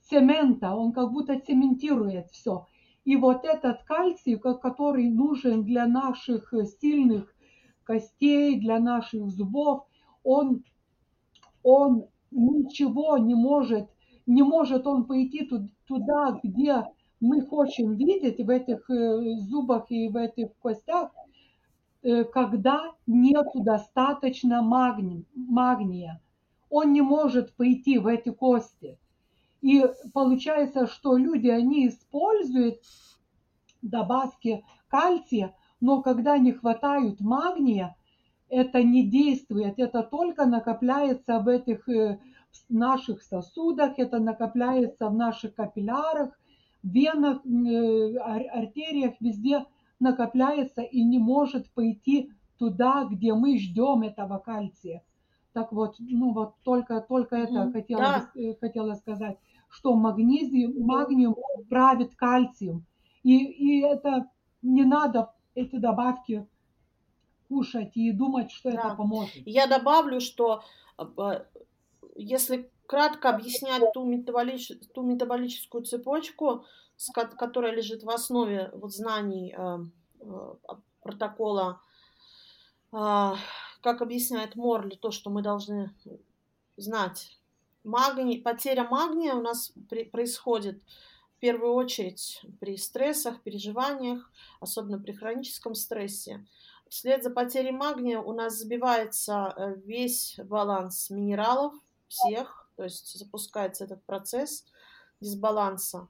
цемента, 0.00 0.74
он 0.74 0.92
как 0.92 1.12
будто 1.12 1.38
цементирует 1.38 2.30
все. 2.30 2.66
И 3.04 3.16
вот 3.16 3.44
этот 3.44 3.82
кальций, 3.84 4.36
ко- 4.38 4.54
который 4.54 5.08
нужен 5.10 5.62
для 5.64 5.86
наших 5.86 6.52
э, 6.54 6.64
сильных 6.64 7.32
костей, 7.84 8.58
для 8.60 8.78
наших 8.80 9.28
зубов, 9.30 9.86
он, 10.22 10.64
он 11.62 12.06
ничего 12.30 13.18
не 13.18 13.34
может, 13.34 13.90
не 14.26 14.42
может 14.42 14.86
он 14.86 15.04
пойти 15.04 15.46
ту- 15.46 15.68
туда, 15.86 16.40
где 16.42 16.84
мы 17.20 17.42
хотим 17.46 17.94
видеть 17.96 18.40
в 18.44 18.48
этих 18.50 18.88
э, 18.90 19.36
зубах 19.38 19.90
и 19.90 20.08
в 20.08 20.16
этих 20.16 20.48
костях, 20.60 21.10
э, 22.02 22.24
когда 22.24 22.92
нету 23.06 23.60
достаточно 23.62 24.62
магни- 24.62 25.26
магния. 25.34 26.20
Он 26.76 26.92
не 26.92 27.02
может 27.02 27.54
пойти 27.54 27.98
в 27.98 28.08
эти 28.08 28.30
кости. 28.30 28.98
И 29.62 29.84
получается, 30.12 30.88
что 30.88 31.16
люди, 31.16 31.46
они 31.46 31.86
используют 31.86 32.80
добавки 33.80 34.64
кальция, 34.88 35.54
но 35.80 36.02
когда 36.02 36.36
не 36.36 36.50
хватает 36.50 37.20
магния, 37.20 37.94
это 38.48 38.82
не 38.82 39.08
действует, 39.08 39.78
это 39.78 40.02
только 40.02 40.46
накопляется 40.46 41.38
в 41.38 41.46
этих 41.46 41.88
э, 41.88 42.18
наших 42.68 43.22
сосудах, 43.22 43.92
это 44.00 44.18
накопляется 44.18 45.08
в 45.10 45.14
наших 45.14 45.54
капиллярах, 45.54 46.36
венах, 46.82 47.46
э, 47.46 48.16
артериях, 48.16 49.14
везде 49.20 49.64
накопляется 50.00 50.82
и 50.82 51.04
не 51.04 51.20
может 51.20 51.70
пойти 51.70 52.32
туда, 52.58 53.04
где 53.08 53.32
мы 53.32 53.58
ждем 53.58 54.02
этого 54.02 54.38
кальция. 54.38 55.04
Так 55.54 55.70
вот, 55.70 55.94
ну 56.00 56.32
вот 56.32 56.56
только, 56.64 57.00
только 57.00 57.36
это 57.36 57.52
mm, 57.52 57.72
хотела, 57.72 58.02
да. 58.02 58.30
Э, 58.34 58.54
хотела 58.60 58.94
сказать, 58.94 59.38
что 59.68 59.94
магнезиум, 59.94 60.84
магниум 60.84 61.36
правит 61.70 62.16
кальцием. 62.16 62.84
И, 63.22 63.36
и 63.36 63.80
это 63.82 64.28
не 64.62 64.82
надо 64.84 65.32
эти 65.54 65.76
добавки 65.76 66.44
кушать 67.48 67.92
и 67.96 68.10
думать, 68.10 68.50
что 68.50 68.72
да. 68.72 68.78
это 68.78 68.94
поможет. 68.96 69.46
Я 69.46 69.68
добавлю, 69.68 70.20
что 70.20 70.64
э, 70.98 71.44
если 72.16 72.68
кратко 72.86 73.30
объяснять 73.30 73.92
ту, 73.94 74.04
метаболич... 74.04 74.72
ту 74.92 75.02
метаболическую 75.02 75.84
цепочку, 75.84 76.64
которая 77.14 77.72
лежит 77.72 78.02
в 78.02 78.10
основе 78.10 78.70
вот 78.74 78.92
знаний 78.92 79.54
э, 79.56 79.78
протокола, 81.00 81.80
как 83.84 84.00
объясняет 84.00 84.56
Морли, 84.56 84.94
то, 84.94 85.10
что 85.10 85.28
мы 85.28 85.42
должны 85.42 85.94
знать. 86.78 87.38
Магний, 87.84 88.40
потеря 88.40 88.84
магния 88.84 89.34
у 89.34 89.42
нас 89.42 89.74
при, 89.90 90.04
происходит 90.04 90.82
в 91.36 91.40
первую 91.40 91.74
очередь 91.74 92.40
при 92.60 92.78
стрессах, 92.78 93.42
переживаниях, 93.42 94.32
особенно 94.58 94.98
при 94.98 95.12
хроническом 95.12 95.74
стрессе. 95.74 96.46
Вслед 96.88 97.22
за 97.22 97.28
потерей 97.28 97.72
магния 97.72 98.20
у 98.20 98.32
нас 98.32 98.54
забивается 98.54 99.52
э, 99.54 99.74
весь 99.84 100.40
баланс 100.42 101.10
минералов 101.10 101.74
всех, 102.08 102.70
то 102.76 102.84
есть 102.84 103.18
запускается 103.18 103.84
этот 103.84 104.02
процесс 104.04 104.64
дисбаланса. 105.20 106.08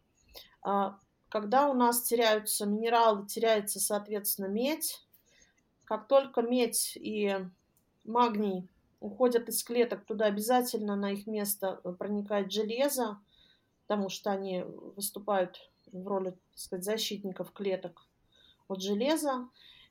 А, 0.62 0.96
когда 1.28 1.68
у 1.68 1.74
нас 1.74 2.02
теряются 2.02 2.66
минералы, 2.66 3.26
теряется, 3.26 3.80
соответственно, 3.80 4.46
медь. 4.46 5.04
Как 5.86 6.06
только 6.06 6.40
медь 6.40 6.92
и 6.94 7.36
магний 8.04 8.68
уходят 9.00 9.48
из 9.48 9.62
клеток, 9.62 10.04
туда 10.04 10.26
обязательно 10.26 10.96
на 10.96 11.12
их 11.12 11.26
место 11.26 11.80
проникает 11.98 12.50
железо, 12.50 13.18
потому 13.86 14.08
что 14.08 14.30
они 14.30 14.64
выступают 14.96 15.70
в 15.92 16.06
роли, 16.06 16.30
так 16.30 16.40
сказать, 16.54 16.84
защитников 16.84 17.52
клеток 17.52 18.06
от 18.68 18.80
железа. 18.82 19.48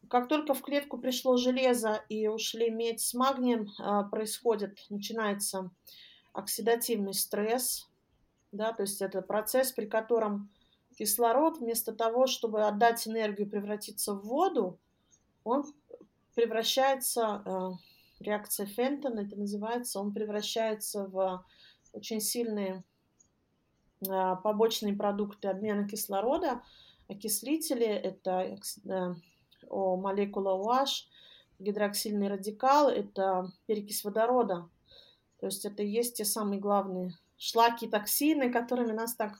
Как 0.09 0.27
только 0.27 0.53
в 0.53 0.61
клетку 0.61 0.97
пришло 0.97 1.37
железо 1.37 2.03
и 2.09 2.27
ушли 2.27 2.69
медь 2.69 3.01
с 3.01 3.13
магнием, 3.13 3.69
а, 3.79 4.03
происходит, 4.03 4.79
начинается 4.89 5.71
оксидативный 6.33 7.13
стресс, 7.13 7.87
да, 8.51 8.73
то 8.73 8.81
есть 8.81 9.01
это 9.01 9.21
процесс, 9.21 9.71
при 9.71 9.85
котором 9.85 10.49
кислород 10.97 11.59
вместо 11.59 11.93
того, 11.93 12.27
чтобы 12.27 12.65
отдать 12.65 13.07
энергию, 13.07 13.49
превратиться 13.49 14.13
в 14.13 14.25
воду, 14.25 14.77
он 15.43 15.63
превращается, 16.35 17.25
а, 17.25 17.71
реакция 18.23 18.65
Фентона 18.65 19.21
это 19.21 19.35
называется, 19.35 19.99
он 19.99 20.13
превращается 20.13 21.05
в 21.07 21.45
очень 21.91 22.21
сильные 22.21 22.83
а, 24.09 24.35
побочные 24.35 24.95
продукты 24.95 25.47
обмена 25.47 25.87
кислорода, 25.87 26.63
окислители, 27.07 27.85
это 27.85 28.57
о 29.69 29.95
молекула 29.95 30.57
OH, 30.57 31.07
гидроксильный 31.59 32.27
радикал, 32.27 32.89
это 32.89 33.51
перекись 33.65 34.03
водорода. 34.03 34.69
То 35.39 35.47
есть 35.47 35.65
это 35.65 35.83
есть 35.83 36.17
те 36.17 36.25
самые 36.25 36.59
главные 36.59 37.13
шлаки, 37.37 37.87
токсины, 37.87 38.51
которыми 38.51 38.91
нас 38.91 39.15
так 39.15 39.37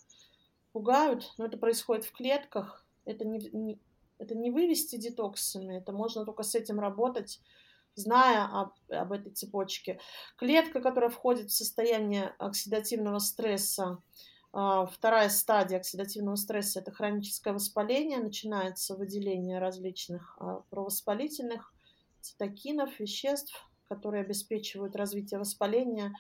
пугают. 0.72 1.34
Но 1.38 1.46
это 1.46 1.58
происходит 1.58 2.06
в 2.06 2.12
клетках. 2.12 2.86
Это 3.06 3.26
не, 3.26 3.40
не, 3.52 3.80
это 4.18 4.36
не 4.36 4.52
вывести 4.52 4.96
детоксами, 4.96 5.76
это 5.76 5.92
можно 5.92 6.26
только 6.26 6.44
с 6.44 6.56
этим 6.56 6.80
работать, 6.80 7.42
зная 7.96 8.46
об, 8.46 8.74
об 8.90 9.12
этой 9.12 9.32
цепочке. 9.32 10.00
Клетка, 10.38 10.82
которая 10.82 11.10
входит 11.10 11.50
в 11.50 11.56
состояние 11.56 12.34
оксидативного 12.40 13.20
стресса, 13.20 14.00
а, 14.56 14.86
вторая 14.86 15.30
стадия 15.30 15.78
оксидативного 15.78 16.36
стресса– 16.36 16.80
это 16.82 16.92
хроническое 16.92 17.54
воспаление. 17.54 18.20
Начинается 18.20 18.96
выделение 18.96 19.60
различных 19.60 20.38
а, 20.40 20.62
провоспалительных 20.70 21.74
цитокинов, 22.22 23.00
веществ, 23.00 23.68
которые 23.90 24.24
обеспечивают 24.24 24.96
развитие 24.96 25.40
воспаления. 25.40 26.14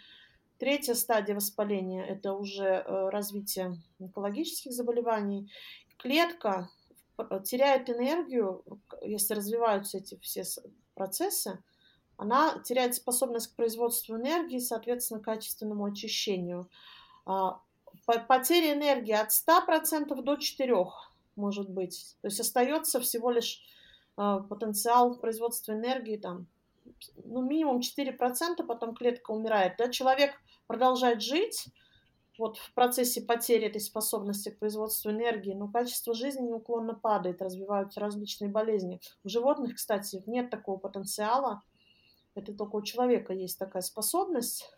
Третья 0.58 0.96
стадия 0.96 1.36
воспаления– 1.36 2.04
это 2.08 2.34
уже 2.34 2.64
э, 2.64 3.10
развитие 3.10 3.82
онкологических 4.00 4.72
заболеваний. 4.72 5.52
Клетка 5.98 6.70
э, 7.18 7.42
теряет 7.44 7.90
энергию, 7.90 8.64
если 9.02 9.34
развиваются 9.34 9.98
эти 9.98 10.18
все 10.20 10.44
процессы, 10.96 11.64
она 12.18 12.60
теряет 12.64 12.96
способность 12.96 13.48
к 13.48 13.56
производству 13.56 14.16
энергии, 14.16 14.60
соответственно, 14.60 15.20
качественному 15.20 15.86
очищению. 15.86 16.70
А, 17.26 17.60
потеря 18.06 18.74
энергии 18.74 19.14
от 19.14 19.30
100% 19.32 20.22
до 20.22 20.36
4% 20.36 20.90
может 21.36 21.70
быть. 21.70 22.16
То 22.22 22.28
есть 22.28 22.40
остается 22.40 23.00
всего 23.00 23.32
лишь 23.32 23.62
э, 24.18 24.40
потенциал 24.50 25.16
производства 25.16 25.74
энергии 25.74 26.18
там, 26.18 26.48
ну, 27.24 27.42
минимум 27.42 27.80
4%, 27.80 28.64
потом 28.68 28.96
клетка 28.96 29.32
умирает. 29.32 29.76
Да? 29.78 29.90
Человек 29.90 30.32
продолжает 30.68 31.22
жить 31.22 31.66
вот 32.38 32.58
в 32.58 32.74
процессе 32.74 33.22
потери 33.22 33.68
этой 33.68 33.82
способности 33.82 34.50
к 34.50 34.60
производству 34.60 35.12
энергии, 35.12 35.54
но 35.54 35.68
качество 35.68 36.14
жизни 36.14 36.48
неуклонно 36.48 36.96
падает, 36.96 37.42
развиваются 37.42 38.00
различные 38.00 38.50
болезни. 38.50 39.00
У 39.24 39.30
животных, 39.30 39.76
кстати, 39.76 40.24
нет 40.26 40.50
такого 40.50 40.78
потенциала. 40.78 41.62
Это 42.36 42.54
только 42.54 42.78
у 42.78 42.82
человека 42.82 43.34
есть 43.34 43.60
такая 43.60 43.84
способность 43.84 44.72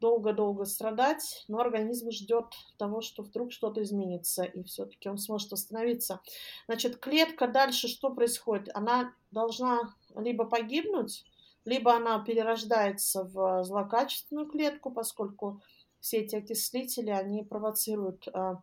долго-долго 0.00 0.64
страдать, 0.64 1.44
но 1.48 1.60
организм 1.60 2.10
ждет 2.10 2.46
того, 2.76 3.00
что 3.00 3.22
вдруг 3.22 3.52
что-то 3.52 3.82
изменится, 3.82 4.44
и 4.44 4.62
все-таки 4.64 5.08
он 5.08 5.18
сможет 5.18 5.52
восстановиться. 5.52 6.20
Значит, 6.66 6.98
клетка 6.98 7.46
дальше 7.46 7.88
что 7.88 8.10
происходит? 8.10 8.68
Она 8.74 9.14
должна 9.30 9.94
либо 10.16 10.44
погибнуть, 10.44 11.24
либо 11.64 11.94
она 11.94 12.18
перерождается 12.18 13.24
в 13.24 13.64
злокачественную 13.64 14.46
клетку, 14.46 14.90
поскольку 14.90 15.62
все 16.04 16.18
эти 16.18 16.36
окислители, 16.36 17.08
они 17.08 17.44
провоцируют 17.44 18.28
э, 18.28 18.56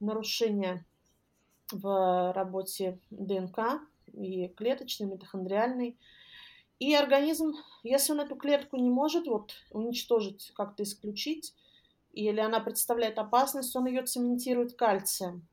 нарушение 0.00 0.86
в 1.70 2.32
работе 2.32 2.98
ДНК 3.10 3.82
и 4.14 4.48
клеточной, 4.48 5.06
митохондриальной. 5.06 5.98
И 6.78 6.94
организм, 6.94 7.52
если 7.82 8.12
он 8.14 8.20
эту 8.20 8.36
клетку 8.36 8.78
не 8.78 8.88
может 8.88 9.26
вот 9.26 9.52
уничтожить, 9.70 10.50
как-то 10.56 10.82
исключить, 10.82 11.54
или 12.14 12.40
она 12.40 12.58
представляет 12.58 13.18
опасность, 13.18 13.76
он 13.76 13.84
ее 13.84 14.02
цементирует 14.04 14.72
кальцием. 14.72 15.46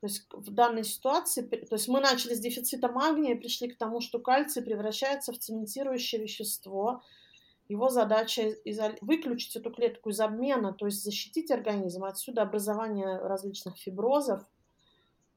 То 0.00 0.06
есть 0.06 0.26
в 0.30 0.54
данной 0.54 0.84
ситуации, 0.84 1.42
то 1.42 1.74
есть 1.74 1.88
мы 1.88 1.98
начали 2.00 2.34
с 2.34 2.38
дефицита 2.40 2.86
магния 2.86 3.34
и 3.34 3.38
пришли 3.38 3.66
к 3.66 3.76
тому, 3.76 4.00
что 4.00 4.20
кальций 4.20 4.62
превращается 4.62 5.32
в 5.32 5.38
цементирующее 5.40 6.22
вещество. 6.22 7.02
Его 7.68 7.90
задача 7.90 8.54
выключить 9.02 9.56
эту 9.56 9.70
клетку 9.70 10.08
из 10.08 10.20
обмена, 10.20 10.72
то 10.72 10.86
есть 10.86 11.02
защитить 11.04 11.50
организм. 11.50 12.04
Отсюда 12.04 12.42
образование 12.42 13.18
различных 13.18 13.76
фиброзов, 13.76 14.42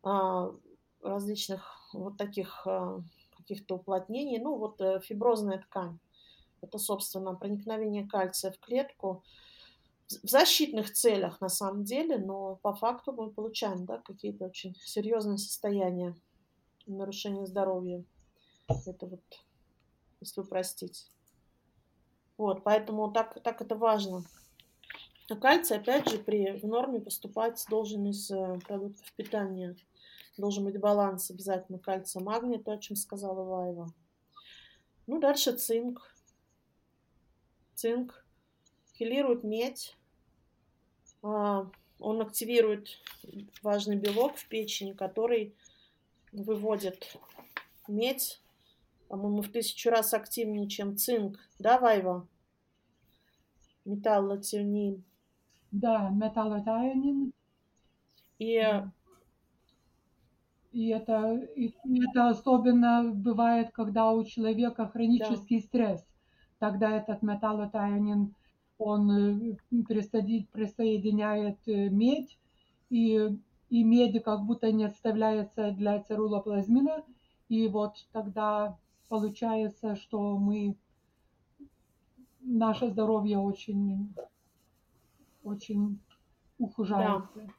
а, 0.03 0.53
различных 1.01 1.89
вот 1.93 2.17
таких 2.17 2.65
а, 2.65 3.03
каких-то 3.37 3.75
уплотнений. 3.75 4.39
Ну, 4.39 4.55
вот 4.57 4.79
э, 4.81 5.01
фиброзная 5.01 5.57
ткань. 5.57 5.99
Это, 6.61 6.77
собственно, 6.77 7.33
проникновение 7.33 8.07
кальция 8.07 8.51
в 8.51 8.59
клетку 8.59 9.23
в 10.23 10.29
защитных 10.29 10.91
целях 10.91 11.41
на 11.41 11.49
самом 11.49 11.83
деле, 11.83 12.17
но 12.17 12.57
по 12.61 12.73
факту 12.73 13.13
мы 13.13 13.31
получаем 13.31 13.85
да, 13.85 13.97
какие-то 13.99 14.45
очень 14.45 14.75
серьезные 14.75 15.37
состояния 15.37 16.15
нарушения 16.85 17.45
здоровья. 17.45 18.03
Это 18.85 19.05
вот, 19.05 19.23
если 20.19 20.41
упростить. 20.41 21.09
Вот, 22.41 22.63
поэтому 22.63 23.11
так, 23.11 23.39
так 23.43 23.61
это 23.61 23.75
важно. 23.75 24.23
А 25.29 25.35
кальций, 25.35 25.77
опять 25.77 26.09
же, 26.09 26.17
при 26.17 26.57
в 26.57 26.65
норме 26.65 26.99
поступать 26.99 27.63
должен 27.69 28.07
из 28.07 28.31
э, 28.31 28.59
продуктов 28.65 29.13
питания. 29.13 29.75
Должен 30.37 30.63
быть 30.63 30.79
баланс 30.79 31.29
обязательно 31.29 31.77
кальция, 31.77 32.23
магния, 32.23 32.57
то, 32.57 32.71
о 32.71 32.79
чем 32.79 32.95
сказала 32.95 33.43
Ваева. 33.43 33.93
Ну, 35.05 35.19
дальше 35.19 35.51
цинк. 35.51 36.01
Цинк 37.75 38.25
хилирует 38.95 39.43
медь. 39.43 39.95
А, 41.21 41.69
он 41.99 42.21
активирует 42.21 42.87
важный 43.61 43.97
белок 43.97 44.35
в 44.35 44.47
печени, 44.47 44.93
который 44.93 45.55
выводит 46.31 47.15
медь, 47.87 48.41
по-моему, 49.09 49.43
в 49.43 49.49
тысячу 49.49 49.91
раз 49.91 50.15
активнее, 50.15 50.67
чем 50.67 50.97
цинк. 50.97 51.37
Да, 51.59 51.77
Вайва? 51.77 52.27
Металлотианин. 53.85 55.03
Да, 55.71 56.09
металлотианин. 56.09 57.33
И 58.39 58.61
Да. 58.61 58.91
И 60.71 60.87
это, 60.87 61.35
и 61.55 61.73
это 62.09 62.29
особенно 62.29 63.11
бывает, 63.13 63.71
когда 63.73 64.11
у 64.13 64.23
человека 64.23 64.87
хронический 64.87 65.59
стресс. 65.59 66.05
Тогда 66.59 66.91
этот 66.91 67.21
металлотианин, 67.21 68.33
он 68.77 69.11
э, 69.11 69.57
присоединяет, 69.85 70.49
присоединяет 70.51 71.57
э, 71.67 71.89
медь, 71.89 72.37
и, 72.89 73.37
и 73.69 73.83
меди 73.83 74.19
как 74.19 74.45
будто 74.45 74.71
не 74.71 74.85
отставляется 74.85 75.71
для 75.71 76.01
цирулоплазмина. 76.03 77.03
И 77.49 77.67
вот 77.67 77.95
тогда 78.13 78.77
получается, 79.09 79.97
что 79.97 80.37
мы, 80.37 80.77
наше 82.41 82.89
здоровье 82.89 83.39
очень, 83.39 84.13
очень 85.43 85.99
ухудшается. 86.57 87.53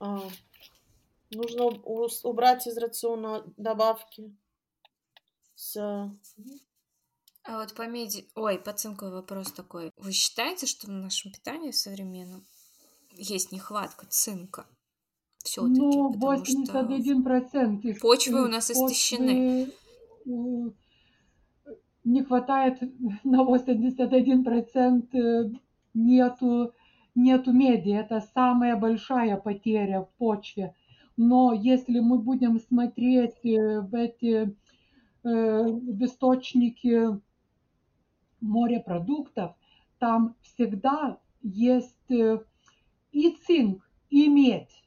а, 0.00 0.22
нужно 1.30 1.64
убрать 1.64 2.66
из 2.66 2.76
рациона 2.78 3.44
добавки 3.56 4.34
с... 5.54 5.76
А 7.48 7.60
вот 7.60 7.74
по 7.74 7.86
меди... 7.86 8.26
Ой, 8.34 8.58
по 8.58 8.72
цинку 8.72 9.08
вопрос 9.08 9.52
такой. 9.52 9.92
Вы 9.96 10.12
считаете, 10.12 10.66
что 10.66 10.88
в 10.88 10.90
нашем 10.90 11.30
питании 11.30 11.70
современном 11.70 12.44
есть 13.12 13.52
нехватка 13.52 14.06
цинка? 14.06 14.66
Все-таки, 15.44 15.80
Ну, 15.80 16.12
потому 16.12 16.44
что 16.44 16.80
81% 16.80 17.80
из, 17.82 18.00
почвы 18.00 18.44
у 18.44 18.48
нас 18.48 18.68
истощены. 18.68 19.66
почвы, 20.24 20.68
э, 20.68 20.70
не 22.06 22.22
хватает 22.22 22.80
на 23.24 23.42
81% 23.42 25.08
э, 25.12 25.50
нету, 25.92 26.72
нету 27.14 27.52
меди. 27.52 27.90
Это 27.90 28.20
самая 28.32 28.76
большая 28.76 29.36
потеря 29.36 30.02
в 30.02 30.08
почве. 30.16 30.74
Но 31.16 31.52
если 31.52 32.00
мы 32.00 32.18
будем 32.18 32.60
смотреть 32.60 33.44
э, 33.44 33.80
в 33.80 33.94
эти 33.94 34.56
э, 35.24 35.62
в 35.64 36.04
источники 36.04 37.20
морепродуктов, 38.40 39.56
там 39.98 40.36
всегда 40.42 41.18
есть 41.42 42.10
и 42.10 43.30
цинк, 43.46 43.82
и 44.10 44.28
медь. 44.28 44.84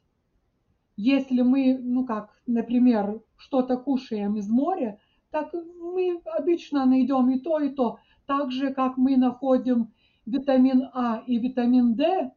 Если 0.96 1.42
мы, 1.42 1.78
ну 1.78 2.06
как, 2.06 2.30
например, 2.46 3.20
что-то 3.36 3.76
кушаем 3.76 4.36
из 4.36 4.48
моря, 4.48 5.00
так 5.30 5.52
мы 5.52 6.20
обычно 6.24 6.86
найдем 6.86 7.30
и 7.30 7.38
то, 7.38 7.60
и 7.60 7.70
то. 7.70 7.98
Так 8.26 8.50
же, 8.52 8.72
как 8.72 8.96
мы 8.96 9.16
находим 9.16 9.92
витамин 10.26 10.88
А 10.92 11.22
и 11.26 11.38
витамин 11.38 11.94
D 11.94 12.30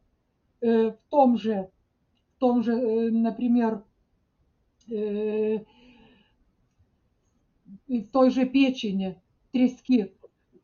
э, 0.60 0.90
в 0.90 0.98
том 1.08 1.36
же, 1.36 1.70
в 2.36 2.40
том 2.40 2.62
же, 2.62 2.72
э, 2.72 3.10
например, 3.10 3.84
э, 4.90 5.58
в 7.88 8.02
той 8.12 8.30
же 8.30 8.46
печени 8.46 9.20
трески, 9.52 10.12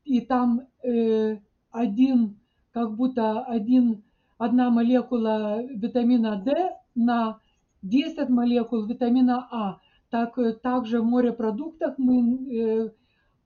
и 0.05 0.21
там 0.21 0.67
э, 0.83 1.39
один, 1.71 2.39
как 2.73 2.97
будто 2.97 3.43
один, 3.43 4.03
одна 4.39 4.71
молекула 4.71 5.63
витамина 5.63 6.37
D 6.37 6.77
на 6.95 7.41
10 7.83 8.29
молекул 8.29 8.85
витамина 8.85 9.49
А. 9.51 9.81
Так, 10.11 10.39
э, 10.39 10.53
также 10.53 11.01
в 11.01 11.05
морепродуктах 11.05 11.95
мы 11.97 12.53
э, 12.53 12.91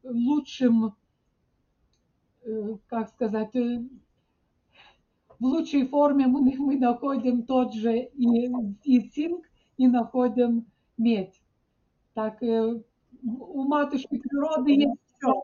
лучшим, 0.03 0.97
э, 2.43 2.77
как 2.87 3.11
сказать, 3.11 3.55
в 3.55 5.45
лучшей 5.45 5.87
форме 5.87 6.27
мы, 6.27 6.41
мы 6.57 6.79
находим 6.79 7.43
тот 7.43 7.75
же 7.75 7.99
и, 7.99 8.51
и 8.83 9.11
цинк, 9.11 9.45
и 9.77 9.87
находим 9.87 10.67
медь. 10.97 11.39
Так 12.15 12.41
у 12.43 13.65
матушки 13.65 14.17
природы 14.19 14.73
есть 14.73 15.01
все. 15.17 15.43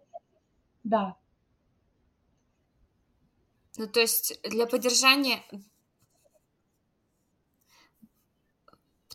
Да. 0.84 1.16
Ну, 3.76 3.86
то 3.86 4.00
есть 4.00 4.40
для 4.48 4.66
поддержания... 4.66 5.42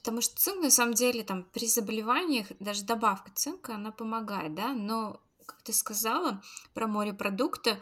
Потому 0.05 0.21
что 0.21 0.35
цинк, 0.37 0.61
на 0.61 0.69
самом 0.69 0.93
деле, 0.93 1.23
там 1.23 1.45
при 1.45 1.65
заболеваниях 1.65 2.45
даже 2.59 2.83
добавка 2.83 3.31
цинка, 3.33 3.73
она 3.73 3.91
помогает, 3.91 4.53
да, 4.53 4.71
но, 4.73 5.19
как 5.47 5.63
ты 5.63 5.73
сказала 5.73 6.43
про 6.75 6.85
морепродукты, 6.85 7.81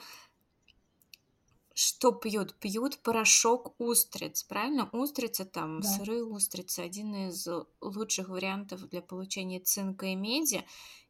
что 1.75 2.13
пьют? 2.13 2.55
Пьют 2.61 2.99
порошок 2.99 3.75
устриц, 3.77 4.43
правильно? 4.43 4.87
Устрица 4.93 5.43
там, 5.43 5.81
Да. 5.81 5.89
сырые 5.89 6.23
устрицы, 6.23 6.79
один 6.79 7.13
из 7.27 7.45
лучших 7.81 8.29
вариантов 8.29 8.87
для 8.87 9.01
получения 9.01 9.59
цинка 9.59 10.05
и 10.05 10.15
меди. 10.15 10.63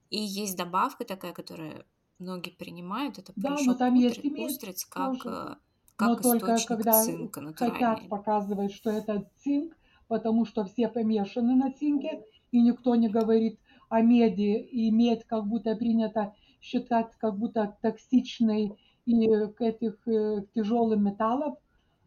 И 0.09 0.17
есть 0.17 0.55
добавка 0.57 1.05
такая, 1.05 1.33
которая 1.33 1.85
многие 2.17 2.49
принимают, 2.51 3.19
это 3.19 3.33
Да, 3.35 3.49
но 3.49 3.55
порошок 3.55 3.77
там 3.77 3.93
есть 3.93 4.17
устри- 4.17 4.21
и 4.23 4.29
медь 4.31 4.51
устриц 4.51 4.85
как, 4.85 5.13
тоже. 5.13 5.29
э, 5.29 5.55
Но 5.99 6.15
как 6.15 6.23
только 6.23 6.45
источник 6.55 6.67
когда 6.69 7.03
цинка 7.03 7.41
хотят 7.53 7.69
натуральный. 7.69 8.09
показывать, 8.09 8.73
что 8.73 8.89
это 8.89 9.29
цинк, 9.43 9.75
потому 10.07 10.45
что 10.45 10.65
все 10.65 10.87
помешаны 10.87 11.55
на 11.55 11.71
цинке, 11.71 12.23
и 12.51 12.61
никто 12.61 12.95
не 12.95 13.09
говорит 13.09 13.59
о 13.89 14.01
меди, 14.01 14.57
и 14.57 14.91
медь 14.91 15.25
как 15.25 15.47
будто 15.47 15.75
принято 15.75 16.33
считать 16.61 17.15
как 17.17 17.37
будто 17.37 17.77
токсичной 17.81 18.77
и 19.05 19.27
к 19.57 19.61
этих 19.61 20.07
э, 20.07 20.45
тяжелым 20.55 21.03
металлам 21.03 21.57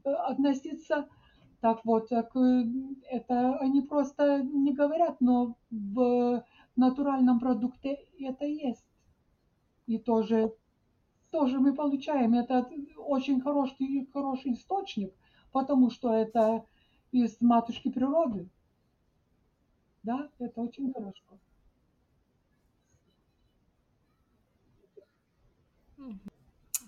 э, 0.05 0.11
относиться. 0.11 1.09
Так 1.61 1.85
вот, 1.85 2.09
так, 2.09 2.35
э, 2.37 2.65
это 3.11 3.57
они 3.59 3.83
просто 3.83 4.43
не 4.43 4.73
говорят, 4.73 5.21
но 5.21 5.57
в 5.71 6.45
натуральном 6.75 7.39
продукте 7.39 7.99
это 8.19 8.47
есть. 8.47 8.87
И 9.87 9.99
тоже 9.99 10.53
тоже 11.31 11.59
мы 11.61 11.75
получаем. 11.75 12.35
Это 12.35 12.69
очень 12.97 13.41
хороший, 13.41 14.09
хороший 14.13 14.55
источник, 14.55 15.13
потому 15.53 15.91
что 15.91 16.13
это 16.15 16.65
из 17.25 17.41
матушки 17.41 17.91
природы. 17.91 18.49
Да, 20.03 20.31
это 20.39 20.61
очень 20.61 20.93
хорошо. 20.93 21.39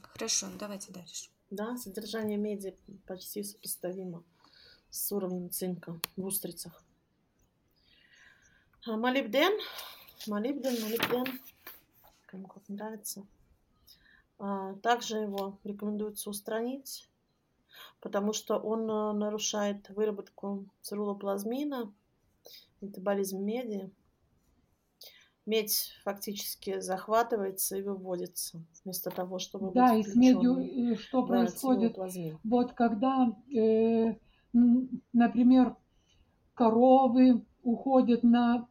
Хорошо, 0.02 0.46
давайте 0.58 0.92
дальше. 0.92 1.30
Да, 1.50 1.76
содержание 1.76 2.36
меди 2.36 2.76
почти 3.06 3.42
сопоставимо 3.42 4.22
с 4.90 5.10
уровнем 5.12 5.50
цинка 5.50 5.98
в 6.16 6.24
устрицах. 6.24 6.82
А 8.86 8.96
молибден, 8.96 9.52
молибден, 10.26 10.80
молибден, 10.82 11.40
кому 12.26 12.48
как 12.48 12.68
нравится. 12.68 13.26
А, 14.38 14.74
Также 14.76 15.18
его 15.18 15.58
рекомендуется 15.64 16.30
устранить, 16.30 17.08
потому 18.00 18.32
что 18.32 18.58
он 18.58 18.90
э, 18.90 19.12
нарушает 19.12 19.88
выработку 19.90 20.66
цирулоплазмина, 20.82 21.92
метаболизм 22.80 23.42
меди. 23.42 23.90
Медь 25.46 25.92
фактически 26.04 26.78
захватывается 26.80 27.76
и 27.78 27.82
выводится, 27.82 28.62
вместо 28.84 29.10
того, 29.10 29.38
чтобы 29.38 29.72
Да, 29.72 29.94
и 29.94 30.02
быть 30.02 30.12
с 30.12 30.14
медью 30.14 30.96
что 30.98 31.24
происходит? 31.24 31.96
Вот 32.44 32.72
когда, 32.72 33.34
э, 33.56 34.14
например, 34.52 35.74
коровы 36.54 37.46
уходят 37.62 38.22
на 38.22 38.68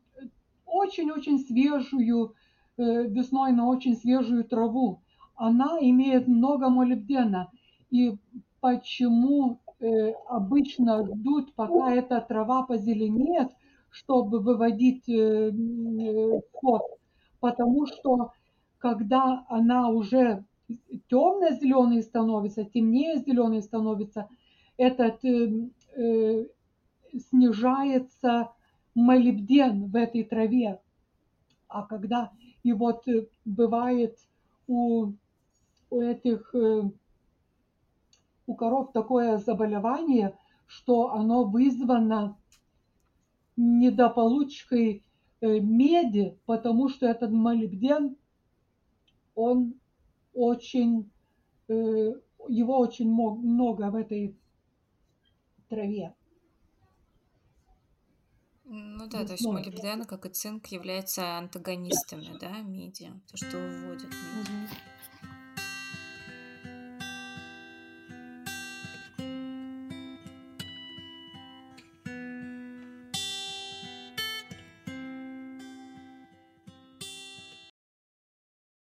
очень-очень 0.65 1.39
свежую, 1.39 2.35
э, 2.77 3.07
весной 3.07 3.53
на 3.53 3.67
очень 3.67 3.95
свежую 3.95 4.43
траву, 4.43 5.01
она 5.35 5.79
имеет 5.81 6.27
много 6.27 6.69
молибдена. 6.69 7.51
И 7.89 8.17
почему 8.59 9.59
э, 9.79 10.11
обычно 10.27 11.05
ждут, 11.05 11.53
пока 11.53 11.93
эта 11.93 12.21
трава 12.21 12.63
позеленеет, 12.63 13.49
чтобы 13.89 14.39
выводить 14.39 15.07
э, 15.09 15.51
э? 15.51 16.39
Потому 17.39 17.85
что 17.85 18.31
когда 18.79 19.45
она 19.49 19.89
уже 19.89 20.43
темно-зеленый 21.09 22.03
становится, 22.03 22.65
темнее 22.65 23.17
зеленый 23.17 23.61
становится, 23.61 24.27
этот 24.77 25.23
э, 25.23 25.69
э, 25.95 26.45
снижается 27.29 28.51
молибден 28.95 29.85
в 29.85 29.95
этой 29.95 30.23
траве. 30.23 30.79
А 31.67 31.83
когда 31.83 32.31
и 32.63 32.73
вот 32.73 33.07
э, 33.07 33.27
бывает 33.45 34.17
у, 34.67 35.13
у 35.89 36.01
этих 36.01 36.53
э, 36.53 36.83
у 38.47 38.55
коров 38.55 38.91
такое 38.93 39.37
заболевание, 39.37 40.37
что 40.65 41.11
оно 41.11 41.43
вызвано 41.43 42.37
недополучкой 43.57 45.03
э, 45.41 45.59
меди, 45.59 46.39
потому 46.45 46.89
что 46.89 47.05
этот 47.05 47.31
молибден, 47.31 48.15
он 49.35 49.75
очень, 50.33 51.11
э, 51.67 51.73
его 52.47 52.79
очень 52.79 53.11
много 53.11 53.91
в 53.91 53.95
этой 53.95 54.35
траве. 55.69 56.15
Ну 58.69 59.07
да, 59.07 59.25
то 59.25 59.33
есть 59.33 59.45
молибден, 59.45 60.03
как 60.05 60.25
и 60.25 60.29
цинк, 60.29 60.67
являются 60.67 61.37
антагонистами, 61.37 62.37
да, 62.39 62.61
меди, 62.61 63.11
то, 63.29 63.37
что 63.37 63.57
выводит 63.57 64.09
меди. 64.09 64.56